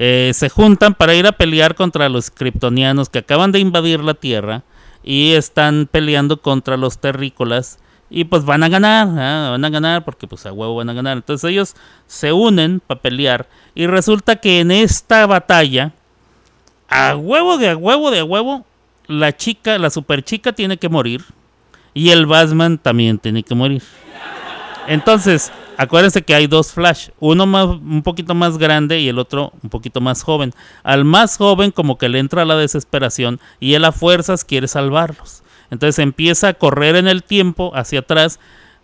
Eh, 0.02 0.32
se 0.34 0.48
juntan 0.48 0.94
para 0.94 1.14
ir 1.14 1.28
a 1.28 1.34
pelear 1.34 1.76
contra 1.76 2.08
los 2.08 2.32
kryptonianos 2.32 3.10
que 3.10 3.20
acaban 3.20 3.52
de 3.52 3.60
invadir 3.60 4.00
la 4.00 4.14
Tierra 4.14 4.64
y 5.04 5.34
están 5.34 5.90
peleando 5.92 6.42
contra 6.42 6.78
los 6.78 7.00
terrícolas 7.00 7.80
y 8.10 8.24
pues 8.24 8.46
van 8.46 8.64
a 8.64 8.70
ganar, 8.70 9.10
¿ah? 9.10 9.50
van 9.52 9.66
a 9.66 9.70
ganar 9.70 10.06
porque 10.06 10.26
pues 10.26 10.46
a 10.46 10.54
huevo 10.54 10.76
van 10.76 10.90
a 10.90 10.94
ganar. 10.94 11.18
Entonces 11.18 11.50
ellos 11.52 11.76
se 12.08 12.32
unen 12.32 12.80
para 12.80 13.02
pelear 13.02 13.50
y 13.76 13.88
resulta 13.88 14.38
que 14.38 14.62
en 14.62 14.72
esta 14.72 15.28
batalla, 15.28 15.92
a 16.88 17.18
huevo 17.18 17.58
de 17.58 17.72
a 17.72 17.76
huevo 17.76 18.10
de 18.10 18.20
a 18.20 18.24
huevo, 18.24 18.66
la 19.08 19.36
chica, 19.36 19.78
la 19.78 19.90
super 19.90 20.24
chica 20.24 20.54
tiene 20.54 20.78
que 20.78 20.88
morir 20.88 21.26
y 21.94 22.12
el 22.12 22.26
Batman 22.26 22.78
también 22.78 23.20
tiene 23.20 23.44
que 23.44 23.54
morir. 23.54 23.84
Entonces, 24.88 25.52
acuérdense 25.80 26.24
que 26.24 26.36
hay 26.36 26.46
dos 26.46 26.74
Flash, 26.74 27.08
uno 27.22 27.46
más, 27.46 27.66
un 27.66 28.04
poquito 28.04 28.36
más 28.36 28.58
grande 28.58 29.00
y 29.00 29.08
el 29.08 29.18
otro 29.18 29.54
un 29.64 29.70
poquito 29.70 30.02
más 30.02 30.24
joven. 30.24 30.54
Al 30.84 31.06
más 31.06 31.38
joven 31.38 31.72
como 31.72 31.98
que 31.98 32.10
le 32.10 32.20
entra 32.20 32.44
la 32.44 32.58
desesperación 32.58 33.40
y 33.62 33.76
él 33.76 33.86
a 33.86 33.94
fuerzas 33.94 34.44
quiere 34.44 34.68
salvarlos. 34.68 35.42
Entonces 35.72 36.00
empieza 36.00 36.50
a 36.50 36.54
correr 36.54 36.98
en 36.98 37.08
el 37.08 37.24
tiempo 37.24 37.72
hacia 37.76 38.00
atrás 38.00 38.42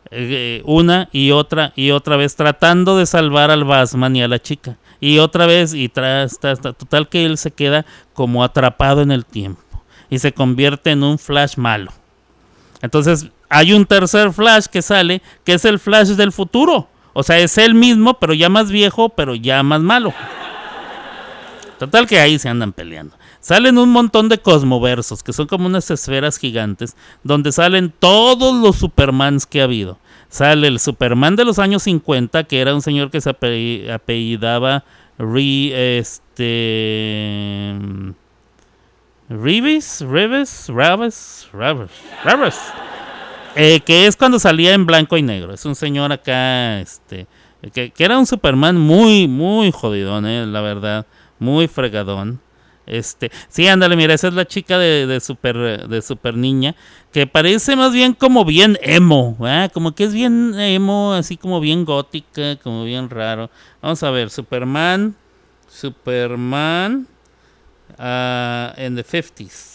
eh, 0.09 0.61
una 0.63 1.09
y 1.11 1.31
otra 1.31 1.73
y 1.75 1.91
otra 1.91 2.15
vez 2.15 2.37
tratando 2.37 2.97
de 2.97 3.05
salvar 3.05 3.51
al 3.51 3.65
Batman 3.65 4.15
y 4.15 4.23
a 4.23 4.29
la 4.29 4.39
chica. 4.39 4.77
Y 5.01 5.19
otra 5.19 5.45
vez 5.45 5.73
y 5.73 5.89
tras, 5.89 6.39
tras, 6.39 6.61
total 6.61 7.09
que 7.09 7.25
él 7.25 7.37
se 7.37 7.51
queda 7.51 7.85
como 8.13 8.41
atrapado 8.41 9.01
en 9.01 9.11
el 9.11 9.25
tiempo 9.25 9.61
y 10.09 10.19
se 10.19 10.31
convierte 10.31 10.91
en 10.91 11.03
un 11.03 11.19
Flash 11.19 11.57
malo. 11.57 11.91
Entonces 12.81 13.27
hay 13.49 13.73
un 13.73 13.85
tercer 13.85 14.33
Flash 14.33 14.65
que 14.65 14.81
sale, 14.81 15.21
que 15.43 15.53
es 15.53 15.65
el 15.65 15.79
Flash 15.79 16.09
del 16.09 16.31
futuro. 16.31 16.87
O 17.13 17.23
sea, 17.23 17.39
es 17.39 17.57
el 17.57 17.75
mismo, 17.75 18.15
pero 18.19 18.33
ya 18.33 18.49
más 18.49 18.71
viejo, 18.71 19.09
pero 19.09 19.35
ya 19.35 19.63
más 19.63 19.81
malo. 19.81 20.13
Total 21.79 22.07
que 22.07 22.19
ahí 22.19 22.39
se 22.39 22.49
andan 22.49 22.73
peleando. 22.73 23.15
Salen 23.39 23.77
un 23.77 23.89
montón 23.89 24.27
de 24.27 24.39
cosmoversos, 24.39 25.21
que 25.21 25.31
son 25.31 25.45
como 25.47 25.67
unas 25.67 25.91
esferas 25.91 26.37
gigantes, 26.37 26.95
donde 27.23 27.51
salen 27.51 27.93
todos 27.99 28.55
los 28.55 28.77
Supermans 28.77 29.45
que 29.45 29.61
ha 29.61 29.65
habido. 29.65 29.99
Sale 30.29 30.67
el 30.67 30.79
Superman 30.79 31.35
de 31.35 31.45
los 31.45 31.59
años 31.59 31.83
50, 31.83 32.45
que 32.45 32.59
era 32.59 32.73
un 32.73 32.81
señor 32.81 33.11
que 33.11 33.21
se 33.21 33.29
apellidaba 33.29 34.83
Re, 35.17 35.99
este, 35.99 37.75
Reeves, 39.29 40.01
Reeves, 40.01 40.67
Raves, 40.69 41.47
Raves, 41.53 41.91
Raves. 42.23 42.59
Eh, 43.55 43.79
que 43.79 44.05
es 44.05 44.17
cuando 44.17 44.37
salía 44.37 44.73
en 44.73 44.85
blanco 44.85 45.17
y 45.17 45.21
negro. 45.21 45.53
Es 45.53 45.65
un 45.65 45.75
señor 45.75 46.11
acá, 46.11 46.79
este, 46.81 47.25
que, 47.73 47.91
era 47.97 48.17
un 48.17 48.25
Superman 48.25 48.77
muy, 48.77 49.27
muy 49.27 49.71
jodidón, 49.71 50.25
eh, 50.25 50.45
la 50.45 50.61
verdad, 50.61 51.05
muy 51.39 51.67
fregadón. 51.67 52.41
Este, 52.85 53.31
sí, 53.47 53.67
ándale, 53.67 53.95
mira, 53.95 54.13
esa 54.13 54.27
es 54.27 54.33
la 54.33 54.45
chica 54.45 54.77
de, 54.77 55.19
super, 55.19 55.87
de 55.87 56.01
super 56.01 56.35
niña, 56.35 56.75
que 57.11 57.25
parece 57.25 57.75
más 57.75 57.93
bien 57.93 58.13
como 58.13 58.45
bien 58.45 58.77
emo, 58.81 59.37
como 59.73 59.95
que 59.95 60.03
es 60.03 60.13
bien 60.13 60.53
emo, 60.59 61.13
así 61.13 61.35
como 61.37 61.59
bien 61.59 61.85
gótica, 61.85 62.57
como 62.57 62.83
bien 62.83 63.09
raro. 63.09 63.49
Vamos 63.81 64.03
a 64.03 64.11
ver, 64.11 64.29
Superman, 64.29 65.15
Superman, 65.67 67.07
uh, 67.97 68.73
en 68.77 68.95
the 68.95 69.03
50s. 69.03 69.74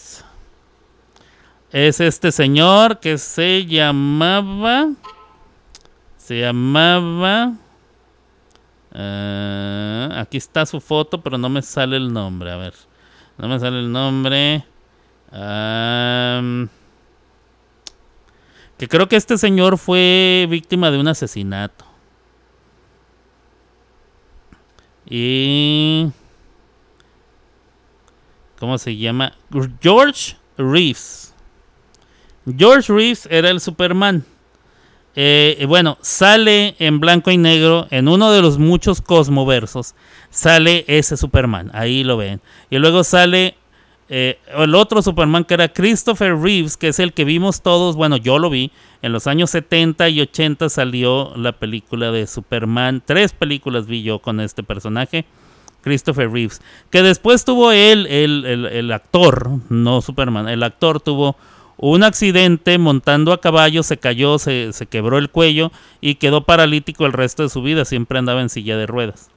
Es 1.72 2.00
este 2.00 2.32
señor 2.32 2.98
que 3.00 3.16
se 3.18 3.64
llamaba. 3.66 4.90
Se 6.16 6.40
llamaba. 6.40 7.54
Uh, 8.92 10.12
aquí 10.14 10.36
está 10.36 10.66
su 10.66 10.80
foto, 10.80 11.22
pero 11.22 11.38
no 11.38 11.48
me 11.48 11.62
sale 11.62 11.96
el 11.96 12.12
nombre. 12.12 12.50
A 12.50 12.56
ver. 12.56 12.74
No 13.38 13.48
me 13.48 13.58
sale 13.58 13.78
el 13.78 13.90
nombre. 13.90 14.64
Que 18.76 18.88
creo 18.88 19.08
que 19.08 19.16
este 19.16 19.38
señor 19.38 19.78
fue 19.78 20.46
víctima 20.50 20.90
de 20.90 20.98
un 20.98 21.06
asesinato. 21.06 21.84
Y 25.08 26.10
¿Cómo 28.60 28.76
se 28.76 28.94
llama? 28.94 29.32
George 29.80 30.36
Reeves. 30.58 31.29
George 32.56 32.92
Reeves 32.92 33.28
era 33.30 33.50
el 33.50 33.60
Superman. 33.60 34.24
Eh, 35.16 35.64
bueno, 35.68 35.98
sale 36.00 36.76
en 36.78 37.00
blanco 37.00 37.30
y 37.30 37.36
negro 37.36 37.86
en 37.90 38.08
uno 38.08 38.30
de 38.30 38.42
los 38.42 38.58
muchos 38.58 39.00
cosmoversos. 39.00 39.94
Sale 40.30 40.84
ese 40.86 41.16
Superman, 41.16 41.70
ahí 41.74 42.04
lo 42.04 42.16
ven. 42.16 42.40
Y 42.70 42.78
luego 42.78 43.02
sale 43.02 43.56
eh, 44.08 44.38
el 44.56 44.74
otro 44.74 45.02
Superman 45.02 45.44
que 45.44 45.54
era 45.54 45.72
Christopher 45.72 46.36
Reeves, 46.36 46.76
que 46.76 46.88
es 46.88 46.98
el 46.98 47.12
que 47.12 47.24
vimos 47.24 47.62
todos. 47.62 47.96
Bueno, 47.96 48.16
yo 48.16 48.38
lo 48.38 48.50
vi. 48.50 48.70
En 49.02 49.12
los 49.12 49.26
años 49.26 49.50
70 49.50 50.08
y 50.08 50.20
80 50.20 50.68
salió 50.68 51.32
la 51.36 51.52
película 51.52 52.10
de 52.10 52.26
Superman. 52.26 53.02
Tres 53.04 53.32
películas 53.32 53.86
vi 53.86 54.02
yo 54.02 54.20
con 54.20 54.40
este 54.40 54.62
personaje. 54.62 55.24
Christopher 55.82 56.30
Reeves, 56.30 56.60
que 56.90 57.02
después 57.02 57.44
tuvo 57.44 57.72
él, 57.72 58.06
el, 58.06 58.92
actor, 58.92 59.48
no 59.68 60.02
Superman, 60.02 60.48
el 60.48 60.62
actor 60.62 61.00
tuvo 61.00 61.36
un 61.82 62.02
accidente 62.02 62.76
montando 62.76 63.32
a 63.32 63.40
caballo, 63.40 63.82
se 63.82 63.96
cayó, 63.96 64.38
se, 64.38 64.70
quebró 64.90 65.16
el 65.16 65.30
cuello 65.30 65.72
y 66.02 66.16
quedó 66.16 66.42
paralítico 66.42 67.06
el 67.06 67.14
resto 67.14 67.42
de 67.42 67.48
su 67.48 67.62
vida, 67.62 67.86
siempre 67.86 68.18
andaba 68.18 68.42
en 68.42 68.50
silla 68.50 68.76
de 68.76 68.86
ruedas. 68.86 69.30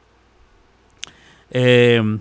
Em, 1.52 2.20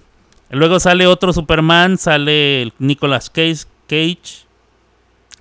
luego 0.51 0.79
sale 0.79 1.09
otro 1.09 1.33
Superman, 1.33 1.99
sale 1.99 2.73
Nicolas 2.79 3.31
Cage, 3.31 3.64
Cage 3.89 4.47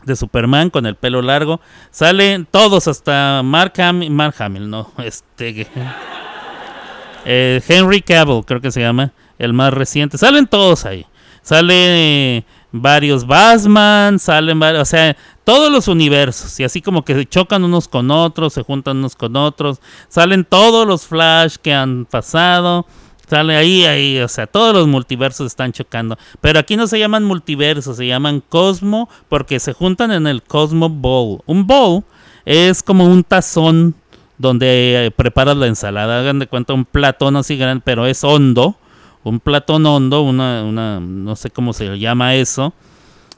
de 0.04 0.16
Superman 0.16 0.72
con 0.72 0.88
el 0.88 0.96
pelo 0.96 1.22
largo. 1.22 1.62
Salen 1.92 2.48
todos 2.50 2.88
hasta 2.88 3.44
Mark 3.44 3.80
Hamill, 3.80 4.10
Mark 4.10 4.36
Hamill, 4.40 4.68
no, 4.68 4.92
este 4.98 5.68
eh, 7.26 7.62
Henry 7.68 8.02
Cavill, 8.02 8.44
creo 8.46 8.62
que 8.62 8.72
se 8.72 8.82
llama, 8.82 9.12
el 9.38 9.54
más 9.54 9.72
reciente. 9.74 10.18
Salen 10.18 10.48
todos 10.48 10.86
ahí. 10.86 11.06
Salen 11.44 11.76
eh, 11.78 12.46
varios 12.72 13.28
Batman, 13.28 14.20
salen 14.20 14.60
varios, 14.60 14.82
o 14.82 14.86
sea, 14.86 15.16
todos 15.44 15.72
los 15.72 15.88
universos. 15.88 16.60
Y 16.60 16.64
así 16.64 16.82
como 16.82 17.04
que 17.04 17.14
se 17.14 17.26
chocan 17.26 17.64
unos 17.64 17.88
con 17.88 18.12
otros, 18.12 18.54
se 18.54 18.64
juntan 18.64 18.98
unos 18.98 19.16
con 19.16 19.36
otros. 19.36 19.80
Salen 20.08 20.46
todos 20.46 20.88
los 20.88 21.08
Flash 21.08 21.56
que 21.62 21.74
han 21.74 22.06
pasado. 22.06 22.86
Sale 23.28 23.56
ahí, 23.56 23.86
ahí, 23.86 24.20
o 24.20 24.28
sea, 24.28 24.46
todos 24.46 24.74
los 24.74 24.88
multiversos 24.88 25.48
están 25.48 25.72
chocando. 25.72 26.18
Pero 26.42 26.60
aquí 26.60 26.76
no 26.76 26.86
se 26.88 27.00
llaman 27.00 27.24
multiversos, 27.24 27.96
se 27.96 28.06
llaman 28.06 28.44
Cosmo 28.50 29.10
porque 29.30 29.60
se 29.60 29.72
juntan 29.72 30.12
en 30.12 30.28
el 30.28 30.44
Cosmo 30.44 30.90
Bowl. 30.90 31.42
Un 31.46 31.66
bowl 31.66 32.04
es 32.44 32.84
como 32.84 33.06
un 33.06 33.24
tazón 33.24 33.96
donde 34.38 35.06
eh, 35.06 35.12
preparas 35.12 35.56
la 35.56 35.68
ensalada. 35.68 36.20
Hagan 36.20 36.40
de 36.40 36.48
cuenta 36.48 36.74
un 36.74 36.84
platón 36.84 37.38
así 37.38 37.56
grande, 37.56 37.82
pero 37.86 38.06
es 38.06 38.22
hondo. 38.24 38.76
Un 39.24 39.40
platón 39.40 39.86
hondo, 39.86 40.22
una, 40.22 40.64
una, 40.64 41.00
no 41.00 41.36
sé 41.36 41.52
cómo 41.52 41.74
se 41.74 42.00
llama 42.00 42.36
eso. 42.36 42.74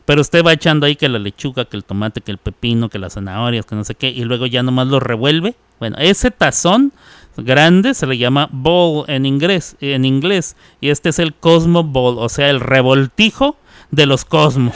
Pero 0.05 0.21
usted 0.21 0.43
va 0.43 0.53
echando 0.53 0.85
ahí 0.85 0.95
que 0.95 1.07
la 1.07 1.19
lechuga, 1.19 1.65
que 1.65 1.77
el 1.77 1.85
tomate, 1.85 2.21
que 2.21 2.31
el 2.31 2.37
pepino, 2.37 2.89
que 2.89 2.99
las 2.99 3.13
zanahorias, 3.13 3.65
que 3.65 3.75
no 3.75 3.83
sé 3.83 3.95
qué, 3.95 4.09
y 4.09 4.23
luego 4.25 4.45
ya 4.45 4.63
nomás 4.63 4.87
lo 4.87 4.99
revuelve. 4.99 5.55
Bueno, 5.79 5.97
ese 5.99 6.31
tazón 6.31 6.91
grande 7.37 7.93
se 7.93 8.05
le 8.05 8.17
llama 8.17 8.49
bowl 8.51 9.05
en 9.07 9.25
inglés, 9.25 9.75
en 9.81 10.05
inglés 10.05 10.55
y 10.81 10.89
este 10.89 11.09
es 11.09 11.19
el 11.19 11.33
cosmo 11.33 11.83
bowl, 11.83 12.17
o 12.19 12.29
sea, 12.29 12.49
el 12.49 12.59
revoltijo 12.59 13.57
de 13.91 14.05
los 14.05 14.25
cosmos. 14.25 14.75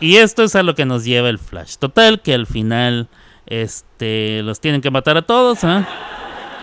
Y 0.00 0.16
esto 0.16 0.42
es 0.42 0.54
a 0.54 0.62
lo 0.62 0.74
que 0.74 0.84
nos 0.84 1.04
lleva 1.04 1.28
el 1.28 1.38
flash. 1.38 1.76
Total 1.76 2.20
que 2.20 2.34
al 2.34 2.46
final 2.46 3.08
este, 3.46 4.42
los 4.42 4.60
tienen 4.60 4.80
que 4.80 4.90
matar 4.90 5.16
a 5.16 5.22
todos. 5.22 5.64
¿ah? 5.64 5.86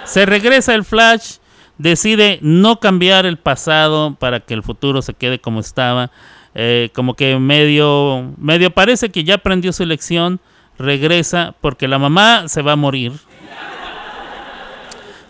Se 0.05 0.25
regresa 0.25 0.75
el 0.75 0.83
Flash, 0.83 1.37
decide 1.83 2.39
no 2.41 2.79
cambiar 2.79 3.25
el 3.25 3.37
pasado 3.37 4.15
para 4.15 4.39
que 4.39 4.53
el 4.53 4.63
futuro 4.63 5.01
se 5.01 5.13
quede 5.13 5.39
como 5.39 5.59
estaba. 5.59 6.11
Eh, 6.55 6.91
como 6.93 7.15
que 7.15 7.37
medio, 7.39 8.33
medio 8.37 8.71
parece 8.71 9.09
que 9.09 9.23
ya 9.23 9.35
aprendió 9.35 9.73
su 9.73 9.85
lección. 9.85 10.39
Regresa 10.79 11.55
porque 11.61 11.87
la 11.87 11.99
mamá 11.99 12.47
se 12.47 12.61
va 12.61 12.71
a 12.71 12.77
morir. 12.77 13.11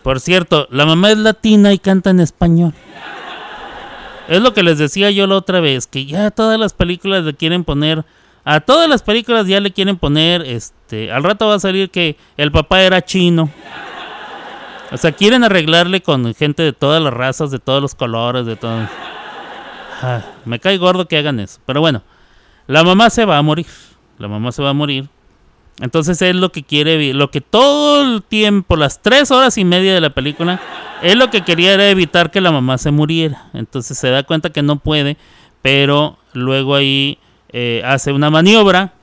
Por 0.04 0.20
cierto, 0.20 0.68
la 0.70 0.86
mamá 0.86 1.12
es 1.12 1.18
latina 1.18 1.74
y 1.74 1.80
canta 1.80 2.12
en 2.12 2.20
español. 2.20 2.74
Es 4.28 4.42
lo 4.42 4.54
que 4.54 4.64
les 4.64 4.78
decía 4.78 5.12
yo 5.12 5.28
la 5.28 5.36
otra 5.36 5.60
vez, 5.60 5.88
que 5.88 6.06
ya 6.06 6.32
todas 6.32 6.58
las 6.60 6.74
películas 6.74 7.24
le 7.26 7.34
quieren 7.34 7.64
poner 7.64 8.06
a 8.46 8.60
todas 8.60 8.90
las 8.90 9.02
películas 9.02 9.48
ya 9.48 9.62
le 9.62 9.72
quieren 9.72 9.98
poner, 9.98 10.42
este, 10.42 11.12
al 11.12 11.24
rato 11.24 11.48
va 11.48 11.56
a 11.56 11.60
salir 11.60 11.90
que 11.90 12.18
el 12.36 12.52
papá 12.52 12.82
era 12.82 13.02
chino. 13.02 13.50
O 14.94 14.98
sea, 14.98 15.12
quieren 15.12 15.44
arreglarle 15.44 16.02
con 16.02 16.34
gente 16.36 16.62
de 16.64 16.72
todas 16.72 17.02
las 17.02 17.14
razas, 17.14 17.50
de 17.52 17.60
todos 17.60 17.82
los 17.82 17.96
colores, 17.96 18.46
de 18.46 18.56
todo. 18.56 18.88
Ah, 20.02 20.22
me 20.46 20.60
cae 20.60 20.78
gordo 20.78 21.08
que 21.08 21.18
hagan 21.18 21.40
eso. 21.40 21.60
Pero 21.66 21.82
bueno, 21.82 22.04
la 22.68 22.84
mamá 22.84 23.10
se 23.10 23.26
va 23.26 23.38
a 23.38 23.42
morir. 23.42 23.66
La 24.20 24.28
mamá 24.28 24.52
se 24.52 24.62
va 24.62 24.70
a 24.70 24.74
morir. 24.74 25.10
Entonces 25.80 26.22
es 26.22 26.36
lo 26.36 26.52
que 26.52 26.62
quiere, 26.64 27.14
lo 27.16 27.32
que 27.32 27.42
todo 27.42 28.04
el 28.04 28.22
tiempo, 28.22 28.76
las 28.76 29.02
tres 29.02 29.32
horas 29.32 29.58
y 29.58 29.66
media 29.66 29.94
de 29.96 30.02
la 30.02 30.12
película, 30.12 30.60
él 31.02 31.18
lo 31.18 31.32
que 31.32 31.42
quería 31.42 31.74
era 31.74 31.90
evitar 31.90 32.30
que 32.30 32.42
la 32.42 32.52
mamá 32.52 32.78
se 32.78 32.92
muriera. 32.92 33.48
Entonces 33.54 33.98
se 33.98 34.10
da 34.12 34.22
cuenta 34.22 34.52
que 34.52 34.62
no 34.62 34.76
puede, 34.78 35.18
pero 35.64 36.18
luego 36.34 36.76
ahí 36.76 37.18
eh, 37.52 37.82
hace 37.86 38.12
una 38.12 38.30
maniobra 38.30 38.94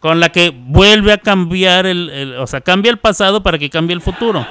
con 0.00 0.18
la 0.18 0.30
que 0.30 0.50
vuelve 0.50 1.12
a 1.12 1.18
cambiar 1.18 1.86
el- 1.86 2.34
o 2.38 2.46
sea, 2.48 2.60
cambia 2.60 2.90
el 2.90 2.98
pasado 2.98 3.42
para 3.42 3.58
que 3.58 3.70
cambie 3.70 3.94
el 3.94 4.00
futuro. 4.02 4.44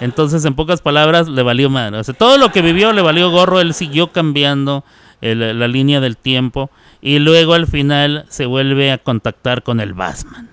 Entonces, 0.00 0.44
en 0.44 0.54
pocas 0.54 0.80
palabras, 0.80 1.28
le 1.28 1.42
valió 1.42 1.70
madre. 1.70 1.98
O 1.98 2.04
sea, 2.04 2.14
todo 2.14 2.38
lo 2.38 2.52
que 2.52 2.62
vivió 2.62 2.92
le 2.92 3.02
valió 3.02 3.30
gorro. 3.30 3.60
Él 3.60 3.74
siguió 3.74 4.08
cambiando 4.12 4.84
la 5.20 5.68
línea 5.68 6.00
del 6.00 6.16
tiempo. 6.16 6.70
Y 7.02 7.18
luego 7.18 7.54
al 7.54 7.66
final 7.66 8.26
se 8.28 8.46
vuelve 8.46 8.92
a 8.92 8.98
contactar 8.98 9.62
con 9.62 9.80
el 9.80 9.94
Batman. 9.94 10.48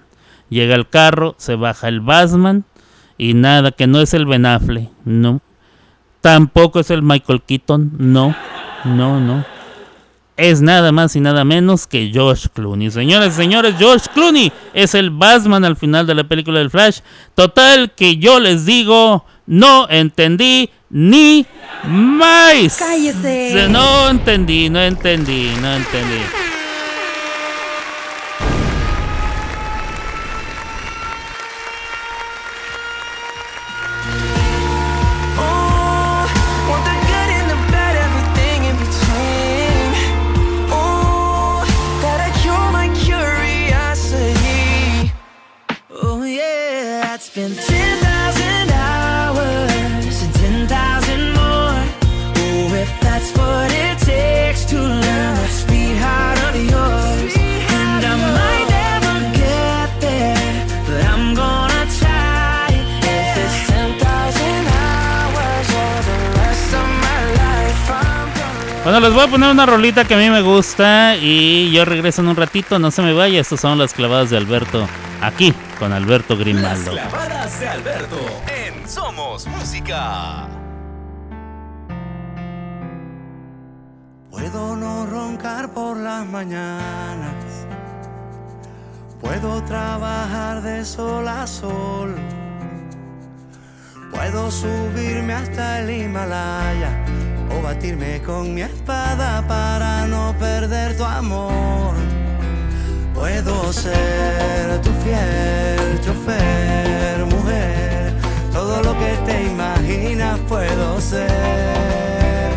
Llega 0.50 0.76
el 0.76 0.88
carro, 0.88 1.36
se 1.38 1.56
baja 1.56 1.88
el 1.88 2.02
Batman. 2.02 2.66
Y 3.18 3.34
nada, 3.34 3.72
que 3.72 3.88
no 3.88 4.00
es 4.00 4.14
el 4.14 4.26
Ben 4.26 4.46
Affleck, 4.46 4.90
no. 5.04 5.42
Tampoco 6.22 6.80
es 6.80 6.92
el 6.92 7.02
Michael 7.02 7.42
Keaton, 7.42 7.94
no. 7.98 8.36
No, 8.86 9.20
no. 9.20 9.44
Es 10.36 10.62
nada 10.62 10.92
más 10.92 11.16
y 11.16 11.20
nada 11.20 11.44
menos 11.44 11.88
que 11.88 12.12
Josh 12.14 12.46
Clooney. 12.54 12.92
Señores 12.92 13.34
y 13.34 13.38
señores, 13.38 13.76
Josh 13.80 14.06
Clooney 14.14 14.52
es 14.74 14.94
el 14.94 15.10
Batman 15.10 15.66
al 15.66 15.76
final 15.76 16.06
de 16.06 16.14
la 16.14 16.26
película 16.26 16.60
del 16.60 16.70
Flash. 16.70 17.00
Total 17.34 17.92
que 17.92 18.18
yo 18.18 18.40
les 18.40 18.66
digo, 18.66 19.26
no 19.48 19.88
entendí 19.90 20.70
ni 20.90 21.46
más. 21.86 22.78
Cállese. 22.78 23.52
Se- 23.54 23.70
No 23.70 24.10
entendí, 24.10 24.70
no 24.70 24.82
entendí, 24.82 25.52
no 25.62 25.74
entendí. 25.76 26.22
Bueno, 68.98 69.10
les 69.10 69.16
voy 69.16 69.28
a 69.28 69.30
poner 69.30 69.52
una 69.52 69.68
rolita 69.68 70.06
que 70.06 70.16
a 70.16 70.18
mí 70.18 70.28
me 70.28 70.42
gusta 70.42 71.16
y 71.18 71.70
yo 71.72 71.86
regreso 71.86 72.24
en 72.24 72.30
un 72.30 72.36
ratito, 72.36 72.80
no 72.80 72.90
se 72.90 73.04
me 73.04 73.14
vaya. 73.14 73.40
Estas 73.40 73.60
son 73.60 73.78
las 73.78 73.94
clavadas 73.94 74.32
de 74.32 74.38
Alberto, 74.38 74.88
aquí 75.22 75.54
con 75.78 75.94
Alberto 75.94 76.34
Las 76.34 76.40
Grimaldo. 76.40 76.92
clavadas 76.94 77.60
de 77.60 77.70
Alberto 77.70 78.18
en 78.48 78.90
Somos 78.90 79.46
Música. 79.46 80.48
Puedo 84.32 84.76
no 84.76 85.06
roncar 85.06 85.72
por 85.74 85.98
las 85.98 86.26
mañanas. 86.26 87.68
Puedo 89.22 89.62
trabajar 89.66 90.64
de 90.64 90.84
sol 90.84 91.28
a 91.28 91.46
sol. 91.46 92.16
Puedo 94.10 94.50
subirme 94.50 95.34
hasta 95.34 95.82
el 95.82 95.92
Himalaya 95.92 97.27
o 97.56 97.62
batirme 97.62 98.22
con 98.22 98.54
mi 98.54 98.62
espada 98.62 99.46
para 99.48 100.08
no 100.08 100.34
perder 100.40 100.98
tu 100.98 101.04
amor. 101.04 101.94
Puedo 103.14 103.74
ser 103.74 104.82
tu 104.82 104.92
fiel 105.04 106.00
chofer, 106.02 107.26
mujer. 107.26 108.14
Todo 108.54 108.82
lo 108.84 108.98
que 108.98 109.18
te 109.26 109.44
imaginas 109.44 110.40
puedo 110.48 111.02
ser. 111.02 112.52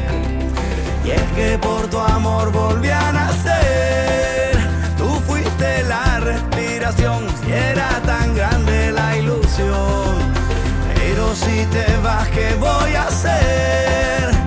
Y 1.04 1.10
es 1.10 1.22
que 1.34 1.58
por 1.58 1.88
tu 1.88 1.98
amor 1.98 2.52
volví 2.52 2.90
a 2.90 3.12
nacer. 3.12 4.56
Tú 4.96 5.08
fuiste 5.26 5.82
la 5.84 6.20
respiración 6.20 7.26
y 7.48 7.52
era 7.52 8.00
tan 8.04 8.34
grande 8.34 8.92
la 8.92 9.16
ilusión. 9.16 10.14
Pero 10.94 11.34
si 11.34 11.64
te 11.66 11.86
vas, 12.02 12.28
¿qué 12.28 12.54
voy 12.60 12.94
a 12.94 13.06
hacer? 13.08 14.39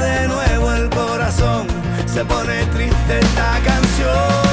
De 0.00 0.28
nuevo 0.28 0.72
el 0.72 0.88
corazón. 0.90 1.66
Se 2.06 2.24
pone 2.24 2.64
triste 2.66 3.20
esta 3.20 3.60
canción. 3.64 4.49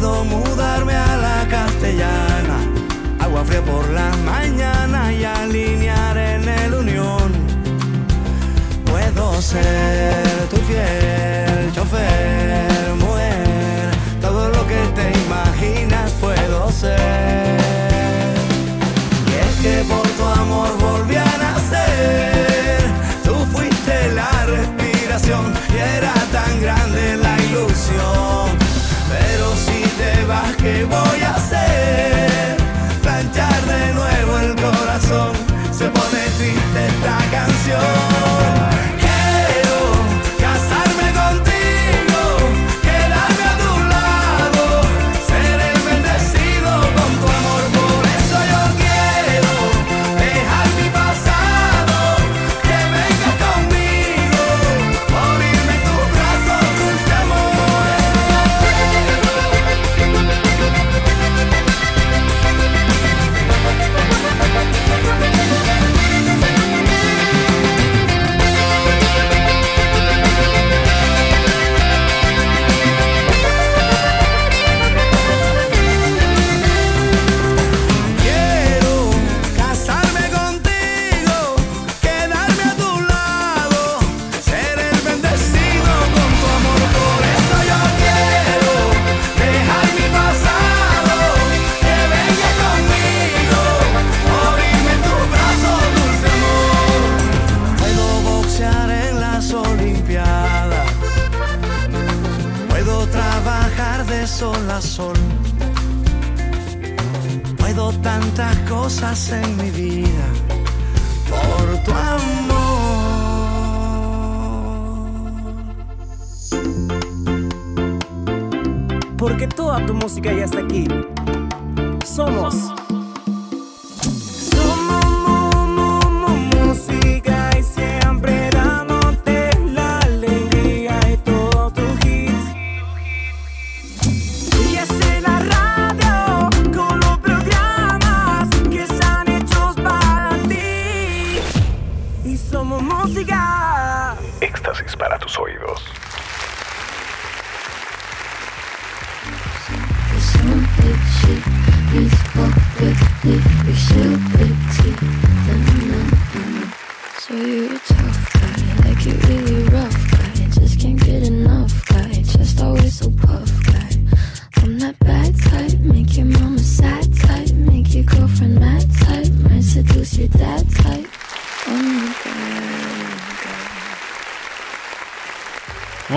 Puedo 0.00 0.24
mudarme 0.24 0.94
a 0.94 1.14
la 1.14 1.46
castellana. 1.46 2.56
Agua 3.18 3.44
fría 3.44 3.62
por 3.62 3.86
las 3.90 4.16
mañanas 4.20 5.12
y 5.12 5.24
alinear 5.24 6.16
en 6.16 6.48
el 6.48 6.72
unión. 6.72 7.30
Puedo 8.86 9.42
ser 9.42 10.24
tu 10.48 10.56
fiel 10.56 11.09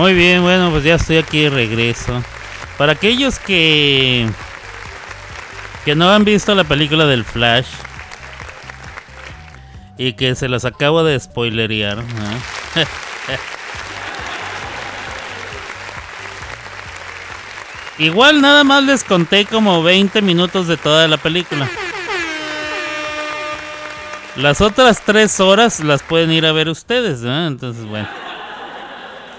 Muy 0.04 0.12
bien, 0.12 0.42
bueno, 0.42 0.70
pues 0.70 0.84
ya 0.84 0.96
estoy 0.96 1.16
aquí 1.16 1.44
de 1.44 1.48
regreso. 1.48 2.22
Para 2.76 2.92
aquellos 2.92 3.38
que 3.38 4.28
que 5.86 5.94
no 5.94 6.10
han 6.10 6.26
visto 6.26 6.54
la 6.54 6.64
película 6.64 7.06
del 7.06 7.24
Flash 7.24 7.68
y 9.96 10.12
que 10.12 10.34
se 10.34 10.50
las 10.50 10.66
acabo 10.66 11.02
de 11.04 11.18
spoilerear. 11.18 12.00
¿ah? 12.00 12.04
Igual 17.98 18.42
nada 18.42 18.62
más 18.62 18.84
les 18.84 19.04
conté 19.04 19.46
como 19.46 19.82
20 19.82 20.20
minutos 20.20 20.68
de 20.68 20.76
toda 20.76 21.08
la 21.08 21.16
película. 21.16 21.66
Las 24.36 24.60
otras 24.60 25.00
3 25.00 25.40
horas 25.40 25.80
las 25.80 26.02
pueden 26.02 26.30
ir 26.30 26.44
a 26.44 26.52
ver 26.52 26.68
ustedes, 26.68 27.20
¿no? 27.20 27.46
Entonces, 27.46 27.86
bueno. 27.86 28.33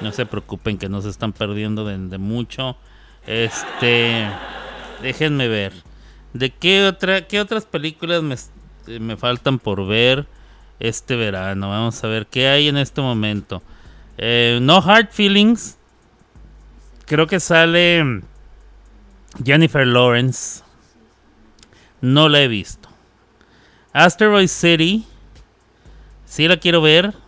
No 0.06 0.12
se 0.12 0.28
preocupen 0.28 0.78
que 0.78 0.88
no 0.88 1.01
se 1.01 1.10
están 1.10 1.34
perdiendo 1.34 1.84
de, 1.84 1.97
de 1.97 2.20
mucho. 2.20 2.78
Este, 3.26 4.30
déjenme 5.01 5.47
ver. 5.47 5.74
¿De 6.32 6.51
qué 6.51 6.86
otra 6.86 7.26
qué 7.26 7.41
otras 7.41 7.66
películas 7.66 8.22
me, 8.22 8.36
eh, 8.86 8.99
me 8.99 9.18
faltan 9.18 9.58
por 9.58 9.88
ver 9.88 10.28
este 10.80 11.16
verano? 11.16 11.70
Vamos 11.70 12.03
a 12.03 12.08
ver 12.08 12.28
qué 12.28 12.49
hay 12.49 12.68
en 12.68 12.78
este 12.78 13.01
momento. 13.01 13.64
Eh, 14.20 14.60
no 14.62 14.78
Hard 14.78 15.10
Feelings. 15.10 15.76
Creo 17.08 17.26
que 17.26 17.39
sale 17.39 18.22
Jennifer 19.43 19.88
Lawrence. 19.88 20.62
No 21.99 22.30
la 22.30 22.43
he 22.43 22.47
visto. 22.47 22.89
Asteroid 23.91 24.49
City. 24.49 25.03
Sí 26.28 26.47
la 26.47 26.58
quiero 26.58 26.80
ver. 26.80 27.25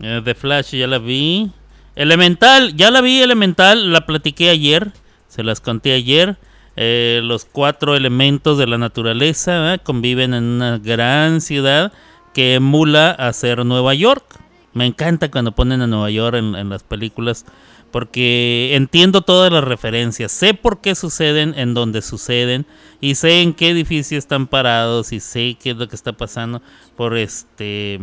Eh, 0.00 0.20
The 0.24 0.34
Flash 0.34 0.74
ya 0.74 0.86
la 0.86 0.98
vi. 0.98 1.50
Elemental, 1.96 2.74
ya 2.76 2.90
la 2.90 3.00
vi 3.00 3.22
Elemental, 3.22 3.92
la 3.92 4.04
platiqué 4.04 4.50
ayer, 4.50 4.92
se 5.28 5.42
las 5.44 5.60
conté 5.60 5.92
ayer. 5.92 6.36
Eh, 6.76 7.20
los 7.22 7.44
cuatro 7.44 7.94
elementos 7.94 8.58
de 8.58 8.66
la 8.66 8.78
naturaleza 8.78 9.78
conviven 9.82 10.34
en 10.34 10.44
una 10.44 10.78
gran 10.78 11.40
ciudad 11.40 11.92
que 12.32 12.54
emula 12.54 13.10
a 13.10 13.32
ser 13.32 13.64
Nueva 13.64 13.94
York. 13.94 14.24
Me 14.72 14.86
encanta 14.86 15.30
cuando 15.30 15.52
ponen 15.52 15.82
a 15.82 15.86
Nueva 15.86 16.10
York 16.10 16.36
en, 16.36 16.56
en 16.56 16.68
las 16.68 16.82
películas 16.82 17.46
porque 17.94 18.74
entiendo 18.74 19.22
todas 19.22 19.52
las 19.52 19.62
referencias, 19.62 20.32
sé 20.32 20.52
por 20.52 20.80
qué 20.80 20.96
suceden 20.96 21.54
en 21.56 21.74
donde 21.74 22.02
suceden 22.02 22.66
y 23.00 23.14
sé 23.14 23.40
en 23.40 23.54
qué 23.54 23.70
edificio 23.70 24.18
están 24.18 24.48
parados 24.48 25.12
y 25.12 25.20
sé 25.20 25.56
qué 25.62 25.70
es 25.70 25.76
lo 25.76 25.86
que 25.86 25.94
está 25.94 26.12
pasando 26.12 26.60
por 26.96 27.16
este 27.16 28.00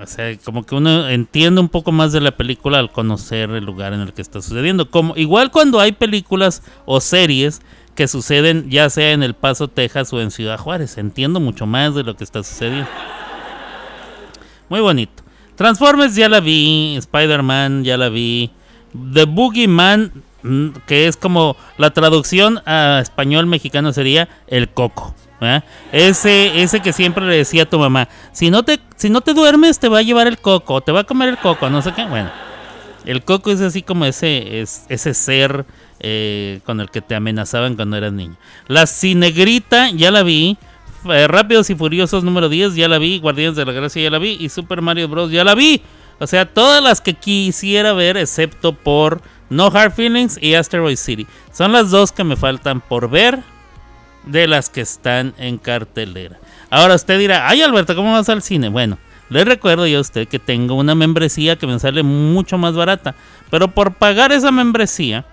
o 0.00 0.06
sea, 0.06 0.36
como 0.38 0.64
que 0.64 0.74
uno 0.74 1.08
entiende 1.08 1.60
un 1.60 1.68
poco 1.68 1.92
más 1.92 2.12
de 2.12 2.20
la 2.20 2.36
película 2.36 2.78
al 2.78 2.92
conocer 2.92 3.50
el 3.50 3.64
lugar 3.64 3.92
en 3.92 4.00
el 4.00 4.12
que 4.12 4.22
está 4.22 4.40
sucediendo. 4.40 4.90
Como, 4.90 5.16
igual 5.16 5.50
cuando 5.50 5.80
hay 5.80 5.92
películas 5.92 6.62
o 6.86 7.00
series 7.00 7.60
que 7.94 8.06
suceden 8.06 8.70
ya 8.70 8.90
sea 8.90 9.10
en 9.10 9.24
El 9.24 9.34
Paso, 9.34 9.66
Texas 9.66 10.12
o 10.12 10.20
en 10.20 10.30
Ciudad 10.30 10.58
Juárez. 10.58 10.98
Entiendo 10.98 11.40
mucho 11.40 11.66
más 11.66 11.94
de 11.94 12.04
lo 12.04 12.16
que 12.16 12.22
está 12.22 12.44
sucediendo. 12.44 12.88
Muy 14.68 14.80
bonito. 14.80 15.24
Transformers 15.56 16.14
ya 16.14 16.28
la 16.28 16.38
vi, 16.38 16.96
Spider-Man 16.96 17.82
ya 17.82 17.96
la 17.96 18.08
vi. 18.08 18.52
The 19.12 19.24
Boogeyman, 19.24 20.12
mm, 20.42 20.68
que 20.86 21.08
es 21.08 21.16
como 21.16 21.56
la 21.76 21.90
traducción 21.90 22.62
a 22.66 23.00
español 23.02 23.46
mexicano 23.46 23.92
sería 23.92 24.28
El 24.46 24.68
Coco. 24.68 25.14
Ese, 25.92 26.62
ese 26.62 26.80
que 26.80 26.92
siempre 26.92 27.24
le 27.26 27.36
decía 27.36 27.62
a 27.62 27.66
tu 27.66 27.78
mamá, 27.78 28.08
si 28.32 28.50
no 28.50 28.64
te, 28.64 28.80
si 28.96 29.08
no 29.08 29.20
te 29.20 29.34
duermes 29.34 29.78
te 29.78 29.88
va 29.88 29.98
a 29.98 30.02
llevar 30.02 30.26
el 30.26 30.38
coco, 30.38 30.80
te 30.80 30.92
va 30.92 31.00
a 31.00 31.04
comer 31.04 31.28
el 31.28 31.38
coco, 31.38 31.70
no 31.70 31.80
sé 31.82 31.92
qué. 31.92 32.04
Bueno, 32.04 32.30
el 33.04 33.22
coco 33.24 33.50
es 33.50 33.60
así 33.60 33.82
como 33.82 34.04
ese, 34.04 34.60
es, 34.60 34.84
ese 34.88 35.14
ser 35.14 35.64
eh, 36.00 36.60
con 36.64 36.80
el 36.80 36.90
que 36.90 37.00
te 37.00 37.14
amenazaban 37.14 37.76
cuando 37.76 37.96
eras 37.96 38.12
niño. 38.12 38.36
La 38.66 38.86
Cinegrita, 38.86 39.90
ya 39.90 40.10
la 40.10 40.22
vi. 40.22 40.58
Eh, 41.08 41.28
Rápidos 41.28 41.70
y 41.70 41.74
Furiosos 41.74 42.24
número 42.24 42.48
10, 42.48 42.74
ya 42.74 42.88
la 42.88 42.98
vi. 42.98 43.18
Guardianes 43.18 43.56
de 43.56 43.64
la 43.64 43.72
Gracia, 43.72 44.02
ya 44.02 44.10
la 44.10 44.18
vi. 44.18 44.36
Y 44.40 44.48
Super 44.48 44.82
Mario 44.82 45.08
Bros. 45.08 45.30
ya 45.30 45.44
la 45.44 45.54
vi. 45.54 45.80
O 46.20 46.26
sea, 46.26 46.46
todas 46.46 46.82
las 46.82 47.00
que 47.00 47.14
quisiera 47.14 47.92
ver, 47.92 48.16
excepto 48.16 48.72
por 48.72 49.22
No 49.48 49.66
Hard 49.66 49.92
Feelings 49.92 50.38
y 50.42 50.54
Asteroid 50.54 50.96
City. 50.96 51.26
Son 51.52 51.72
las 51.72 51.90
dos 51.90 52.12
que 52.12 52.24
me 52.24 52.36
faltan 52.36 52.80
por 52.80 53.08
ver 53.08 53.38
de 54.28 54.46
las 54.46 54.70
que 54.70 54.80
están 54.80 55.34
en 55.38 55.58
cartelera. 55.58 56.38
Ahora 56.70 56.94
usted 56.94 57.18
dirá, 57.18 57.48
ay 57.48 57.62
Alberto, 57.62 57.96
¿cómo 57.96 58.12
vas 58.12 58.28
al 58.28 58.42
cine? 58.42 58.68
Bueno, 58.68 58.98
le 59.30 59.44
recuerdo 59.44 59.86
yo 59.86 59.98
a 59.98 60.02
usted 60.02 60.28
que 60.28 60.38
tengo 60.38 60.74
una 60.74 60.94
membresía 60.94 61.56
que 61.56 61.66
me 61.66 61.78
sale 61.78 62.02
mucho 62.02 62.58
más 62.58 62.74
barata. 62.74 63.14
Pero 63.50 63.68
por 63.68 63.94
pagar 63.94 64.32
esa 64.32 64.50
membresía, 64.50 65.26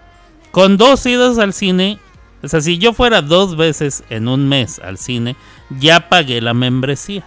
con 0.52 0.78
dos 0.78 1.06
idas 1.06 1.38
al 1.38 1.54
cine, 1.54 2.00
o 2.44 2.48
sea, 2.48 2.62
si 2.62 2.78
yo 2.78 2.94
fuera 2.94 3.22
dos 3.22 3.56
veces 3.58 4.04
en 4.10 4.28
un 4.28 4.48
mes 4.48 4.80
al 4.80 4.98
cine, 4.98 5.36
ya 5.80 6.10
pagué 6.10 6.42
la 6.42 6.54
membresía. 6.54 7.24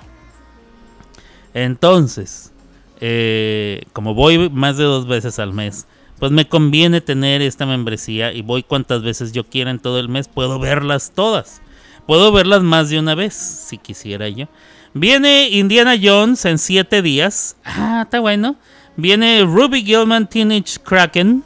Entonces, 1.55 2.53
eh, 3.01 3.83
como 3.93 4.15
voy 4.15 4.49
más 4.51 4.77
de 4.77 4.85
dos 4.85 5.07
veces 5.07 5.39
al 5.39 5.53
mes, 5.53 5.87
pues 6.19 6.33
me 6.33 6.49
conviene 6.49 7.01
tener 7.01 7.43
esta 7.43 7.67
membresía 7.67 8.33
y 8.33 8.43
voy 8.43 8.63
cuantas 8.63 9.03
veces 9.03 9.33
yo 9.33 9.45
quiera 9.45 9.71
en 9.71 9.79
todo 9.79 9.99
el 10.01 10.09
mes. 10.09 10.29
Puedo 10.29 10.59
verlas 10.59 11.13
todas. 11.15 11.63
Puedo 12.07 12.33
verlas 12.33 12.63
más 12.63 12.91
de 12.91 12.99
una 12.99 13.15
vez, 13.15 13.35
si 13.35 13.79
quisiera 13.79 14.29
yo. 14.29 14.47
Viene 14.95 15.49
Indiana 15.51 15.95
Jones 16.01 16.45
en 16.45 16.59
siete 16.59 17.03
días. 17.03 17.57
Ah, 17.65 18.03
está 18.05 18.21
bueno. 18.21 18.57
Viene 18.97 19.43
Ruby 19.45 19.85
Gilman 19.85 20.29
Teenage 20.29 20.81
Kraken, 20.83 21.45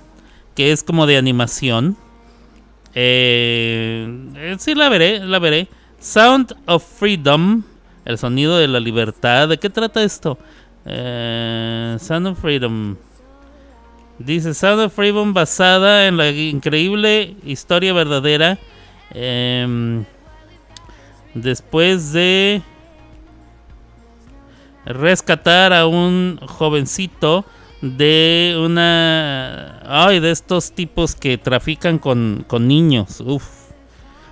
que 0.55 0.73
es 0.73 0.83
como 0.83 1.07
de 1.07 1.19
animación. 1.19 1.97
Eh, 2.95 4.07
eh, 4.37 4.57
sí, 4.59 4.75
la 4.75 4.89
veré, 4.89 5.19
la 5.21 5.39
veré. 5.39 5.69
Sound 5.99 6.57
of 6.67 6.85
Freedom, 6.99 7.63
el 8.05 8.17
sonido 8.17 8.57
de 8.57 8.69
la 8.69 8.81
libertad. 8.81 9.49
¿De 9.49 9.59
qué 9.59 9.69
trata 9.69 10.03
esto? 10.03 10.39
Eh, 10.87 11.97
Sound 12.01 12.29
of 12.29 12.41
Freedom. 12.41 12.97
Dice 14.19 14.55
Sound 14.55 14.81
of 14.81 14.95
Freedom 14.95 15.33
basada 15.33 16.07
en 16.07 16.17
la 16.17 16.31
increíble 16.31 17.37
historia 17.45 17.93
verdadera. 17.93 18.59
em, 19.15 20.05
después 21.35 22.13
de 22.13 22.63
rescatar 24.85 25.73
a 25.73 25.87
un 25.87 26.39
jovencito 26.47 27.45
de 27.81 28.57
una... 28.59 29.81
Ay, 29.85 30.21
de 30.21 30.31
estos 30.31 30.73
tipos 30.73 31.15
que 31.15 31.37
trafican 31.39 31.99
con, 31.99 32.45
con 32.47 32.69
niños. 32.69 33.21
Uf. 33.21 33.45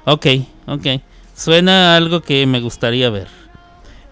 Ok, 0.05 0.27
ok. 0.67 0.87
Suena 1.35 1.97
algo 1.97 2.21
que 2.21 2.47
me 2.47 2.61
gustaría 2.61 3.11
ver. 3.11 3.29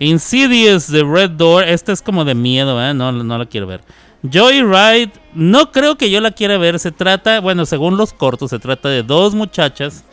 Insidious 0.00 0.86
The 0.86 1.04
Red 1.04 1.30
Door. 1.30 1.64
Esta 1.64 1.92
es 1.92 2.02
como 2.02 2.24
de 2.24 2.34
miedo, 2.34 2.82
¿eh? 2.82 2.94
No, 2.94 3.12
no 3.12 3.38
la 3.38 3.46
quiero 3.46 3.66
ver. 3.66 3.80
Joyride. 4.22 5.12
No 5.34 5.70
creo 5.72 5.96
que 5.96 6.10
yo 6.10 6.20
la 6.20 6.32
quiera 6.32 6.58
ver. 6.58 6.78
Se 6.78 6.90
trata, 6.90 7.40
bueno, 7.40 7.66
según 7.66 7.96
los 7.96 8.12
cortos, 8.12 8.50
se 8.50 8.58
trata 8.58 8.88
de 8.88 9.02
dos 9.02 9.34
muchachas 9.34 10.04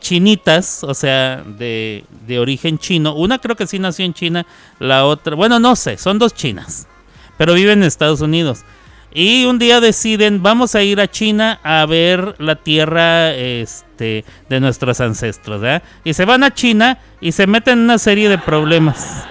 chinitas, 0.00 0.82
o 0.82 0.94
sea, 0.94 1.42
de, 1.44 2.04
de 2.26 2.38
origen 2.38 2.78
chino. 2.78 3.14
Una 3.14 3.38
creo 3.38 3.56
que 3.56 3.66
sí 3.66 3.78
nació 3.78 4.04
en 4.04 4.14
China, 4.14 4.46
la 4.78 5.04
otra, 5.04 5.36
bueno, 5.36 5.58
no 5.58 5.76
sé, 5.76 5.98
son 5.98 6.18
dos 6.18 6.34
chinas, 6.34 6.88
pero 7.36 7.54
viven 7.54 7.80
en 7.80 7.84
Estados 7.84 8.20
Unidos. 8.20 8.64
Y 9.12 9.44
un 9.44 9.58
día 9.58 9.80
deciden, 9.80 10.42
vamos 10.42 10.74
a 10.74 10.82
ir 10.82 11.00
a 11.00 11.08
China 11.08 11.58
a 11.64 11.84
ver 11.84 12.36
la 12.38 12.56
tierra 12.56 13.34
este, 13.34 14.24
de 14.48 14.60
nuestros 14.60 15.00
ancestros. 15.00 15.60
¿verdad? 15.60 15.82
Y 16.04 16.14
se 16.14 16.24
van 16.24 16.44
a 16.44 16.54
China 16.54 16.98
y 17.20 17.32
se 17.32 17.48
meten 17.48 17.78
en 17.78 17.84
una 17.84 17.98
serie 17.98 18.28
de 18.28 18.38
problemas. 18.38 19.24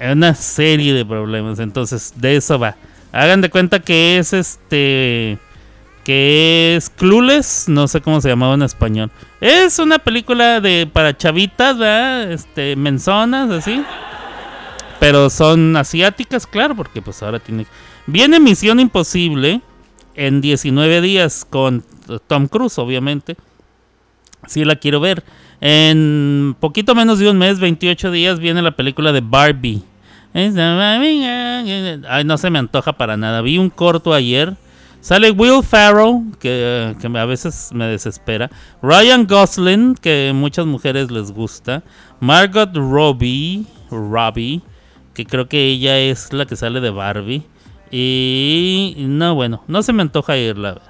En 0.00 0.18
una 0.18 0.34
serie 0.34 0.94
de 0.94 1.04
problemas. 1.04 1.58
Entonces, 1.58 2.14
de 2.16 2.36
eso 2.36 2.58
va. 2.58 2.74
Hagan 3.14 3.40
de 3.40 3.48
cuenta 3.48 3.78
que 3.80 4.18
es 4.18 4.32
este. 4.32 5.38
Que 6.04 6.74
es 6.76 6.90
Clueless. 6.90 7.68
No 7.68 7.86
sé 7.86 8.00
cómo 8.00 8.20
se 8.20 8.28
llamaba 8.28 8.54
en 8.54 8.62
español. 8.62 9.10
Es 9.40 9.78
una 9.78 10.00
película 10.00 10.60
de 10.60 10.88
para 10.92 11.16
chavitas, 11.16 11.78
¿verdad? 11.78 12.32
Este, 12.32 12.74
menzonas, 12.74 13.50
así. 13.50 13.82
Pero 14.98 15.30
son 15.30 15.76
asiáticas, 15.76 16.46
claro, 16.46 16.74
porque 16.74 17.00
pues 17.02 17.22
ahora 17.22 17.38
tiene. 17.38 17.66
Viene 18.06 18.40
Misión 18.40 18.80
Imposible 18.80 19.60
en 20.16 20.40
19 20.40 21.00
días 21.00 21.46
con 21.48 21.84
Tom 22.26 22.48
Cruise, 22.48 22.78
obviamente. 22.78 23.36
Sí 24.48 24.64
la 24.64 24.76
quiero 24.76 24.98
ver. 24.98 25.22
En 25.60 26.56
poquito 26.58 26.96
menos 26.96 27.20
de 27.20 27.30
un 27.30 27.38
mes, 27.38 27.60
28 27.60 28.10
días, 28.10 28.40
viene 28.40 28.60
la 28.60 28.72
película 28.72 29.12
de 29.12 29.20
Barbie. 29.20 29.82
No 32.24 32.38
se 32.38 32.50
me 32.50 32.58
antoja 32.58 32.92
para 32.92 33.16
nada. 33.16 33.40
Vi 33.40 33.58
un 33.58 33.70
corto 33.70 34.12
ayer. 34.12 34.54
Sale 35.00 35.30
Will 35.30 35.62
Farrow, 35.62 36.24
que, 36.40 36.96
que 36.98 37.06
a 37.18 37.24
veces 37.26 37.70
me 37.74 37.86
desespera. 37.86 38.50
Ryan 38.82 39.26
Gosling, 39.26 39.94
que 39.96 40.32
muchas 40.34 40.64
mujeres 40.64 41.10
les 41.10 41.30
gusta. 41.30 41.82
Margot 42.20 42.74
Robbie, 42.74 43.66
Robbie, 43.90 44.62
que 45.12 45.26
creo 45.26 45.46
que 45.46 45.62
ella 45.66 45.98
es 45.98 46.32
la 46.32 46.46
que 46.46 46.56
sale 46.56 46.80
de 46.80 46.88
Barbie. 46.88 47.42
Y 47.90 48.94
no, 48.98 49.34
bueno, 49.34 49.62
no 49.68 49.82
se 49.82 49.92
me 49.92 50.02
antoja 50.02 50.38
irla 50.38 50.70
a 50.70 50.74
ver. 50.74 50.82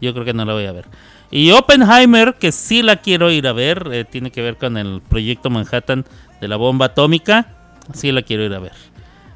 Yo 0.00 0.12
creo 0.14 0.24
que 0.24 0.34
no 0.34 0.44
la 0.44 0.54
voy 0.54 0.64
a 0.64 0.72
ver. 0.72 0.86
Y 1.30 1.50
Oppenheimer, 1.50 2.34
que 2.34 2.50
sí 2.50 2.82
la 2.82 2.96
quiero 2.96 3.30
ir 3.30 3.46
a 3.46 3.52
ver, 3.52 3.88
eh, 3.92 4.04
tiene 4.04 4.30
que 4.30 4.40
ver 4.40 4.56
con 4.56 4.76
el 4.76 5.02
proyecto 5.02 5.50
Manhattan 5.50 6.04
de 6.40 6.48
la 6.48 6.56
bomba 6.56 6.86
atómica. 6.86 7.53
Sí 7.92 8.12
la 8.12 8.22
quiero 8.22 8.44
ir 8.44 8.54
a 8.54 8.58
ver. 8.58 8.72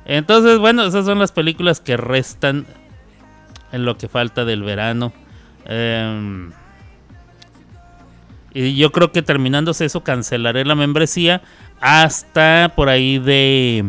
Entonces, 0.04 0.58
bueno, 0.58 0.84
esas 0.84 1.04
son 1.04 1.18
las 1.18 1.32
películas 1.32 1.80
que 1.80 1.96
restan 1.96 2.66
en 3.72 3.84
lo 3.84 3.98
que 3.98 4.08
falta 4.08 4.44
del 4.44 4.62
verano. 4.62 5.12
Em, 5.66 6.50
y 8.54 8.74
yo 8.74 8.90
creo 8.90 9.12
que 9.12 9.22
terminándose 9.22 9.84
eso, 9.84 10.02
cancelaré 10.02 10.64
la 10.64 10.74
membresía 10.74 11.42
hasta 11.80 12.72
por 12.74 12.88
ahí 12.88 13.18
de 13.18 13.84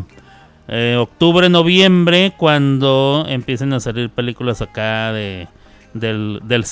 eh, 0.67 0.97
octubre, 0.99 1.49
noviembre, 1.49 2.33
cuando 2.37 3.25
empiecen 3.27 3.71
a 3.73 3.79
salir 3.79 4.09
películas 4.09 4.61
acá 4.61 5.13
de 5.13 5.47
del, 5.93 6.41
del. 6.43 6.65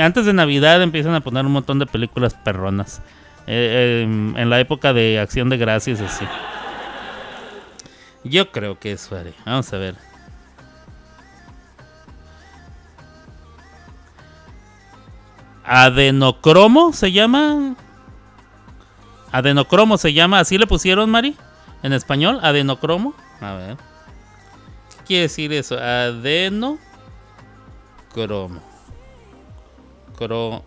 Antes 0.00 0.26
de 0.26 0.32
Navidad 0.32 0.82
empiezan 0.82 1.14
a 1.14 1.20
poner 1.20 1.46
un 1.46 1.52
montón 1.52 1.78
de 1.78 1.86
películas 1.86 2.34
perronas. 2.34 3.02
Eh, 3.46 4.02
em, 4.02 4.36
en 4.36 4.50
la 4.50 4.58
época 4.58 4.92
de 4.92 5.20
Acción 5.20 5.48
de 5.48 5.56
Gracias, 5.56 6.00
así. 6.00 6.24
Yo 8.28 8.50
creo 8.50 8.78
que 8.78 8.92
eso 8.92 9.16
haré. 9.16 9.34
Vamos 9.44 9.72
a 9.72 9.78
ver. 9.78 9.96
Adenocromo 15.64 16.92
se 16.92 17.12
llama. 17.12 17.74
Adenocromo 19.32 19.98
se 19.98 20.12
llama. 20.12 20.40
¿Así 20.40 20.58
le 20.58 20.66
pusieron, 20.66 21.10
Mari? 21.10 21.36
En 21.82 21.92
español, 21.92 22.40
adenocromo. 22.42 23.14
A 23.40 23.54
ver. 23.54 23.76
¿Qué 23.76 25.04
quiere 25.04 25.22
decir 25.22 25.52
eso? 25.52 25.78
Adeno 25.78 26.78
cromo. 30.16 30.62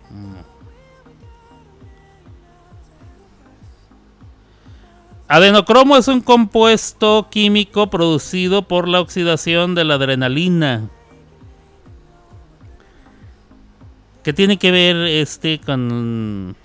Adenocromo 5.32 5.95
es 5.95 6.07
un 6.07 6.21
compuesto 6.21 7.27
químico 7.30 7.91
producido 7.91 8.63
por 8.63 8.88
la 8.88 8.99
oxidación 8.99 9.75
de 9.75 9.84
la 9.84 9.93
adrenalina. 9.93 10.89
¿Qué 14.23 14.34
tiene 14.34 14.57
que 14.57 14.71
ver 14.71 14.95
este 14.95 15.59
con... 15.59 16.55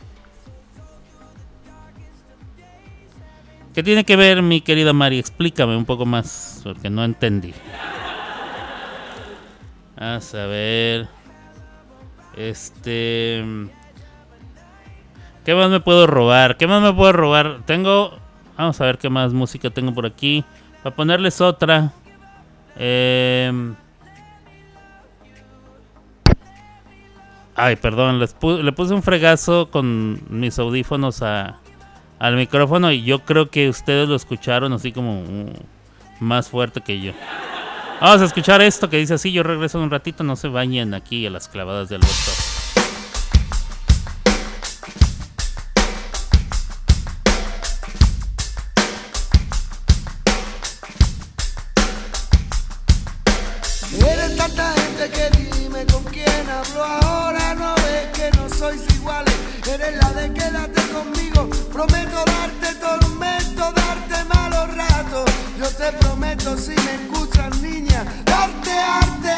¿Qué 3.74 3.82
tiene 3.82 4.04
que 4.04 4.16
ver 4.16 4.40
mi 4.40 4.62
querida 4.62 4.94
Mari? 4.94 5.18
Explícame 5.18 5.76
un 5.76 5.84
poco 5.84 6.06
más, 6.06 6.62
porque 6.64 6.88
no 6.88 7.04
entendí. 7.04 7.52
A 9.98 10.18
ver. 10.32 11.06
Este... 12.34 13.44
¿Qué 15.44 15.54
más 15.54 15.68
me 15.68 15.80
puedo 15.80 16.06
robar? 16.06 16.56
¿Qué 16.56 16.66
más 16.66 16.80
me 16.80 16.94
puedo 16.94 17.12
robar? 17.12 17.60
Tengo... 17.66 18.23
Vamos 18.56 18.80
a 18.80 18.84
ver 18.84 18.98
qué 18.98 19.08
más 19.08 19.32
música 19.32 19.70
tengo 19.70 19.92
por 19.92 20.06
aquí. 20.06 20.44
Para 20.82 20.94
ponerles 20.94 21.40
otra. 21.40 21.92
Eh... 22.76 23.74
Ay, 27.56 27.76
perdón, 27.76 28.18
les 28.18 28.34
le 28.42 28.72
puse 28.72 28.94
un 28.94 29.02
fregazo 29.02 29.70
con 29.70 30.20
mis 30.28 30.58
audífonos 30.58 31.22
a, 31.22 31.58
al 32.18 32.34
micrófono 32.34 32.90
y 32.90 33.04
yo 33.04 33.20
creo 33.20 33.48
que 33.48 33.68
ustedes 33.68 34.08
lo 34.08 34.16
escucharon 34.16 34.72
así 34.72 34.90
como 34.90 35.20
uh, 35.20 35.52
más 36.18 36.48
fuerte 36.48 36.80
que 36.80 37.00
yo. 37.00 37.12
Vamos 38.00 38.22
a 38.22 38.24
escuchar 38.24 38.60
esto 38.60 38.90
que 38.90 38.96
dice 38.96 39.14
así, 39.14 39.30
yo 39.30 39.44
regreso 39.44 39.78
en 39.78 39.84
un 39.84 39.90
ratito, 39.90 40.24
no 40.24 40.34
se 40.34 40.48
bañen 40.48 40.94
aquí 40.94 41.24
a 41.26 41.30
las 41.30 41.46
clavadas 41.46 41.88
del 41.88 42.00
doctor. 42.00 42.63
Sois 58.64 58.80
iguales, 58.94 59.34
eres 59.70 59.94
la 60.00 60.10
de 60.18 60.32
quédate 60.32 60.80
conmigo, 60.96 61.50
prometo 61.70 62.24
darte 62.24 62.74
tormento, 62.86 63.62
darte 63.72 64.16
malos 64.32 64.74
ratos, 64.74 65.30
yo 65.58 65.68
te 65.80 65.92
prometo 65.98 66.56
si 66.56 66.74
me 66.86 66.94
escuchas 66.94 67.60
niña, 67.60 68.00
darte 68.24 68.70
arte, 69.02 69.36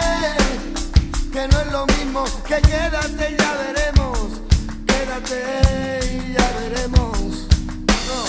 que 1.32 1.48
no 1.48 1.60
es 1.60 1.72
lo 1.72 1.86
mismo, 1.86 2.24
que 2.46 2.58
quédate 2.70 3.32
y 3.32 3.36
ya 3.42 3.52
veremos, 3.64 4.18
quédate 4.86 5.40
y 6.14 6.32
ya 6.36 6.48
veremos. 6.60 7.18
No, 8.08 8.20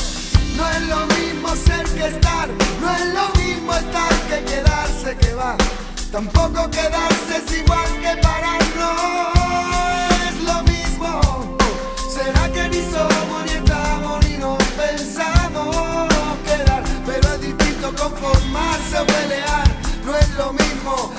no 0.57 0.63
es 0.75 0.81
lo 0.93 1.01
mismo 1.15 1.49
ser 1.67 1.85
que 1.97 2.07
estar, 2.07 2.49
no 2.81 2.87
es 2.99 3.05
lo 3.17 3.25
mismo 3.41 3.71
estar 3.75 4.13
que 4.29 4.43
quedarse 4.51 5.15
que 5.21 5.33
va. 5.35 5.55
Tampoco 6.11 6.71
quedarse 6.71 7.33
es 7.37 7.59
igual 7.59 7.89
que 8.01 8.19
parar, 8.19 8.57
lo 20.37 20.53
mismo, 20.53 21.11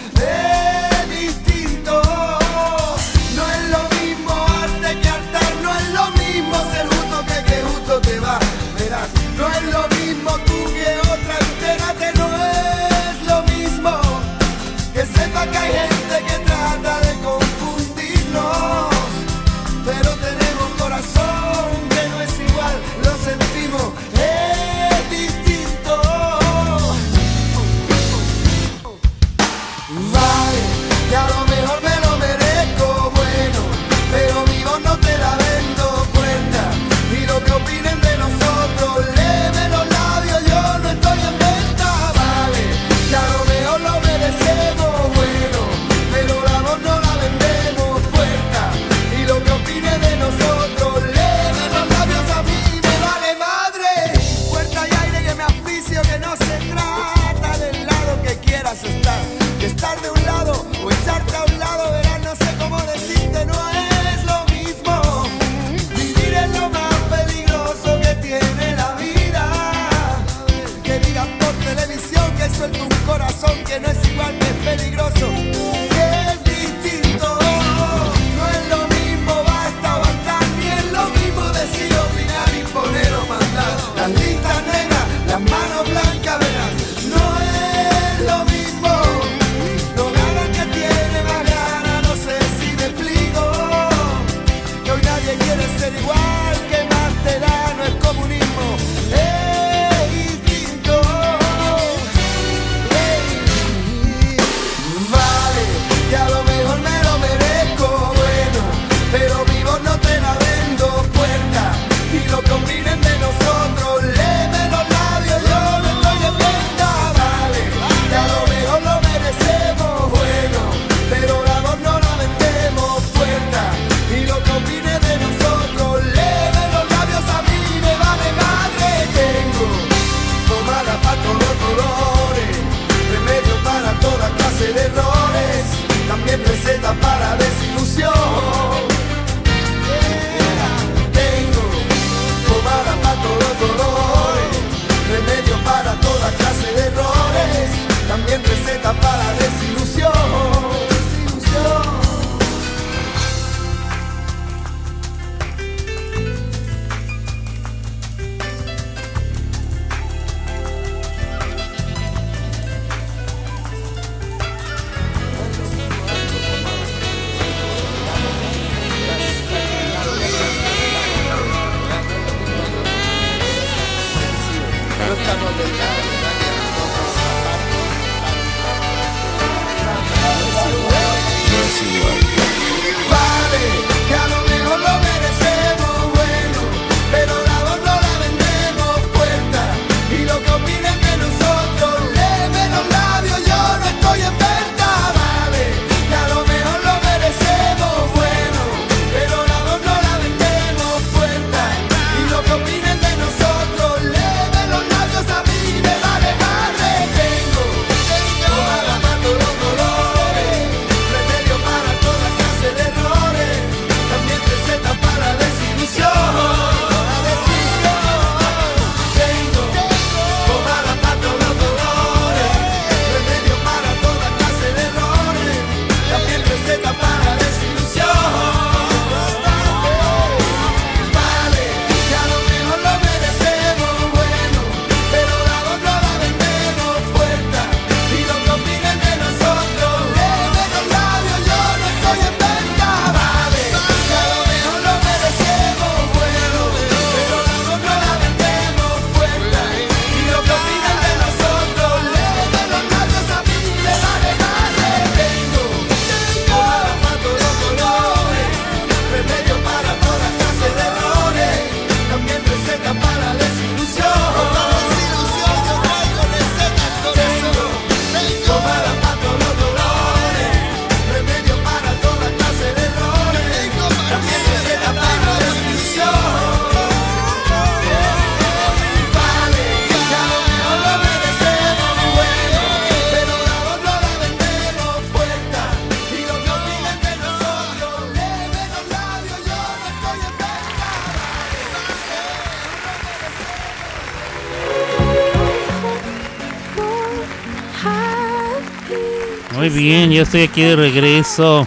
ya 300.18 300.22
estoy 300.24 300.42
aquí 300.42 300.62
de 300.62 300.74
regreso. 300.74 301.64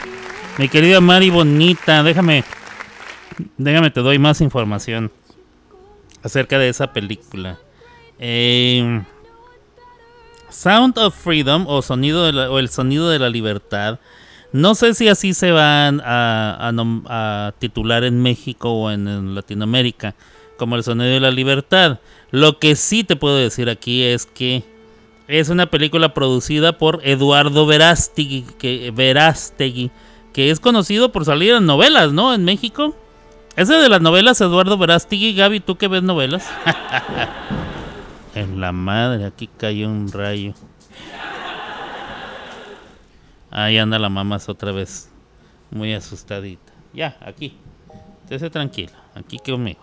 Mi 0.57 0.67
querida 0.67 0.99
Mari 0.99 1.29
Bonita, 1.29 2.03
déjame. 2.03 2.43
Déjame, 3.57 3.91
te 3.91 4.01
doy 4.01 4.19
más 4.19 4.41
información 4.41 5.09
acerca 6.21 6.59
de 6.59 6.67
esa 6.67 6.91
película. 6.91 7.57
Em, 8.19 9.05
Sound 10.49 10.97
of 10.97 11.15
Freedom 11.15 11.65
o, 11.65 11.81
sonido 11.81 12.25
o 12.51 12.59
El 12.59 12.67
Sonido 12.67 13.09
de 13.09 13.19
la 13.19 13.29
Libertad. 13.29 13.99
No 14.51 14.75
sé 14.75 14.95
si 14.95 15.07
así 15.07 15.33
se 15.33 15.51
van 15.53 16.01
a, 16.03 17.53
titular 17.57 18.03
en 18.03 18.21
México 18.21 18.69
o 18.69 18.91
en 18.91 19.33
Latinoamérica 19.33 20.13
como 20.57 20.75
El 20.75 20.83
Sonido 20.83 21.09
de 21.09 21.21
la 21.21 21.31
Libertad. 21.31 21.99
Lo 22.31 22.59
que 22.59 22.75
sí 22.75 23.05
te 23.05 23.15
puedo 23.15 23.37
decir 23.37 23.69
aquí 23.69 24.03
es 24.03 24.25
que 24.25 24.65
es 25.31 25.47
una 25.47 25.67
película 25.67 26.13
producida 26.13 26.77
por 26.77 26.99
Eduardo 27.05 27.65
Verástegui, 27.65 28.41
que, 28.59 28.91
Verástegui, 28.91 29.89
que 30.33 30.51
es 30.51 30.59
conocido 30.59 31.13
por 31.13 31.23
salir 31.23 31.53
en 31.53 31.65
novelas, 31.65 32.11
¿no? 32.11 32.33
En 32.33 32.43
México. 32.43 32.93
Ese 33.55 33.75
de 33.75 33.87
las 33.87 34.01
novelas, 34.01 34.41
Eduardo 34.41 34.77
Verástegui. 34.77 35.33
Gaby, 35.33 35.61
¿tú 35.61 35.77
que 35.77 35.87
ves 35.87 36.03
novelas? 36.03 36.51
en 38.35 38.59
la 38.59 38.73
madre, 38.73 39.23
aquí 39.23 39.47
cayó 39.47 39.87
un 39.87 40.11
rayo. 40.11 40.53
Ahí 43.51 43.77
anda 43.77 43.99
la 43.99 44.09
mamás 44.09 44.49
otra 44.49 44.73
vez. 44.73 45.13
Muy 45.69 45.93
asustadita. 45.93 46.73
Ya, 46.93 47.15
aquí. 47.21 47.55
Estése 48.23 48.49
tranquila. 48.49 49.01
Aquí 49.15 49.39
conmigo. 49.39 49.79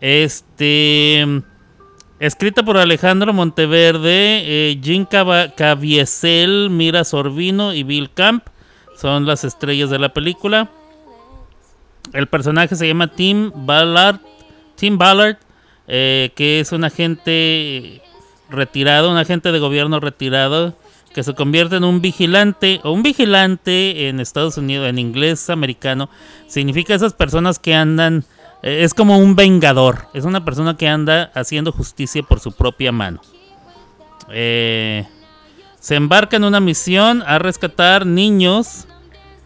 Este. 0.00 1.44
Escrita 2.20 2.64
por 2.64 2.76
Alejandro 2.78 3.32
Monteverde, 3.32 4.42
eh, 4.44 4.80
Jim 4.82 5.06
Caviesel, 5.06 6.68
Mira 6.68 7.04
Sorbino 7.04 7.72
y 7.72 7.84
Bill 7.84 8.10
Camp. 8.12 8.44
Son 8.96 9.24
las 9.24 9.44
estrellas 9.44 9.88
de 9.88 10.00
la 10.00 10.12
película. 10.12 10.68
El 12.12 12.26
personaje 12.26 12.74
se 12.74 12.88
llama 12.88 13.06
Tim 13.06 13.52
Ballard. 13.54 14.18
Tim 14.74 14.98
Ballard, 14.98 15.36
eh, 15.86 16.32
que 16.34 16.58
es 16.58 16.72
un 16.72 16.82
agente 16.82 18.02
retirado, 18.50 19.12
un 19.12 19.16
agente 19.16 19.52
de 19.52 19.58
gobierno 19.60 20.00
retirado, 20.00 20.74
que 21.14 21.22
se 21.22 21.34
convierte 21.34 21.76
en 21.76 21.84
un 21.84 22.00
vigilante, 22.00 22.80
o 22.82 22.90
un 22.90 23.04
vigilante 23.04 24.08
en 24.08 24.18
Estados 24.18 24.56
Unidos, 24.56 24.88
en 24.88 24.98
inglés 24.98 25.50
americano, 25.50 26.10
significa 26.48 26.94
esas 26.94 27.14
personas 27.14 27.60
que 27.60 27.74
andan 27.74 28.24
es 28.62 28.94
como 28.94 29.18
un 29.18 29.36
vengador, 29.36 30.08
es 30.14 30.24
una 30.24 30.44
persona 30.44 30.76
que 30.76 30.88
anda 30.88 31.30
haciendo 31.34 31.72
justicia 31.72 32.22
por 32.22 32.40
su 32.40 32.52
propia 32.52 32.92
mano. 32.92 33.20
Eh, 34.30 35.06
se 35.80 35.94
embarca 35.94 36.36
en 36.36 36.44
una 36.44 36.60
misión 36.60 37.22
a 37.26 37.38
rescatar 37.38 38.04
niños 38.04 38.86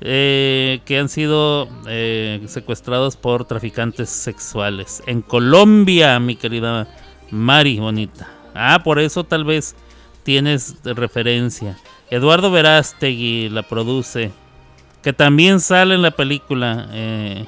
eh, 0.01 0.81
que 0.85 0.99
han 0.99 1.09
sido 1.09 1.69
eh, 1.87 2.43
secuestrados 2.47 3.17
por 3.17 3.45
traficantes 3.45 4.11
sexuales. 4.11 5.03
En 5.07 5.23
Colombia, 5.23 6.19
mi 6.19 6.35
querida 6.35 6.89
Mari, 7.31 7.79
bonita. 7.79 8.29
Ah, 8.55 8.81
por 8.83 8.99
eso 8.99 9.25
tal 9.25 9.45
vez 9.45 9.77
tienes 10.25 10.77
referencia. 10.85 11.79
Eduardo 12.11 12.51
Verástegui 12.51 13.49
la 13.49 13.63
produce. 13.63 14.33
Que 15.03 15.13
también 15.13 15.61
sale 15.61 15.95
en 15.95 16.03
la 16.03 16.11
película. 16.11 16.89
Eh, 16.93 17.45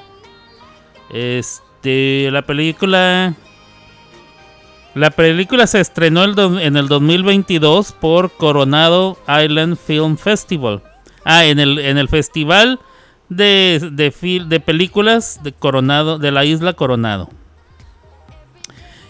este, 1.15 2.29
la 2.31 2.41
película... 2.43 3.33
La 4.93 5.11
película 5.11 5.67
se 5.67 5.81
estrenó 5.81 6.23
el 6.23 6.39
en 6.61 6.77
el 6.77 6.87
2022 6.87 7.91
por 7.91 8.31
Coronado 8.31 9.17
Island 9.27 9.75
Film 9.75 10.15
Festival. 10.15 10.83
Ah, 11.25 11.43
en 11.43 11.59
el, 11.59 11.79
en 11.79 11.97
el 11.97 12.07
festival 12.07 12.79
de, 13.27 13.89
de, 13.91 14.59
películas 14.61 15.41
de 15.43 15.51
Coronado, 15.51 16.17
de 16.17 16.31
la 16.31 16.45
isla 16.45 16.73
Coronado. 16.73 17.29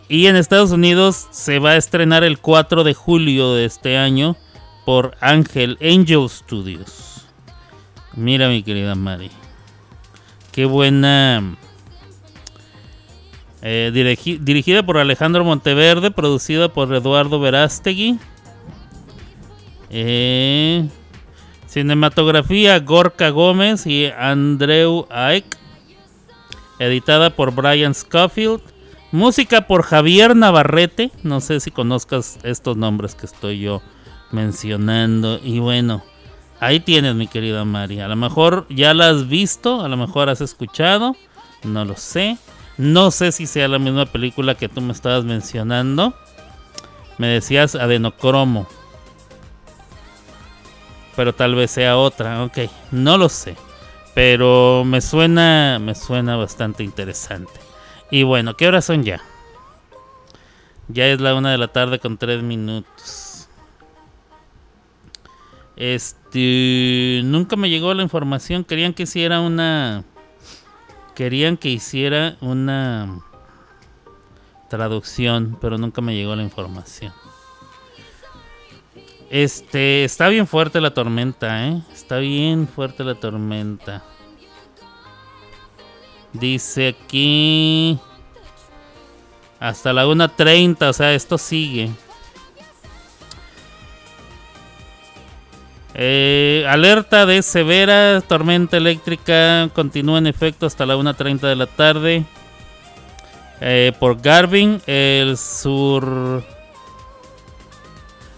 Y 0.08 0.26
en 0.26 0.36
Estados 0.36 0.72
Unidos 0.72 1.28
se 1.32 1.60
va 1.60 1.72
a 1.72 1.78
estrenar 1.78 2.24
el 2.24 2.40
4 2.40 2.84
de 2.84 2.94
julio 2.96 3.54
de 3.54 3.66
este 3.66 3.98
año 3.98 4.36
por 4.86 5.16
Angel 5.22 5.78
Angel 5.82 6.30
Studios. 6.30 7.28
Mira 8.14 8.48
mi 8.50 8.64
querida 8.64 8.96
Mari. 8.96 9.30
Qué 10.52 10.66
buena. 10.66 11.58
Eh, 13.68 13.90
dirigi- 13.92 14.38
dirigida 14.40 14.84
por 14.86 15.00
Alejandro 15.00 15.44
Monteverde, 15.44 16.12
producida 16.12 16.70
por 16.72 16.94
Eduardo 16.94 17.40
Verástegui. 17.40 18.20
Eh, 19.90 20.88
cinematografía 21.68 22.80
Gorka 22.80 23.30
Gómez 23.30 23.88
y 23.88 24.06
Andreu 24.06 25.08
Aek. 25.10 25.46
Editada 26.80 27.30
por 27.32 27.56
Brian 27.56 27.96
Scofield. 27.96 28.62
Música 29.12 29.62
por 29.62 29.84
Javier 29.84 30.36
Navarrete. 30.36 31.12
No 31.24 31.40
sé 31.42 31.60
si 31.60 31.72
conozcas 31.72 32.38
estos 32.44 32.76
nombres 32.78 33.16
que 33.16 33.26
estoy 33.26 33.60
yo 33.62 33.82
mencionando. 34.32 35.40
Y 35.44 35.60
bueno, 35.60 36.04
ahí 36.60 36.80
tienes 36.82 37.16
mi 37.16 37.28
querida 37.28 37.64
Mari. 37.66 38.02
A 38.02 38.08
lo 38.10 38.16
mejor 38.16 38.66
ya 38.70 38.94
la 38.94 39.10
has 39.10 39.28
visto, 39.28 39.82
a 39.82 39.88
lo 39.88 39.96
mejor 39.98 40.30
has 40.30 40.42
escuchado. 40.42 41.16
No 41.64 41.86
lo 41.86 41.96
sé. 41.96 42.38
No 42.78 43.12
sé 43.12 43.32
si 43.32 43.48
sea 43.48 43.68
la 43.68 43.80
misma 43.80 44.06
película 44.06 44.56
que 44.56 44.68
tú 44.70 44.82
me 44.82 44.92
estabas 44.92 45.24
mencionando. 45.24 46.14
Me 47.18 47.28
decías 47.28 47.76
adenocromo. 47.76 48.68
Pero 51.16 51.34
tal 51.34 51.56
vez 51.56 51.72
sea 51.72 51.98
otra, 51.98 52.44
ok. 52.44 52.58
No 52.92 53.18
lo 53.18 53.30
sé. 53.30 53.56
Pero 54.14 54.84
me 54.86 55.00
suena. 55.00 55.80
Me 55.80 55.96
suena 55.96 56.36
bastante 56.36 56.84
interesante. 56.84 57.54
Y 58.12 58.24
bueno, 58.24 58.56
¿qué 58.58 58.68
horas 58.68 58.86
son 58.86 59.04
ya? 59.04 59.22
Ya 60.90 61.08
es 61.08 61.22
la 61.22 61.34
una 61.34 61.52
de 61.52 61.58
la 61.58 61.70
tarde 61.70 62.00
con 62.00 62.18
tres 62.18 62.44
minutos. 62.44 63.48
Este. 65.78 67.22
Nunca 67.24 67.56
me 67.56 67.70
llegó 67.70 67.94
la 67.94 68.04
información. 68.04 68.66
Querían 68.66 68.94
que 68.94 69.04
hiciera 69.04 69.40
una. 69.40 70.04
Querían 71.16 71.58
que 71.58 71.70
hiciera 71.70 72.38
una 72.42 73.22
traducción, 74.70 75.58
pero 75.62 75.78
nunca 75.78 76.02
me 76.02 76.16
llegó 76.16 76.36
la 76.36 76.44
información. 76.44 77.14
Este, 79.30 80.04
está 80.04 80.28
bien 80.30 80.46
fuerte 80.46 80.80
la 80.82 80.94
tormenta, 80.94 81.68
¿eh? 81.68 81.82
Está 81.94 82.18
bien 82.18 82.68
fuerte 82.68 83.04
la 83.04 83.16
tormenta. 83.16 84.04
Dice 86.34 86.90
aquí 86.90 87.98
hasta 89.60 89.94
la 89.94 90.06
1.30, 90.06 90.90
o 90.90 90.94
sea, 90.94 91.14
esto 91.14 91.38
sigue. 91.38 91.90
Eh, 95.98 96.66
alerta 96.68 97.26
de 97.26 97.42
severa 97.42 98.20
tormenta 98.20 98.76
eléctrica 98.76 99.70
continúa 99.74 100.18
en 100.18 100.28
efecto 100.28 100.66
hasta 100.66 100.86
la 100.86 100.98
1.30 100.98 101.40
de 101.40 101.56
la 101.56 101.68
tarde. 101.68 102.26
Eh, 103.62 103.94
por 103.98 104.22
Garvin, 104.22 104.82
el 104.88 105.38
sur. 105.38 106.44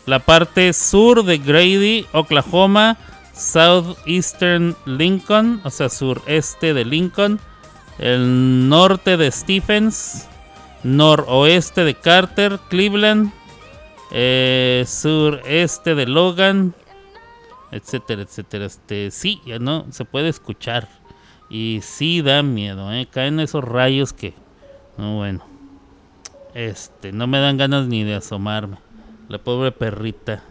La 0.06 0.20
parte 0.20 0.72
sur 0.74 1.26
de 1.26 1.40
Grady, 1.40 2.06
Oklahoma, 2.14 2.96
Southeastern 3.34 4.76
Lincoln, 4.86 5.60
o 5.64 5.70
sea, 5.72 5.90
sureste 5.90 6.76
de 6.76 6.86
Lincoln, 6.86 7.40
el 7.98 8.70
norte 8.70 9.18
de 9.18 9.32
Stephens, 9.32 10.28
noroeste 10.84 11.84
de 11.84 11.96
Carter, 11.96 12.60
Cleveland, 12.70 13.34
eh, 14.12 14.86
sureste 14.88 15.96
de 15.96 16.06
Logan, 16.06 16.74
etcétera, 17.72 18.22
etcétera. 18.22 18.66
Este, 18.66 19.12
sí, 19.12 19.42
no 19.60 19.86
se 19.92 20.06
puede 20.06 20.30
escuchar 20.30 20.88
y 21.50 21.80
sí 21.82 22.22
da 22.22 22.44
miedo, 22.44 22.92
¿eh? 22.92 23.08
caen 23.10 23.40
esos 23.40 23.64
rayos 23.64 24.14
que, 24.14 24.34
no 24.98 25.16
bueno, 25.16 25.46
este, 26.54 27.12
no 27.12 27.28
me 27.28 27.40
dan 27.40 27.58
ganas 27.58 27.88
ni 27.88 28.04
de 28.04 28.16
asomarme. 28.16 28.78
La 29.30 29.38
pobre 29.38 29.72
perrita. 29.72 30.42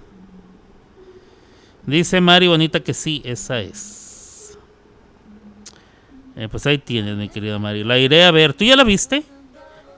Dice 1.86 2.20
Mari 2.20 2.46
Bonita 2.46 2.80
que 2.80 2.92
sí, 2.92 3.22
esa 3.24 3.60
es. 3.60 4.58
Eh, 6.36 6.48
pues 6.50 6.66
ahí 6.66 6.78
tienes, 6.78 7.16
mi 7.16 7.28
querida 7.28 7.58
Mari. 7.58 7.84
La 7.84 7.98
iré 7.98 8.24
a 8.24 8.30
ver. 8.30 8.52
¿Tú 8.52 8.64
ya 8.64 8.76
la 8.76 8.84
viste? 8.84 9.24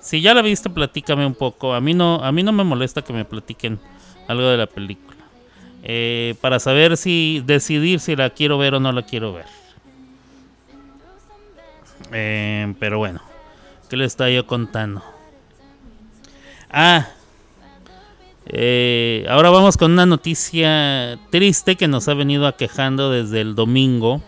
Si 0.01 0.20
ya 0.20 0.32
la 0.32 0.43
viste, 0.43 0.70
platícame 0.70 1.27
un 1.27 1.35
poco. 1.35 1.74
A 1.74 1.81
mí 1.81 1.95
no, 1.95 2.23
a 2.23 2.31
mí 2.31 2.43
no 2.43 2.53
me 2.53 2.62
molesta 2.62 3.03
que 3.03 3.12
me 3.12 3.24
platiquen 3.24 3.81
algo 4.28 4.47
de 4.49 4.57
la 4.57 4.66
película. 4.66 5.08
Eh, 5.90 6.35
para 6.43 6.60
saber 6.60 6.98
si 6.98 7.43
decidir 7.47 8.01
si 8.01 8.15
la 8.15 8.28
quiero 8.28 8.59
ver 8.59 8.74
o 8.74 8.81
no 8.81 8.93
la 8.93 9.02
quiero 9.02 9.32
ver. 9.32 9.47
Eh, 12.12 12.74
pero 12.78 12.98
bueno, 12.98 13.23
¿qué 13.89 13.97
le 13.97 14.05
estaba 14.05 14.28
yo 14.28 14.47
contando? 14.47 15.02
Ah, 16.70 17.09
eh, 18.44 19.27
ahora 19.31 19.48
vamos 19.48 19.78
con 19.78 19.93
una 19.93 20.05
noticia 20.05 21.19
triste 21.31 21.77
que 21.77 21.89
nos 21.89 22.06
ha 22.09 22.15
venido 22.15 22.47
aquejando 22.47 23.10
desde 23.10 23.40
el 23.40 23.55
domingo. 23.55 24.20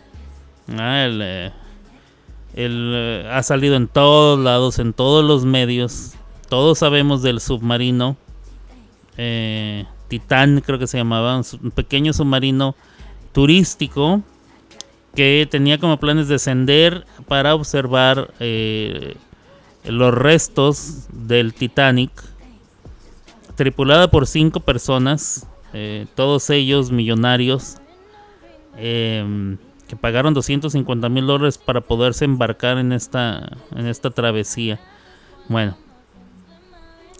Ah, 0.79 1.05
el, 1.05 1.21
eh, 1.23 1.53
el, 2.55 2.93
eh, 2.95 3.29
ha 3.31 3.43
salido 3.43 3.77
en 3.77 3.87
todos 3.87 4.39
lados, 4.39 4.79
en 4.79 4.95
todos 4.95 5.23
los 5.25 5.45
medios. 5.45 6.15
Todos 6.49 6.79
sabemos 6.79 7.23
del 7.23 7.39
submarino. 7.39 8.17
eh, 9.19 9.85
Titán, 10.11 10.61
creo 10.61 10.79
que 10.79 10.89
se 10.89 10.99
llamaba. 10.99 11.37
Un, 11.39 11.71
pequeño 11.71 12.13
submarino 12.13 12.75
turístico 13.33 14.23
que 15.15 15.49
tenía 15.51 15.79
como 15.79 15.99
planes 15.99 16.29
descender 16.29 17.07
para 17.29 17.55
observar 17.55 18.35
eh, 18.41 19.17
los 19.85 20.13
restos 20.13 21.07
del 21.13 21.55
Titanic 21.55 22.11
tripulada 23.55 24.11
por 24.11 24.27
cinco 24.27 24.61
personas, 24.61 25.47
eh, 25.73 26.07
todos 26.15 26.51
ellos 26.51 26.91
millonarios, 26.91 27.77
em, 28.77 29.59
que 29.87 29.97
pagaron 29.97 30.35
250 30.35 31.09
mil 31.09 31.27
dólares 31.27 31.59
para 31.59 31.81
poderse 31.83 32.25
embarcar 32.25 32.79
en 32.79 32.93
esta, 32.93 33.59
en 33.77 33.87
esta 33.87 34.11
travesía. 34.11 34.81
Bueno, 35.49 35.77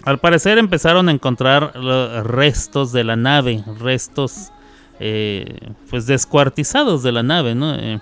al 0.05 0.19
parecer 0.19 0.59
empezaron 0.59 1.09
a 1.09 1.13
encontrar 1.13 1.73
restos 2.25 2.93
de 2.93 3.05
la 3.05 3.17
nave, 3.17 3.63
restos 3.79 4.51
eh, 4.99 5.73
pues 5.89 6.07
descuartizados 6.07 7.03
de 7.03 7.13
la 7.13 7.23
nave, 7.23 7.55
¿no? 7.55 7.75
Eh, 7.75 8.01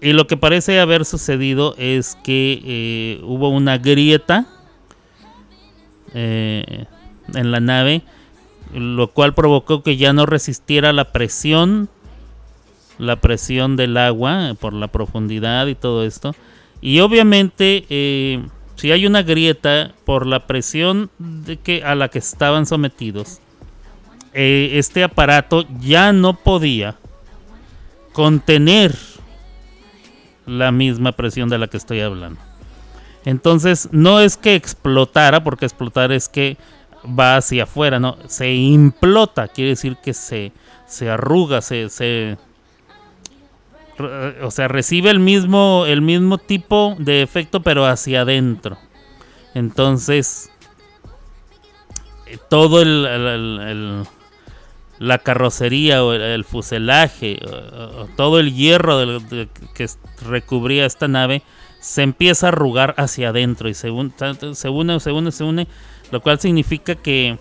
y 0.00 0.12
lo 0.12 0.26
que 0.26 0.36
parece 0.36 0.80
haber 0.80 1.04
sucedido 1.04 1.74
es 1.76 2.16
que 2.24 2.60
eh, 2.64 3.20
hubo 3.24 3.48
una 3.48 3.78
grieta 3.78 4.46
en 6.14 6.86
la 7.50 7.60
nave, 7.60 8.02
lo 8.74 9.08
cual 9.08 9.32
provocó 9.32 9.82
que 9.82 9.96
ya 9.96 10.12
no 10.12 10.26
resistiera 10.26 10.92
la 10.92 11.10
presión, 11.10 11.88
la 12.98 13.16
presión 13.16 13.76
del 13.76 13.96
agua 13.96 14.54
por 14.60 14.74
la 14.74 14.88
profundidad 14.88 15.68
y 15.68 15.74
todo 15.74 16.04
esto. 16.04 16.34
Y 16.82 17.00
obviamente, 17.00 17.86
si 18.76 18.92
hay 18.92 19.06
una 19.06 19.22
grieta 19.22 19.92
por 20.04 20.26
la 20.26 20.46
presión 20.46 21.10
de 21.18 21.56
que, 21.58 21.84
a 21.84 21.94
la 21.94 22.08
que 22.08 22.18
estaban 22.18 22.66
sometidos, 22.66 23.40
eh, 24.34 24.70
este 24.74 25.04
aparato 25.04 25.64
ya 25.80 26.12
no 26.12 26.34
podía 26.34 26.96
contener 28.12 28.96
la 30.46 30.72
misma 30.72 31.12
presión 31.12 31.48
de 31.48 31.58
la 31.58 31.68
que 31.68 31.76
estoy 31.76 32.00
hablando. 32.00 32.40
Entonces, 33.24 33.88
no 33.92 34.20
es 34.20 34.36
que 34.36 34.54
explotara, 34.54 35.44
porque 35.44 35.66
explotar 35.66 36.10
es 36.12 36.28
que 36.28 36.56
va 37.06 37.36
hacia 37.36 37.64
afuera, 37.64 38.00
no, 38.00 38.16
se 38.26 38.52
implota, 38.52 39.48
quiere 39.48 39.70
decir 39.70 39.96
que 40.02 40.14
se, 40.14 40.52
se 40.86 41.10
arruga, 41.10 41.60
se, 41.62 41.88
se 41.88 42.36
o 44.42 44.50
sea, 44.50 44.68
recibe 44.68 45.10
el 45.10 45.20
mismo, 45.20 45.84
el 45.86 46.02
mismo 46.02 46.38
tipo 46.38 46.96
de 46.98 47.22
efecto, 47.22 47.62
pero 47.62 47.86
hacia 47.86 48.22
adentro. 48.22 48.78
Entonces, 49.54 50.50
eh, 52.26 52.38
todo 52.48 52.80
el, 52.82 54.06
la 54.98 55.18
carrocería 55.18 56.04
o 56.04 56.12
el, 56.12 56.44
fuselaje, 56.44 57.38
o, 57.44 58.06
todo 58.16 58.38
el 58.40 58.54
hierro 58.54 59.20
que 59.74 59.86
recubría 60.24 60.86
esta 60.86 61.08
nave, 61.08 61.42
se 61.80 62.02
empieza 62.02 62.46
a 62.46 62.48
arrugar 62.48 62.94
hacia 62.96 63.30
adentro 63.30 63.68
y 63.68 63.74
se, 63.74 63.88
se 63.88 63.90
une, 64.68 65.00
se 65.00 65.10
une, 65.10 65.32
se 65.32 65.44
une, 65.44 65.66
lo 66.12 66.20
cual 66.22 66.38
significa 66.38 66.94
que 66.94 67.38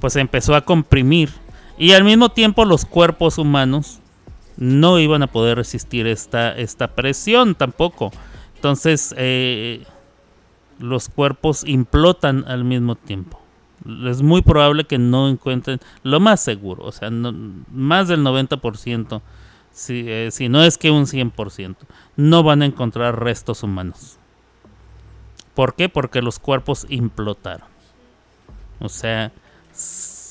pues 0.00 0.16
empezó 0.16 0.56
a 0.56 0.62
comprimir 0.62 1.30
y 1.78 1.92
al 1.92 2.02
mismo 2.02 2.28
tiempo 2.30 2.64
los 2.64 2.84
cuerpos 2.84 3.38
humanos 3.38 4.01
no 4.62 5.00
iban 5.00 5.24
a 5.24 5.26
poder 5.26 5.56
resistir 5.56 6.06
esta, 6.06 6.56
esta 6.56 6.94
presión 6.94 7.56
tampoco. 7.56 8.12
Entonces 8.54 9.12
eh, 9.18 9.84
los 10.78 11.08
cuerpos 11.08 11.64
implotan 11.66 12.44
al 12.46 12.62
mismo 12.62 12.94
tiempo. 12.94 13.40
Es 14.06 14.22
muy 14.22 14.42
probable 14.42 14.84
que 14.84 14.98
no 14.98 15.28
encuentren 15.28 15.80
lo 16.04 16.20
más 16.20 16.40
seguro, 16.40 16.84
o 16.84 16.92
sea, 16.92 17.10
más 17.10 18.06
del 18.06 18.20
90%, 18.20 19.20
si, 19.72 20.04
eh, 20.06 20.28
si 20.30 20.48
no 20.48 20.62
es 20.62 20.78
que 20.78 20.92
un 20.92 21.06
100%, 21.06 21.74
no 22.14 22.44
van 22.44 22.62
a 22.62 22.66
encontrar 22.66 23.20
restos 23.20 23.64
humanos. 23.64 24.18
¿Por 25.54 25.74
qué? 25.74 25.88
Porque 25.88 26.22
los 26.22 26.38
cuerpos 26.38 26.86
implotaron. 26.88 27.66
O 28.78 28.88
sea, 28.88 29.32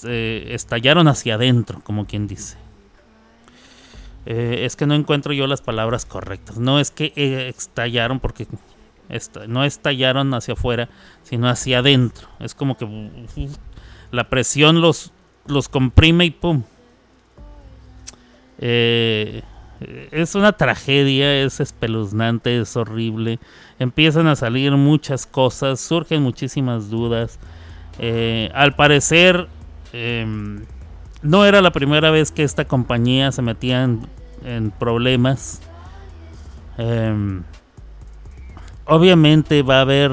estallaron 0.03 1.09
hacia 1.09 1.35
adentro, 1.35 1.81
como 1.83 2.05
quien 2.05 2.27
dice. 2.27 2.60
Eh, 4.25 4.65
es 4.65 4.75
que 4.75 4.85
no 4.85 4.93
encuentro 4.93 5.33
yo 5.33 5.47
las 5.47 5.61
palabras 5.61 6.05
correctas. 6.05 6.57
No 6.57 6.79
es 6.79 6.91
que 6.91 7.13
eh, 7.15 7.51
estallaron 7.55 8.19
porque 8.19 8.47
no 9.47 9.63
estallaron 9.65 10.33
hacia 10.33 10.53
afuera, 10.53 10.89
sino 11.23 11.49
hacia 11.49 11.79
adentro. 11.79 12.27
Es 12.39 12.55
como 12.55 12.77
que 12.77 12.87
la 14.11 14.29
presión 14.29 14.81
los, 14.81 15.11
los 15.47 15.67
comprime 15.69 16.25
y 16.25 16.31
¡pum! 16.31 16.63
Eh, 18.59 19.41
es 20.11 20.35
una 20.35 20.51
tragedia, 20.53 21.41
es 21.41 21.59
espeluznante, 21.59 22.61
es 22.61 22.77
horrible. 22.77 23.39
Empiezan 23.79 24.27
a 24.27 24.35
salir 24.35 24.71
muchas 24.73 25.25
cosas, 25.25 25.79
surgen 25.79 26.21
muchísimas 26.21 26.89
dudas. 26.89 27.39
al 28.53 28.75
parecer, 28.75 29.47
em, 29.93 30.65
no 31.21 31.45
era 31.45 31.61
la 31.61 31.71
primera 31.71 32.11
vez 32.11 32.31
que 32.31 32.43
esta 32.43 32.65
compañía 32.65 33.31
se 33.31 33.41
metía 33.41 33.83
en, 33.83 34.71
problemas. 34.79 35.61
Em, 36.77 37.43
obviamente 38.85 39.61
va 39.61 39.77
a 39.77 39.81
haber 39.81 40.11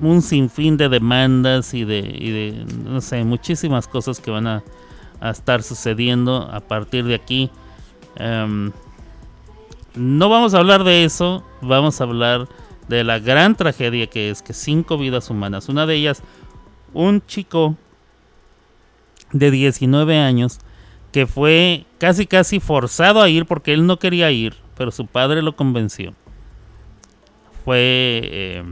un 0.00 0.22
sinfín 0.22 0.76
de 0.76 0.88
demandas 0.88 1.72
y 1.74 1.84
de, 1.84 2.64
no 2.84 3.00
sé, 3.00 3.22
muchísimas 3.24 3.86
cosas 3.86 4.20
que 4.20 4.30
van 4.30 4.46
a, 4.46 4.62
estar 5.20 5.64
sucediendo 5.64 6.48
a 6.52 6.60
partir 6.60 7.04
de 7.04 7.14
aquí. 7.14 7.50
Em, 8.16 8.70
no 9.94 10.28
vamos 10.28 10.54
a 10.54 10.58
hablar 10.58 10.84
de 10.84 11.04
eso, 11.04 11.44
vamos 11.60 12.00
a 12.00 12.04
hablar 12.04 12.48
de 12.88 13.02
la 13.04 13.18
gran 13.18 13.56
tragedia 13.56 14.06
que 14.06 14.30
es 14.30 14.42
que 14.42 14.52
cinco 14.52 14.96
vidas 14.96 15.28
humanas, 15.28 15.68
una 15.68 15.86
de 15.86 15.96
ellas 15.96 16.22
un 16.94 17.24
chico 17.26 17.76
de 19.32 19.50
19 19.50 20.18
años 20.18 20.60
que 21.12 21.26
fue 21.26 21.86
casi 21.98 22.26
casi 22.26 22.60
forzado 22.60 23.22
a 23.22 23.28
ir 23.28 23.46
porque 23.46 23.72
él 23.72 23.86
no 23.86 23.98
quería 23.98 24.30
ir, 24.30 24.56
pero 24.76 24.90
su 24.90 25.06
padre 25.06 25.42
lo 25.42 25.56
convenció. 25.56 26.14
Fue 27.64 28.20
eh, 28.24 28.64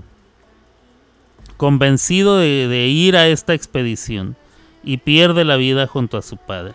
convencido 1.57 2.39
de, 2.39 2.87
ir 2.89 3.17
a 3.17 3.27
esta 3.29 3.55
expedición 3.55 4.37
y 4.85 4.99
pierde 4.99 5.45
la 5.45 5.57
vida 5.57 5.87
junto 5.87 6.19
a 6.19 6.23
su 6.23 6.37
padre. 6.37 6.75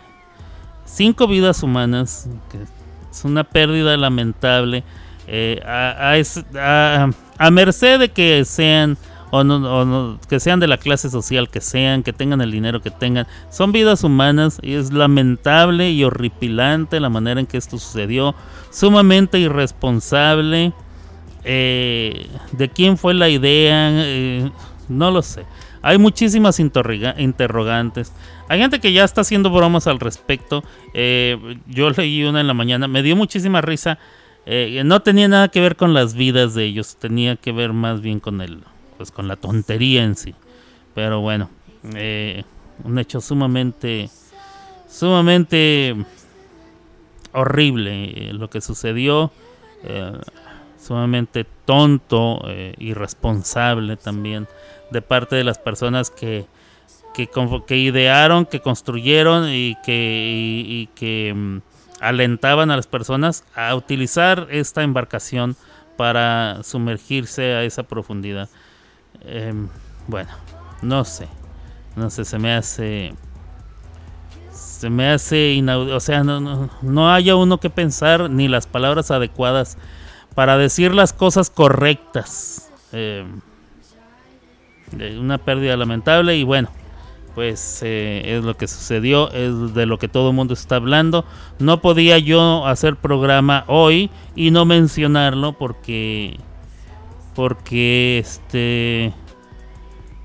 Cinco 0.86 1.28
vidas 1.28 1.64
humanas, 1.64 2.28
es 3.10 3.24
una 3.24 3.44
pérdida 3.44 3.96
lamentable, 3.98 4.84
eh, 5.28 5.62
a 5.64 7.52
merced 7.52 8.00
de 8.00 8.10
que 8.10 8.44
sean 8.44 8.98
o, 9.32 9.44
no, 9.46 10.20
que 10.28 10.42
sean 10.42 10.60
de 10.60 10.68
la 10.68 10.78
clase 10.78 11.10
social 11.10 11.50
que 11.50 11.62
sean, 11.62 12.04
que 12.04 12.12
tengan 12.12 12.42
el 12.42 12.52
dinero 12.52 12.82
que 12.82 12.92
tengan. 12.92 13.28
Son 13.50 13.72
vidas 13.72 14.04
humanas 14.04 14.60
y 14.62 14.74
es 14.74 14.92
lamentable 14.92 15.90
y 15.90 16.04
horripilante 16.04 17.00
la 17.00 17.10
manera 17.10 17.40
en 17.40 17.48
que 17.48 17.58
esto 17.58 17.78
sucedió. 17.78 18.36
Sumamente 18.72 19.40
irresponsable. 19.40 20.74
Eh, 21.46 22.28
¿De 22.52 22.70
quién 22.70 22.98
fue 22.98 23.14
la 23.14 23.30
idea? 23.30 23.90
Eh, 23.92 24.52
no 24.90 25.12
lo 25.12 25.22
sé. 25.22 25.46
Hay 25.82 25.98
muchísimas 25.98 26.60
interrogantes. 26.60 28.14
Hay 28.50 28.60
gente 28.60 28.82
que 28.82 28.92
ya 28.92 29.06
está 29.06 29.22
haciendo 29.22 29.50
bromas 29.50 29.88
al 29.88 30.00
respecto. 30.02 30.62
Eh, 30.94 31.58
yo 31.68 31.90
leí 31.90 32.24
una 32.26 32.42
en 32.42 32.48
la 32.48 32.54
mañana. 32.54 32.90
Me 32.90 33.02
dio 33.02 33.16
muchísima 33.16 33.62
risa. 33.62 33.98
no 34.84 35.02
tenía 35.02 35.30
nada 35.30 35.48
que 35.48 35.62
ver 35.62 35.78
con 35.78 35.94
las 35.94 36.16
vidas 36.16 36.54
de 36.54 36.66
ellos. 36.66 36.98
Tenía 36.98 37.38
que 37.38 37.54
ver 37.54 37.72
más 37.72 38.02
bien 38.02 38.20
con 38.20 38.42
el, 38.42 38.60
pues, 39.02 39.10
con 39.10 39.28
la 39.28 39.36
tontería 39.36 40.04
en 40.04 40.16
sí. 40.16 40.36
Pero 40.94 41.22
bueno, 41.22 41.50
eh, 41.96 42.44
un 42.84 43.00
hecho 43.00 43.20
sumamente, 43.20 44.12
sumamente 44.88 45.96
horrible 47.32 48.04
eh, 48.04 48.34
lo 48.34 48.48
que 48.48 48.62
sucedió. 48.62 49.32
Eh, 49.84 50.14
sumamente 50.80 51.48
tonto, 51.66 52.44
irresponsable 52.78 53.98
también 53.98 54.48
de 54.92 55.02
parte 55.02 55.36
de 55.36 55.44
las 55.44 55.58
personas 55.58 56.12
que, 56.12 56.46
que, 57.16 57.78
idearon, 57.78 58.46
que 58.46 58.60
construyeron 58.60 59.48
y 59.50 59.78
que, 59.84 60.90
que 60.94 61.34
mm, 61.36 61.58
alentaban 62.02 62.70
a 62.70 62.76
las 62.76 62.88
personas 62.88 63.46
a 63.56 63.74
utilizar 63.76 64.48
esta 64.52 64.84
embarcación 64.84 65.56
para 65.98 66.62
sumergirse 66.64 67.54
a 67.54 67.64
esa 67.64 67.84
profundidad. 67.84 68.50
Em, 69.22 69.68
bueno, 70.08 70.32
no 70.82 71.06
sé. 71.06 71.28
No 71.96 72.10
sé, 72.10 72.26
se 72.26 72.40
me 72.40 72.54
hace. 72.54 73.14
Se 74.52 74.90
me 74.90 75.10
hace 75.10 75.52
inaudito. 75.54 75.96
O 75.96 76.00
sea, 76.00 76.24
no, 76.24 76.70
no, 76.82 77.14
haya 77.14 77.36
uno 77.36 77.60
que 77.60 77.70
pensar 77.70 78.30
ni 78.30 78.48
las 78.48 78.68
palabras 78.68 79.12
adecuadas 79.12 79.78
para 80.36 80.58
decir 80.58 80.94
las 80.94 81.14
cosas 81.14 81.50
correctas. 81.50 82.72
Eh, 82.94 83.26
una 85.20 85.38
pérdida 85.38 85.78
lamentable 85.78 86.36
y 86.36 86.44
bueno, 86.44 86.70
pues 87.36 87.82
eh, 87.84 88.24
es 88.26 88.44
lo 88.44 88.58
que 88.58 88.68
sucedió, 88.68 89.32
es 89.32 89.74
de 89.74 89.86
lo 89.86 89.98
que 89.98 90.08
todo 90.08 90.30
el 90.30 90.36
mundo 90.36 90.54
está 90.54 90.76
hablando. 90.78 91.26
No 91.60 91.82
podía 91.82 92.18
yo 92.20 92.66
hacer 92.66 92.96
programa 92.98 93.64
hoy 93.68 94.10
y 94.36 94.52
no 94.52 94.66
mencionarlo 94.66 95.54
porque 95.54 96.38
porque 97.36 98.20
este 98.20 99.14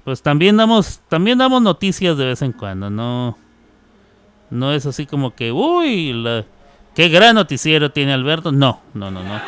pues 0.05 0.23
también 0.23 0.57
damos 0.57 1.01
también 1.09 1.39
damos 1.39 1.63
noticias 1.63 2.17
de 2.17 2.27
vez 2.27 2.43
en 2.43 2.53
cuando 2.53 2.91
no 2.91 3.37
no 4.51 4.73
es 4.73 4.87
así 4.87 5.07
como 5.07 5.35
que 5.35 5.53
uy 5.53 6.45
qué 6.95 7.09
gran 7.09 7.35
noticiero 7.35 7.91
tiene 7.91 8.13
Alberto 8.13 8.53
no 8.53 8.81
no 8.95 9.11
no 9.11 9.23
no. 9.23 9.41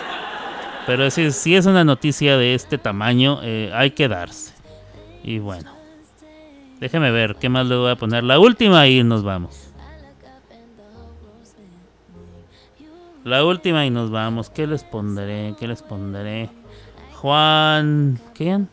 Pero 0.87 1.11
si, 1.11 1.31
si 1.33 1.55
es 1.55 1.67
una 1.67 1.85
noticia 1.85 2.39
de 2.39 2.55
este 2.55 2.79
tamaño 2.79 3.41
eh, 3.43 3.71
hay 3.75 3.91
que 3.91 4.09
darse. 4.09 4.55
Y 5.23 5.39
bueno 5.39 5.71
déjeme 6.81 7.11
ver 7.11 7.37
qué 7.37 7.49
más 7.49 7.67
le 7.67 7.77
voy 7.77 7.91
a 7.91 7.97
poner. 7.97 8.25
La 8.25 8.39
última 8.39 8.87
y 8.87 9.03
nos 9.05 9.23
vamos. 9.23 9.73
La 13.25 13.45
última 13.45 13.85
y 13.85 13.91
nos 13.91 14.11
vamos. 14.11 14.49
Qué 14.49 14.67
les 14.67 14.85
pondré 14.85 15.55
qué 15.59 15.69
les 15.69 15.83
pondré 15.83 16.49
Juan. 17.21 18.21
¿Quién? 18.35 18.69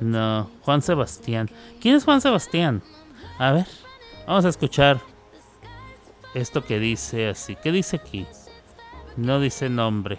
No, 0.00 0.50
Juan 0.62 0.82
Sebastián. 0.82 1.48
¿Quién 1.80 1.94
es 1.94 2.04
Juan 2.04 2.20
Sebastián? 2.20 2.82
A 3.38 3.52
ver, 3.52 3.66
vamos 4.26 4.44
a 4.44 4.48
escuchar 4.48 5.00
esto 6.34 6.64
que 6.64 6.78
dice 6.80 7.28
así. 7.28 7.56
¿Qué 7.56 7.70
dice 7.70 7.96
aquí? 7.96 8.26
No 9.16 9.40
dice 9.40 9.68
nombre. 9.68 10.18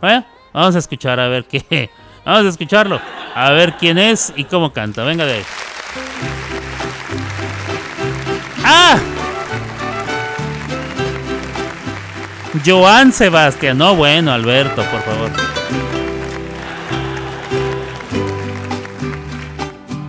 Bueno, 0.00 0.26
vamos 0.52 0.76
a 0.76 0.78
escuchar 0.78 1.18
a 1.18 1.28
ver 1.28 1.46
qué. 1.46 1.90
Vamos 2.24 2.46
a 2.46 2.48
escucharlo. 2.50 3.00
A 3.34 3.50
ver 3.50 3.76
quién 3.78 3.98
es 3.98 4.32
y 4.36 4.44
cómo 4.44 4.72
canta. 4.72 5.02
Venga 5.02 5.26
de 5.26 5.32
ahí. 5.32 5.44
¡Ah! 8.64 9.00
Joan 12.64 13.12
Sebastián. 13.12 13.78
No, 13.78 13.94
bueno, 13.96 14.32
Alberto, 14.32 14.82
por 14.84 15.00
favor. 15.02 15.30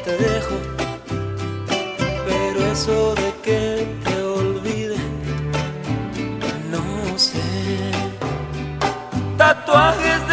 Te 0.03 0.11
dejo, 0.17 0.55
eso 2.75 3.15
de 3.15 3.31
que 3.41 3.87
te 4.03 4.21
olvide, 4.21 4.97
no 6.69 7.17
sé. 7.17 7.41
Tatuajes 9.37 10.24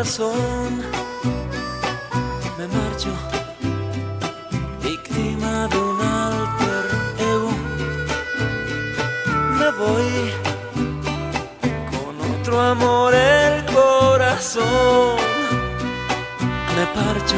me 0.00 0.06
marcho, 2.68 3.10
víctima 4.82 5.68
de 5.68 5.76
un 5.76 6.00
alter 6.00 6.86
ego. 7.18 7.52
Me 9.58 9.70
voy 9.72 10.32
con 11.90 12.18
otro 12.32 12.62
amor 12.62 13.14
el 13.14 13.62
corazón. 13.66 15.18
Me 16.76 16.86
parcho, 16.98 17.36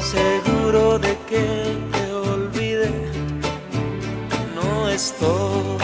seguro 0.00 0.98
de 0.98 1.16
que 1.28 1.46
te 1.92 2.12
olvide. 2.12 2.90
No 4.56 4.88
estoy 4.88 5.75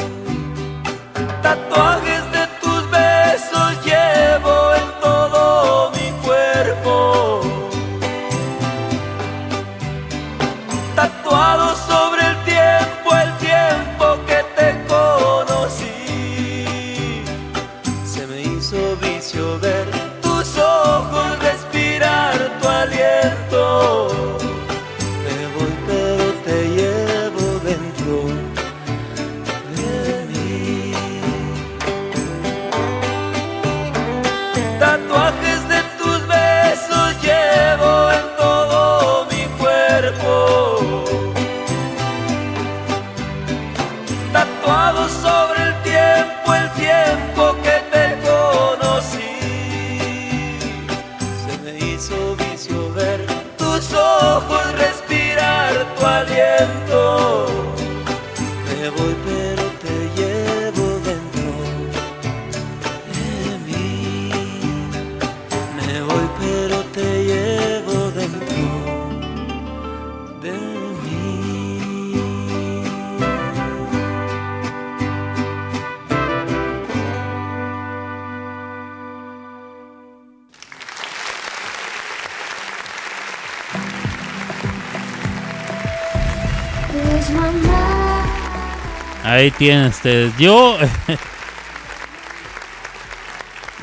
Ahí 89.43 89.51
tienen 89.51 89.87
ustedes. 89.87 90.33
Yo. 90.39 90.79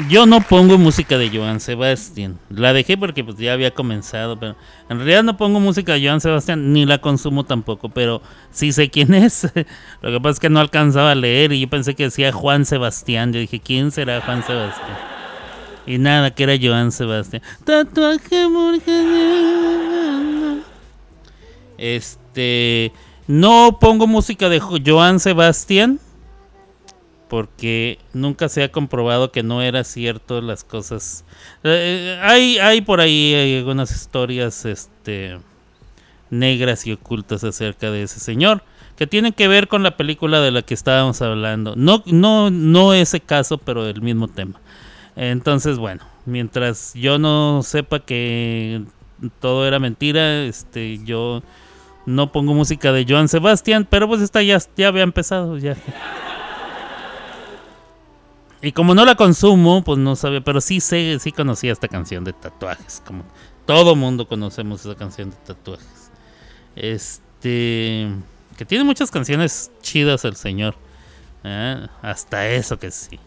Yo 0.07 0.25
no 0.25 0.39
pongo 0.39 0.77
música 0.77 1.17
de 1.17 1.29
Joan 1.29 1.59
Sebastián. 1.59 2.39
La 2.49 2.71
dejé 2.71 2.97
porque 2.97 3.25
pues 3.25 3.37
ya 3.37 3.51
había 3.51 3.73
comenzado, 3.73 4.39
pero 4.39 4.55
en 4.87 4.99
realidad 4.99 5.23
no 5.23 5.35
pongo 5.35 5.59
música 5.59 5.91
de 5.91 6.07
Joan 6.07 6.21
Sebastián 6.21 6.71
ni 6.71 6.85
la 6.85 6.99
consumo 6.99 7.43
tampoco, 7.43 7.89
pero 7.89 8.21
sí 8.51 8.71
sé 8.71 8.89
quién 8.89 9.13
es. 9.25 9.51
Lo 10.01 10.09
que 10.09 10.21
pasa 10.21 10.31
es 10.31 10.39
que 10.39 10.49
no 10.49 10.61
alcanzaba 10.61 11.11
a 11.11 11.15
leer 11.15 11.51
y 11.51 11.59
yo 11.59 11.69
pensé 11.69 11.93
que 11.93 12.03
decía 12.03 12.31
Juan 12.31 12.63
Sebastián. 12.63 13.33
Yo 13.33 13.41
dije, 13.41 13.59
¿quién 13.59 13.91
será 13.91 14.21
Juan 14.21 14.41
Sebastián? 14.45 14.97
Y 15.85 15.97
nada, 15.97 16.33
que 16.33 16.43
era 16.43 16.55
Joan 16.57 16.93
Sebastián. 16.93 17.41
Tatuaje. 17.65 18.47
Este, 21.77 22.93
no 23.29 23.77
pongo 23.79 24.07
música 24.07 24.49
de 24.49 24.59
Jo- 24.59 24.77
Joan 24.83 25.19
Sebastián 25.19 25.99
porque 27.27 27.99
nunca 28.11 28.49
se 28.49 28.63
ha 28.63 28.71
comprobado 28.71 29.31
que 29.31 29.43
no 29.43 29.61
era 29.61 29.83
cierto 29.83 30.41
las 30.41 30.63
cosas. 30.63 31.23
Eh, 31.63 32.19
hay, 32.23 32.57
hay 32.57 32.81
por 32.81 33.01
ahí 33.01 33.55
algunas 33.59 33.91
historias 33.91 34.65
este, 34.65 35.37
negras 36.31 36.87
y 36.87 36.93
ocultas 36.93 37.43
acerca 37.43 37.91
de 37.91 38.01
ese 38.01 38.19
señor 38.19 38.63
que 38.97 39.05
tienen 39.05 39.31
que 39.33 39.47
ver 39.47 39.67
con 39.67 39.83
la 39.83 39.95
película 39.95 40.41
de 40.41 40.49
la 40.49 40.63
que 40.63 40.73
estábamos 40.73 41.21
hablando. 41.21 41.75
No, 41.75 42.01
no, 42.07 42.49
no 42.49 42.95
ese 42.95 43.19
caso, 43.19 43.59
pero 43.59 43.85
el 43.87 44.01
mismo 44.01 44.27
tema. 44.27 44.59
Entonces, 45.15 45.77
bueno, 45.77 46.03
mientras 46.25 46.95
yo 46.95 47.19
no 47.19 47.61
sepa 47.61 47.99
que 47.99 48.81
todo 49.39 49.67
era 49.67 49.77
mentira, 49.77 50.45
este, 50.45 50.97
yo 51.05 51.43
no 52.09 52.31
pongo 52.31 52.53
música 52.53 52.91
de 52.91 53.05
Joan 53.07 53.27
Sebastián, 53.27 53.87
pero 53.89 54.07
pues 54.07 54.21
esta 54.21 54.41
ya, 54.41 54.57
ya 54.75 54.87
había 54.87 55.03
empezado, 55.03 55.57
ya. 55.57 55.75
Y 58.61 58.73
como 58.73 58.93
no 58.93 59.05
la 59.05 59.15
consumo, 59.15 59.83
pues 59.83 59.97
no 59.99 60.15
sabía, 60.17 60.41
pero 60.41 60.59
sí 60.59 60.81
sé, 60.81 61.17
sí 61.19 61.31
conocía 61.31 61.71
esta 61.71 61.87
canción 61.87 62.25
de 62.25 62.33
tatuajes, 62.33 63.01
como 63.05 63.23
todo 63.65 63.95
mundo 63.95 64.27
conocemos 64.27 64.85
esa 64.85 64.95
canción 64.95 65.29
de 65.29 65.37
tatuajes. 65.45 66.11
Este, 66.75 68.09
que 68.57 68.65
tiene 68.65 68.83
muchas 68.83 69.11
canciones 69.11 69.71
chidas 69.81 70.25
el 70.25 70.35
señor. 70.35 70.75
¿eh? 71.43 71.87
Hasta 72.01 72.49
eso 72.49 72.79
que 72.79 72.91
sí. 72.91 73.19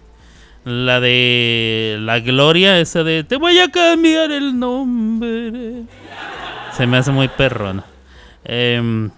La 0.65 1.01
de 1.01 1.97
La 2.01 2.21
Gloria, 2.21 2.79
esa 2.79 3.03
de 3.03 3.25
Te 3.25 3.37
voy 3.37 3.59
a 3.59 3.71
cambiar 3.71 4.31
el 4.31 4.59
nombre. 4.59 5.85
Se 6.77 6.87
me 6.87 6.99
hace 6.99 7.11
muy 7.11 7.29
perrona. 7.29 7.85
Em, 8.45 9.11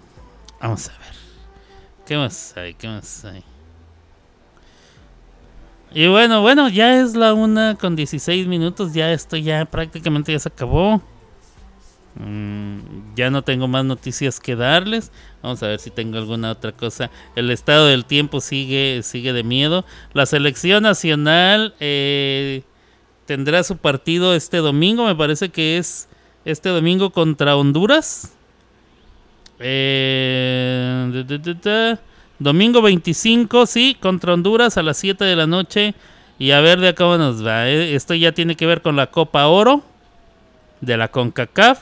vamos 0.60 0.88
a 0.88 0.92
ver. 0.92 1.14
¿Qué 2.06 2.16
más 2.16 2.56
hay? 2.56 2.74
¿Qué 2.74 2.88
más 2.88 3.24
hay? 3.24 3.42
Y 5.92 6.08
bueno, 6.08 6.42
bueno, 6.42 6.68
ya 6.68 7.00
es 7.00 7.14
la 7.14 7.34
una 7.34 7.76
con 7.76 7.94
16 7.94 8.46
minutos. 8.46 8.92
Ya 8.92 9.12
esto 9.12 9.36
ya 9.36 9.64
prácticamente 9.64 10.32
ya 10.32 10.38
se 10.40 10.48
acabó. 10.48 11.00
Mm, 12.16 13.14
ya 13.16 13.30
no 13.30 13.42
tengo 13.42 13.68
más 13.68 13.84
noticias 13.84 14.40
que 14.40 14.56
darles. 14.56 15.12
Vamos 15.42 15.62
a 15.62 15.68
ver 15.68 15.78
si 15.80 15.90
tengo 15.90 16.18
alguna 16.18 16.50
otra 16.50 16.72
cosa. 16.72 17.10
El 17.36 17.50
estado 17.50 17.86
del 17.86 18.04
tiempo 18.04 18.40
sigue, 18.40 19.02
sigue 19.02 19.32
de 19.32 19.44
miedo. 19.44 19.84
La 20.12 20.26
selección 20.26 20.82
nacional 20.82 21.74
eh, 21.80 22.62
tendrá 23.26 23.62
su 23.62 23.76
partido 23.76 24.34
este 24.34 24.58
domingo. 24.58 25.06
Me 25.06 25.14
parece 25.14 25.50
que 25.50 25.78
es 25.78 26.08
este 26.44 26.68
domingo 26.68 27.10
contra 27.10 27.56
Honduras. 27.56 28.32
Eh. 29.66 31.24
Domingo 32.38 32.82
25, 32.82 33.64
sí, 33.66 33.96
contra 33.98 34.34
Honduras 34.34 34.76
a 34.76 34.82
las 34.82 34.98
7 34.98 35.24
de 35.24 35.36
la 35.36 35.46
noche. 35.46 35.94
Y 36.38 36.50
a 36.50 36.60
ver 36.60 36.80
de 36.80 36.88
acá 36.88 37.04
cómo 37.04 37.16
nos 37.16 37.44
va. 37.44 37.68
eh. 37.68 37.94
Esto 37.94 38.14
ya 38.14 38.32
tiene 38.32 38.56
que 38.56 38.66
ver 38.66 38.82
con 38.82 38.96
la 38.96 39.06
Copa 39.06 39.46
Oro 39.46 39.82
de 40.80 40.96
la 40.96 41.08
CONCACAF. 41.08 41.78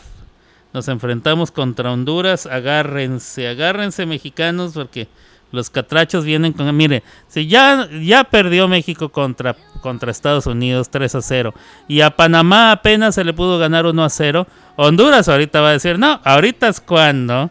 Nos 0.73 0.87
enfrentamos 0.89 1.51
contra 1.51 1.93
Honduras. 1.93 2.47
Agárrense, 2.47 3.49
agárrense 3.49 4.07
mexicanos 4.07 4.73
porque 4.75 5.09
los 5.51 5.69
catrachos 5.71 6.25
vienen 6.25 6.53
con... 6.53 6.75
Mire, 6.77 7.03
si 7.29 7.47
ya, 7.47 7.89
ya 8.03 8.25
perdió 8.25 8.69
México 8.69 9.11
contra, 9.11 9.55
contra 9.81 10.11
Estados 10.11 10.47
Unidos 10.47 10.89
3 10.91 11.15
a 11.15 11.23
0 11.23 11.55
y 11.89 12.01
a 12.01 12.11
Panamá 12.11 12.73
apenas 12.73 13.15
se 13.15 13.25
le 13.25 13.35
pudo 13.35 13.59
ganar 13.59 13.87
1 13.87 14.03
a 14.05 14.09
0, 14.09 14.47
Honduras 14.77 15.29
ahorita 15.29 15.61
va 15.61 15.69
a 15.71 15.73
decir, 15.73 15.99
no, 15.99 16.21
ahorita 16.25 16.69
es 16.69 16.81
cuando, 16.81 17.51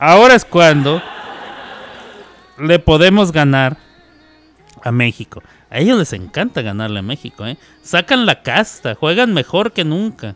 ahora 0.00 0.34
es 0.34 0.44
cuando 0.44 1.00
le 2.58 2.78
podemos 2.80 3.30
ganar 3.30 3.76
a 4.82 4.90
México. 4.90 5.42
A 5.70 5.78
ellos 5.78 5.98
les 5.98 6.12
encanta 6.12 6.62
ganarle 6.62 6.98
a 6.98 7.02
México, 7.02 7.46
¿eh? 7.46 7.56
Sacan 7.82 8.26
la 8.26 8.42
casta, 8.42 8.96
juegan 8.96 9.32
mejor 9.32 9.72
que 9.72 9.84
nunca. 9.84 10.34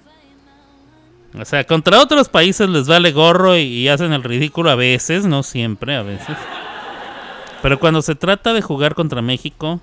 O 1.39 1.45
sea, 1.45 1.65
contra 1.65 2.01
otros 2.01 2.29
países 2.29 2.69
les 2.69 2.87
vale 2.87 3.11
gorro 3.11 3.57
y, 3.57 3.89
hacen 3.89 4.13
el 4.13 4.23
ridículo 4.23 4.71
a 4.71 4.77
veces, 4.77 5.27
no 5.27 5.43
siempre, 5.43 5.97
a 5.97 6.03
veces. 6.03 6.37
Pero 7.61 7.81
cuando 7.81 8.03
se 8.03 8.15
trata 8.15 8.53
de 8.53 8.63
jugar 8.63 8.95
contra 8.95 9.23
México, 9.23 9.81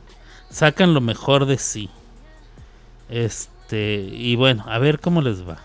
sacan 0.50 0.94
lo 0.94 1.02
mejor 1.02 1.46
de 1.46 1.58
sí. 1.58 1.90
Este, 3.10 4.10
y 4.14 4.38
bueno, 4.38 4.64
a 4.68 4.80
ver 4.80 5.00
cómo 5.00 5.22
les 5.22 5.46
va. 5.46 5.58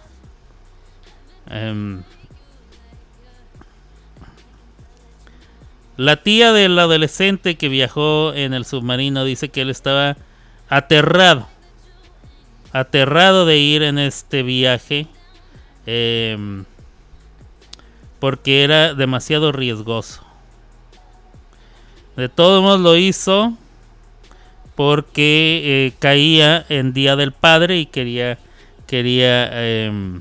Em, 1.48 2.02
la 5.96 6.16
tía 6.22 6.52
del 6.52 6.78
adolescente 6.78 7.56
que 7.56 7.68
viajó 7.68 8.34
en 8.34 8.52
el 8.52 8.64
submarino 8.66 9.24
dice 9.24 9.48
que 9.48 9.62
él 9.62 9.70
estaba 9.70 10.16
aterrado. 10.68 11.48
Aterrado 12.72 13.46
de 13.46 13.58
ir 13.58 13.82
en 13.82 13.98
este 13.98 14.42
viaje. 14.42 15.06
em, 15.86 16.64
porque 18.18 18.64
era 18.64 18.94
demasiado 18.94 19.52
riesgoso. 19.52 20.22
De 22.16 22.28
todos 22.28 22.62
modos 22.62 22.80
lo 22.80 22.96
hizo 22.96 23.56
porque 24.74 25.62
eh, 25.64 25.92
caía 25.98 26.64
en 26.68 26.92
Día 26.92 27.14
del 27.14 27.32
Padre 27.32 27.78
y 27.78 27.86
quería 27.86 28.38
quería 28.86 29.50
em, 29.52 30.20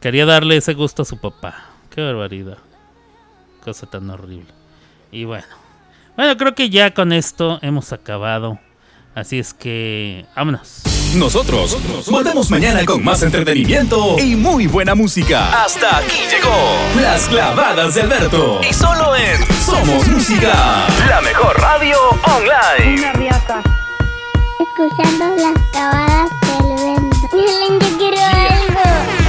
quería 0.00 0.26
darle 0.26 0.56
ese 0.56 0.74
gusto 0.74 1.02
a 1.02 1.04
su 1.04 1.18
papá. 1.18 1.70
Qué 1.90 2.02
barbaridad. 2.02 2.58
Cosa 3.64 3.86
tan 3.86 4.08
horrible. 4.10 4.52
Y 5.10 5.24
bueno. 5.24 5.46
Bueno, 6.16 6.36
creo 6.36 6.54
que 6.54 6.70
ya 6.70 6.92
con 6.92 7.12
esto 7.12 7.58
hemos 7.62 7.92
acabado. 7.92 8.58
Así 9.14 9.38
es 9.38 9.54
que 9.54 10.26
vámonos. 10.36 10.82
Nosotros 11.14 11.76
volvemos 12.08 12.50
mañana 12.50 12.84
con 12.84 13.02
más 13.02 13.22
entretenimiento 13.22 14.18
y 14.18 14.36
muy 14.36 14.66
buena 14.66 14.94
música. 14.94 15.64
Hasta 15.64 15.98
aquí 15.98 16.18
llegó 16.30 17.00
Las 17.00 17.26
Clavadas 17.28 17.94
de 17.94 18.02
Alberto. 18.02 18.60
Y 18.68 18.72
solo 18.74 19.16
en 19.16 19.38
Somos 19.64 20.06
Música, 20.08 20.86
la 21.08 21.20
mejor 21.22 21.58
radio 21.58 21.96
online. 22.10 23.00
Una 23.00 23.12
riata. 23.14 23.62
Escuchando 24.60 25.36
las 25.36 25.70
clavadas 25.72 26.30
del 26.42 26.84
viento. 26.84 27.28
Miren, 27.32 27.80
yo 27.80 27.98
quiero 27.98 28.22
algo. 28.22 28.80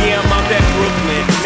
Yeah, 0.03 0.21
Brooklyn. 0.21 1.28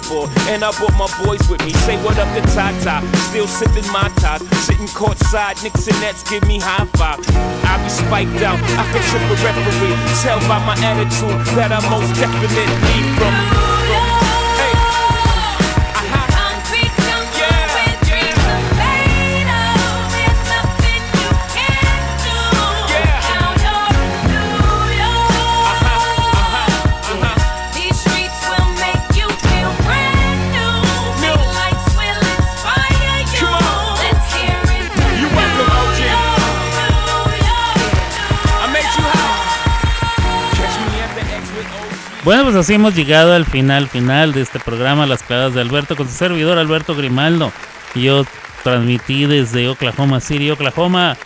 Billboard, 0.00 0.30
and 0.48 0.64
I 0.64 0.72
brought 0.72 0.96
my 0.96 1.08
boys 1.24 1.40
with 1.48 1.64
me. 1.64 1.72
Say 1.72 1.96
what 2.04 2.18
up 2.18 2.28
to 2.34 2.42
Tata, 2.52 3.06
still 3.28 3.46
sipping 3.46 3.86
my 3.92 4.08
top. 4.16 4.40
Sitting 4.66 4.86
courtside, 4.86 5.62
Knicks 5.62 5.86
and 5.88 6.00
Nets 6.00 6.22
give 6.28 6.46
me 6.46 6.58
high 6.60 6.86
five. 6.96 7.20
I 7.64 7.82
be 7.82 7.88
spiked 7.88 8.42
out, 8.42 8.58
I 8.78 8.84
can 8.92 9.02
trip 9.08 9.22
a 9.22 9.36
referee. 9.44 9.96
Tell 10.22 10.38
by 10.48 10.58
my 10.64 10.76
attitude 10.84 11.56
that 11.56 11.72
I 11.72 11.80
most 11.90 12.14
definitely 12.20 12.60
from. 13.18 13.79
Bueno, 42.22 42.44
pues 42.44 42.54
así 42.56 42.74
hemos 42.74 42.94
llegado 42.94 43.32
al 43.32 43.46
final, 43.46 43.88
final 43.88 44.34
de 44.34 44.42
este 44.42 44.60
programa, 44.60 45.06
Las 45.06 45.22
Clavadas 45.22 45.54
de 45.54 45.62
Alberto, 45.62 45.96
con 45.96 46.06
su 46.06 46.14
servidor 46.14 46.58
Alberto 46.58 46.94
Grimaldo. 46.94 47.50
Yo 47.94 48.24
transmití 48.62 49.24
desde 49.24 49.68
Oklahoma 49.68 50.20
City, 50.20 50.50
Oklahoma, 50.50 51.16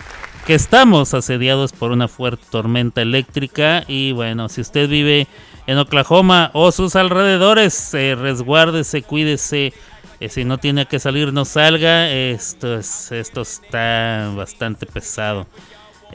que 0.46 0.54
estamos 0.54 1.12
asediados 1.12 1.72
por 1.72 1.90
una 1.90 2.06
fuerte 2.06 2.44
tormenta 2.48 3.02
eléctrica. 3.02 3.82
Y 3.88 4.12
bueno, 4.12 4.48
si 4.48 4.60
usted 4.60 4.88
vive 4.88 5.26
en 5.66 5.78
Oklahoma 5.78 6.50
o 6.52 6.70
sus 6.70 6.94
alrededores, 6.94 7.92
eh, 7.94 8.14
resguárdese, 8.14 9.02
cuídese. 9.02 9.72
eh, 10.20 10.28
si 10.28 10.44
no 10.44 10.58
tiene 10.58 10.86
que 10.86 11.00
salir, 11.00 11.32
no 11.32 11.44
salga. 11.44 12.08
Esto, 12.08 12.78
es, 12.78 13.10
esto 13.10 13.40
está 13.40 14.30
bastante 14.36 14.86
pesado. 14.86 15.48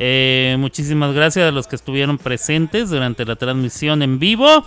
Eh, 0.01 0.55
muchísimas 0.57 1.13
gracias 1.13 1.49
a 1.49 1.51
los 1.51 1.67
que 1.67 1.75
estuvieron 1.75 2.17
presentes 2.17 2.89
durante 2.89 3.25
la 3.25 3.35
transmisión 3.35 4.01
en 4.01 4.17
vivo. 4.17 4.65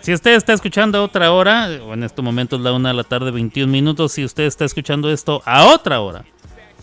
Si 0.00 0.14
usted 0.14 0.36
está 0.36 0.52
escuchando 0.52 0.96
a 0.98 1.02
otra 1.02 1.32
hora, 1.32 1.68
o 1.84 1.92
en 1.92 2.04
este 2.04 2.22
momento 2.22 2.54
es 2.54 2.62
la 2.62 2.72
una 2.72 2.90
de 2.90 2.94
la 2.94 3.02
tarde, 3.02 3.32
21 3.32 3.72
minutos. 3.72 4.12
Si 4.12 4.24
usted 4.24 4.44
está 4.44 4.64
escuchando 4.64 5.10
esto 5.10 5.42
a 5.44 5.64
otra 5.64 6.00
hora, 6.00 6.24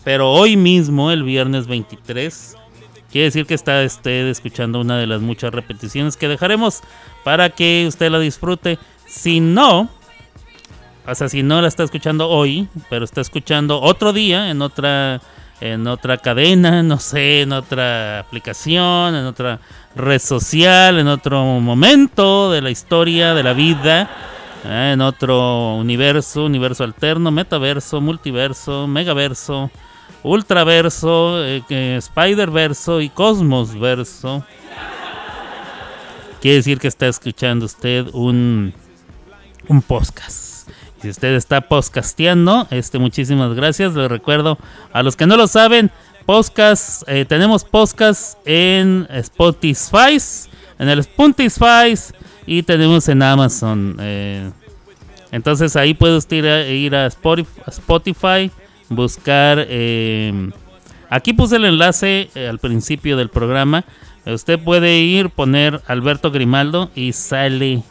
pero 0.04 0.30
hoy 0.30 0.54
mismo, 0.58 1.10
el 1.10 1.22
viernes 1.22 1.66
23, 1.66 2.56
quiere 3.10 3.24
decir 3.24 3.46
que 3.46 3.54
está 3.54 3.82
usted 3.82 4.26
escuchando 4.26 4.78
una 4.78 4.98
de 4.98 5.06
las 5.06 5.22
muchas 5.22 5.54
repeticiones 5.54 6.18
que 6.18 6.28
dejaremos 6.28 6.82
para 7.24 7.48
que 7.48 7.86
usted 7.88 8.10
la 8.10 8.18
disfrute. 8.18 8.78
Si 9.06 9.40
no, 9.40 9.88
o 11.06 11.14
sea, 11.14 11.30
si 11.30 11.42
no 11.42 11.62
la 11.62 11.68
está 11.68 11.84
escuchando 11.84 12.28
hoy, 12.28 12.68
pero 12.90 13.06
está 13.06 13.22
escuchando 13.22 13.80
otro 13.80 14.12
día 14.12 14.50
en 14.50 14.60
otra 14.60 15.22
en 15.62 15.86
otra 15.86 16.18
cadena, 16.18 16.82
no 16.82 16.98
sé, 16.98 17.42
en 17.42 17.52
otra 17.52 18.18
aplicación, 18.20 19.14
en 19.14 19.24
otra 19.26 19.60
red 19.94 20.18
social, 20.18 20.98
en 20.98 21.06
otro 21.08 21.44
momento 21.60 22.50
de 22.50 22.60
la 22.62 22.70
historia, 22.70 23.32
de 23.34 23.42
la 23.42 23.52
vida, 23.52 24.10
eh, 24.64 24.90
en 24.94 25.00
otro 25.00 25.76
universo, 25.76 26.44
universo 26.44 26.82
alterno, 26.84 27.30
metaverso, 27.30 28.00
multiverso, 28.00 28.86
megaverso, 28.86 29.70
ultraverso, 30.24 31.44
eh, 31.44 31.62
que- 31.68 31.98
spiderverso 32.00 33.00
y 33.00 33.08
cosmosverso. 33.08 34.44
Quiere 36.40 36.56
decir 36.56 36.78
que 36.80 36.88
está 36.88 37.06
escuchando 37.06 37.66
usted 37.66 38.08
un 38.12 38.74
un 39.68 39.80
podcast. 39.80 40.51
Si 41.02 41.08
usted 41.08 41.34
está 41.34 41.62
podcasteando, 41.62 42.68
este, 42.70 43.00
muchísimas 43.00 43.54
gracias. 43.54 43.94
Les 43.94 44.08
recuerdo 44.08 44.56
a 44.92 45.02
los 45.02 45.16
que 45.16 45.26
no 45.26 45.36
lo 45.36 45.48
saben, 45.48 45.90
podcast, 46.26 47.02
eh, 47.08 47.24
tenemos 47.24 47.64
podcast 47.64 48.38
en 48.46 49.08
Spotify, 49.10 50.16
en 50.78 50.88
el 50.88 51.00
Spotify 51.00 51.94
y 52.46 52.62
tenemos 52.62 53.08
en 53.08 53.20
Amazon. 53.20 53.96
eh, 53.98 54.48
entonces 55.32 55.74
ahí 55.74 55.94
puede 55.94 56.16
usted 56.18 56.68
ir 56.68 56.94
a, 56.94 57.06
Spotify, 57.06 58.52
buscar... 58.88 59.66
eh, 59.68 60.50
aquí 61.08 61.32
puse 61.32 61.56
el 61.56 61.64
enlace 61.64 62.30
eh, 62.36 62.46
al 62.46 62.60
principio 62.60 63.16
del 63.16 63.28
programa. 63.28 63.84
Usted 64.24 64.60
puede 64.60 65.00
ir, 65.00 65.30
poner 65.30 65.80
Alberto 65.88 66.30
Grimaldo 66.30 66.90
y 66.94 67.12
sale, 67.12 67.82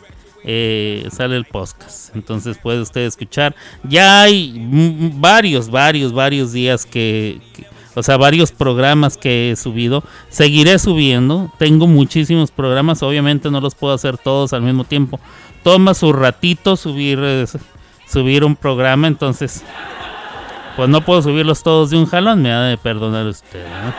eh, 0.43 1.07
sale 1.11 1.35
el 1.37 1.45
podcast. 1.45 2.15
Entonces 2.15 2.57
puede 2.57 2.81
usted 2.81 3.01
escuchar. 3.01 3.55
Ya 3.83 4.21
hay 4.23 4.53
varios, 5.15 5.69
varios, 5.69 6.13
varios 6.13 6.51
días 6.51 6.85
que, 6.85 7.39
que- 7.53 7.65
o 7.93 8.01
sea, 8.03 8.15
varios 8.15 8.51
programas 8.53 9.17
que 9.17 9.51
he 9.51 9.55
subido. 9.57 10.01
Seguiré 10.29 10.79
subiendo. 10.79 11.51
Tengo 11.59 11.87
muchísimos 11.87 12.49
programas. 12.49 13.03
Obviamente 13.03 13.51
no 13.51 13.59
los 13.59 13.75
puedo 13.75 13.93
hacer 13.93 14.17
todos 14.17 14.53
al 14.53 14.61
mismo 14.61 14.85
tiempo. 14.85 15.19
Toma 15.61 15.93
su 15.93 16.13
ratito 16.13 16.77
subir, 16.77 17.19
subir 18.07 18.45
un 18.45 18.55
programa. 18.55 19.07
Entonces, 19.09 19.63
pues 20.77 20.87
no 20.87 21.01
puedo 21.01 21.21
subirlos 21.21 21.63
todos 21.63 21.89
de 21.89 21.97
un 21.97 22.05
jalón. 22.05 22.41
Me 22.41 22.53
ha 22.53 22.61
de 22.61 22.77
perdonar 22.77 23.25
usted. 23.27 23.65
¿no? 23.67 23.93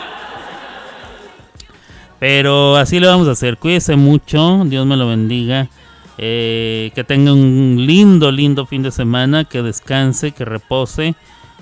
Pero 2.18 2.76
así 2.76 3.00
le 3.00 3.08
vamos 3.08 3.28
a 3.28 3.32
hacer. 3.32 3.58
Cuídese 3.58 3.96
mucho. 3.96 4.62
Dios 4.64 4.86
me 4.86 4.96
lo 4.96 5.08
bendiga. 5.08 5.68
Eh, 6.18 6.92
que 6.94 7.04
tenga 7.04 7.32
un 7.32 7.76
lindo, 7.78 8.30
lindo 8.30 8.66
fin 8.66 8.82
de 8.82 8.90
semana. 8.90 9.44
Que 9.44 9.62
descanse, 9.62 10.32
que 10.32 10.44
repose. 10.44 11.14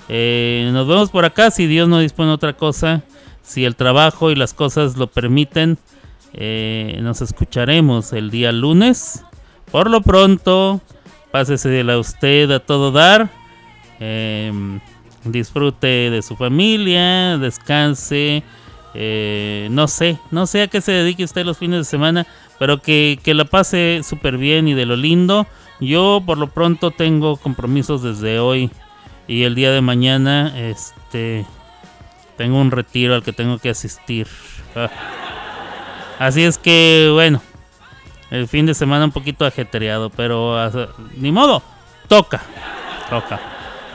Eh, 0.09 0.69
nos 0.73 0.87
vemos 0.87 1.09
por 1.09 1.25
acá 1.25 1.51
si 1.51 1.67
Dios 1.67 1.87
no 1.87 1.99
dispone 1.99 2.31
otra 2.31 2.53
cosa. 2.53 3.03
Si 3.41 3.65
el 3.65 3.75
trabajo 3.75 4.31
y 4.31 4.35
las 4.35 4.53
cosas 4.53 4.97
lo 4.97 5.07
permiten. 5.07 5.77
eh, 6.33 6.99
nos 7.01 7.21
escucharemos 7.21 8.13
el 8.13 8.31
día 8.31 8.51
lunes. 8.51 9.25
Por 9.69 9.89
lo 9.89 10.01
pronto, 10.01 10.79
pásese 11.31 11.81
a 11.81 11.97
usted 11.97 12.51
a 12.51 12.59
todo 12.59 12.91
dar. 12.91 13.29
Em, 13.99 14.79
disfrute 15.25 16.09
de 16.09 16.21
su 16.21 16.35
familia, 16.35 17.37
descanse. 17.37 18.43
no 19.69 19.87
sé, 19.87 20.17
no 20.31 20.47
sé 20.47 20.63
a 20.63 20.67
qué 20.67 20.81
se 20.81 20.91
dedique 20.91 21.23
usted 21.23 21.45
los 21.45 21.57
fines 21.57 21.79
de 21.79 21.85
semana, 21.85 22.27
pero 22.61 22.79
que, 22.79 23.17
que 23.23 23.33
la 23.33 23.45
pase 23.45 24.01
súper 24.03 24.37
bien 24.37 24.67
y 24.67 24.75
de 24.75 24.85
lo 24.85 24.95
lindo. 24.95 25.47
Yo 25.79 26.21
por 26.23 26.37
lo 26.37 26.45
pronto 26.45 26.91
tengo 26.91 27.37
compromisos 27.37 28.03
desde 28.03 28.37
hoy 28.37 28.69
y 29.27 29.45
el 29.45 29.55
día 29.55 29.71
de 29.71 29.81
mañana. 29.81 30.53
Este, 30.55 31.43
tengo 32.37 32.61
un 32.61 32.69
retiro 32.69 33.15
al 33.15 33.23
que 33.23 33.33
tengo 33.33 33.57
que 33.57 33.71
asistir. 33.71 34.27
Ah. 34.75 34.91
Así 36.19 36.43
es 36.43 36.59
que 36.59 37.09
bueno, 37.11 37.41
el 38.29 38.47
fin 38.47 38.67
de 38.67 38.75
semana 38.75 39.05
un 39.05 39.11
poquito 39.11 39.43
ajetreado, 39.43 40.11
pero 40.11 40.55
ah, 40.55 40.69
ni 41.17 41.31
modo, 41.31 41.63
toca, 42.07 42.43
toca. 43.09 43.39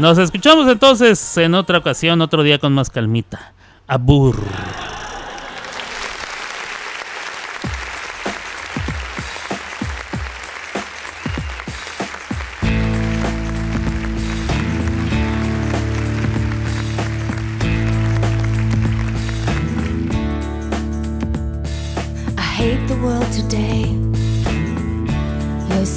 Nos 0.01 0.19
escuchamos 0.19 0.67
entonces 0.67 1.37
en 1.37 1.55
otra 1.55 1.79
ocasión, 1.79 2.21
otro 2.21 2.43
día 2.43 2.59
con 2.59 2.73
más 2.73 2.91
calmita. 2.91 3.53
Abur. 3.87 4.35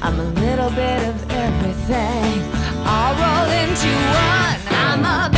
I'm 0.00 0.18
a 0.18 0.24
little 0.24 0.70
bit 0.70 1.08
of 1.08 1.30
everything. 1.30 2.42
All 2.86 3.14
roll 3.14 3.50
into 3.50 3.90
one. 4.14 4.58
I'm 4.70 5.04
a 5.04 5.37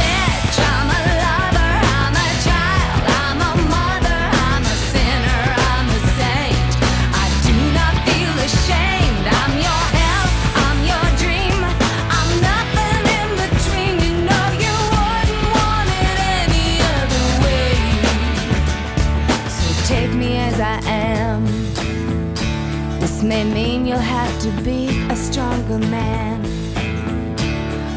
have 24.00 24.40
to 24.42 24.50
be 24.62 24.88
a 25.10 25.16
stronger 25.16 25.78
man. 25.78 26.42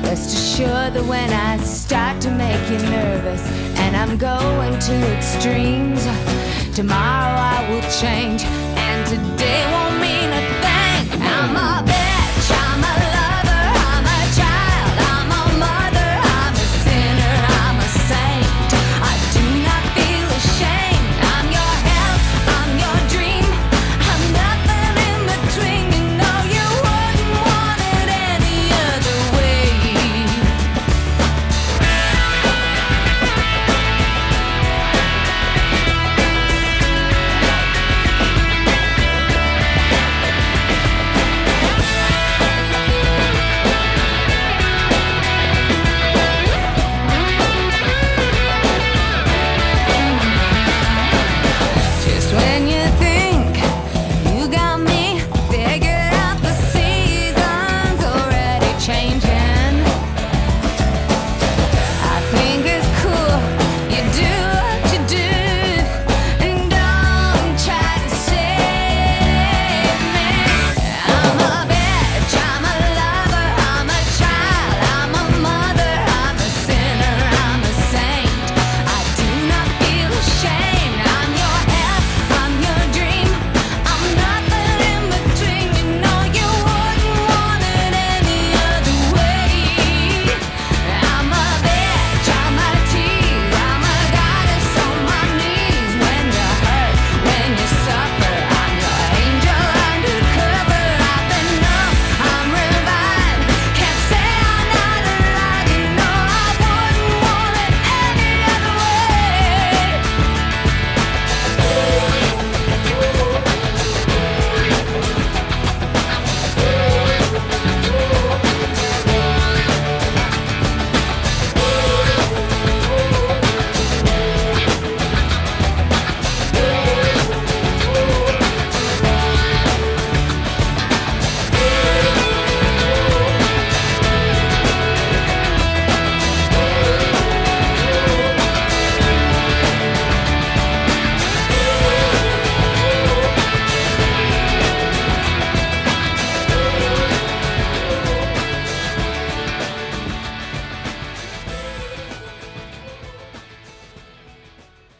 Rest 0.03 0.35
assured 0.35 0.93
that 0.93 1.05
when 1.05 1.29
I 1.31 1.57
start 1.57 2.21
to 2.21 2.31
make 2.31 2.69
you 2.69 2.77
nervous 2.89 3.41
and 3.79 3.95
I'm 3.95 4.17
going 4.17 4.77
to 4.79 4.95
extremes, 5.15 6.03
tomorrow 6.75 7.35
I 7.55 7.67
will 7.69 7.87
change 8.01 8.43
and 8.43 9.07
today 9.07 9.61
won't 9.71 9.97
mean 10.01 10.29
a 10.39 10.43
thing. 10.63 11.21
I'm 11.21 11.55
a 11.55 12.02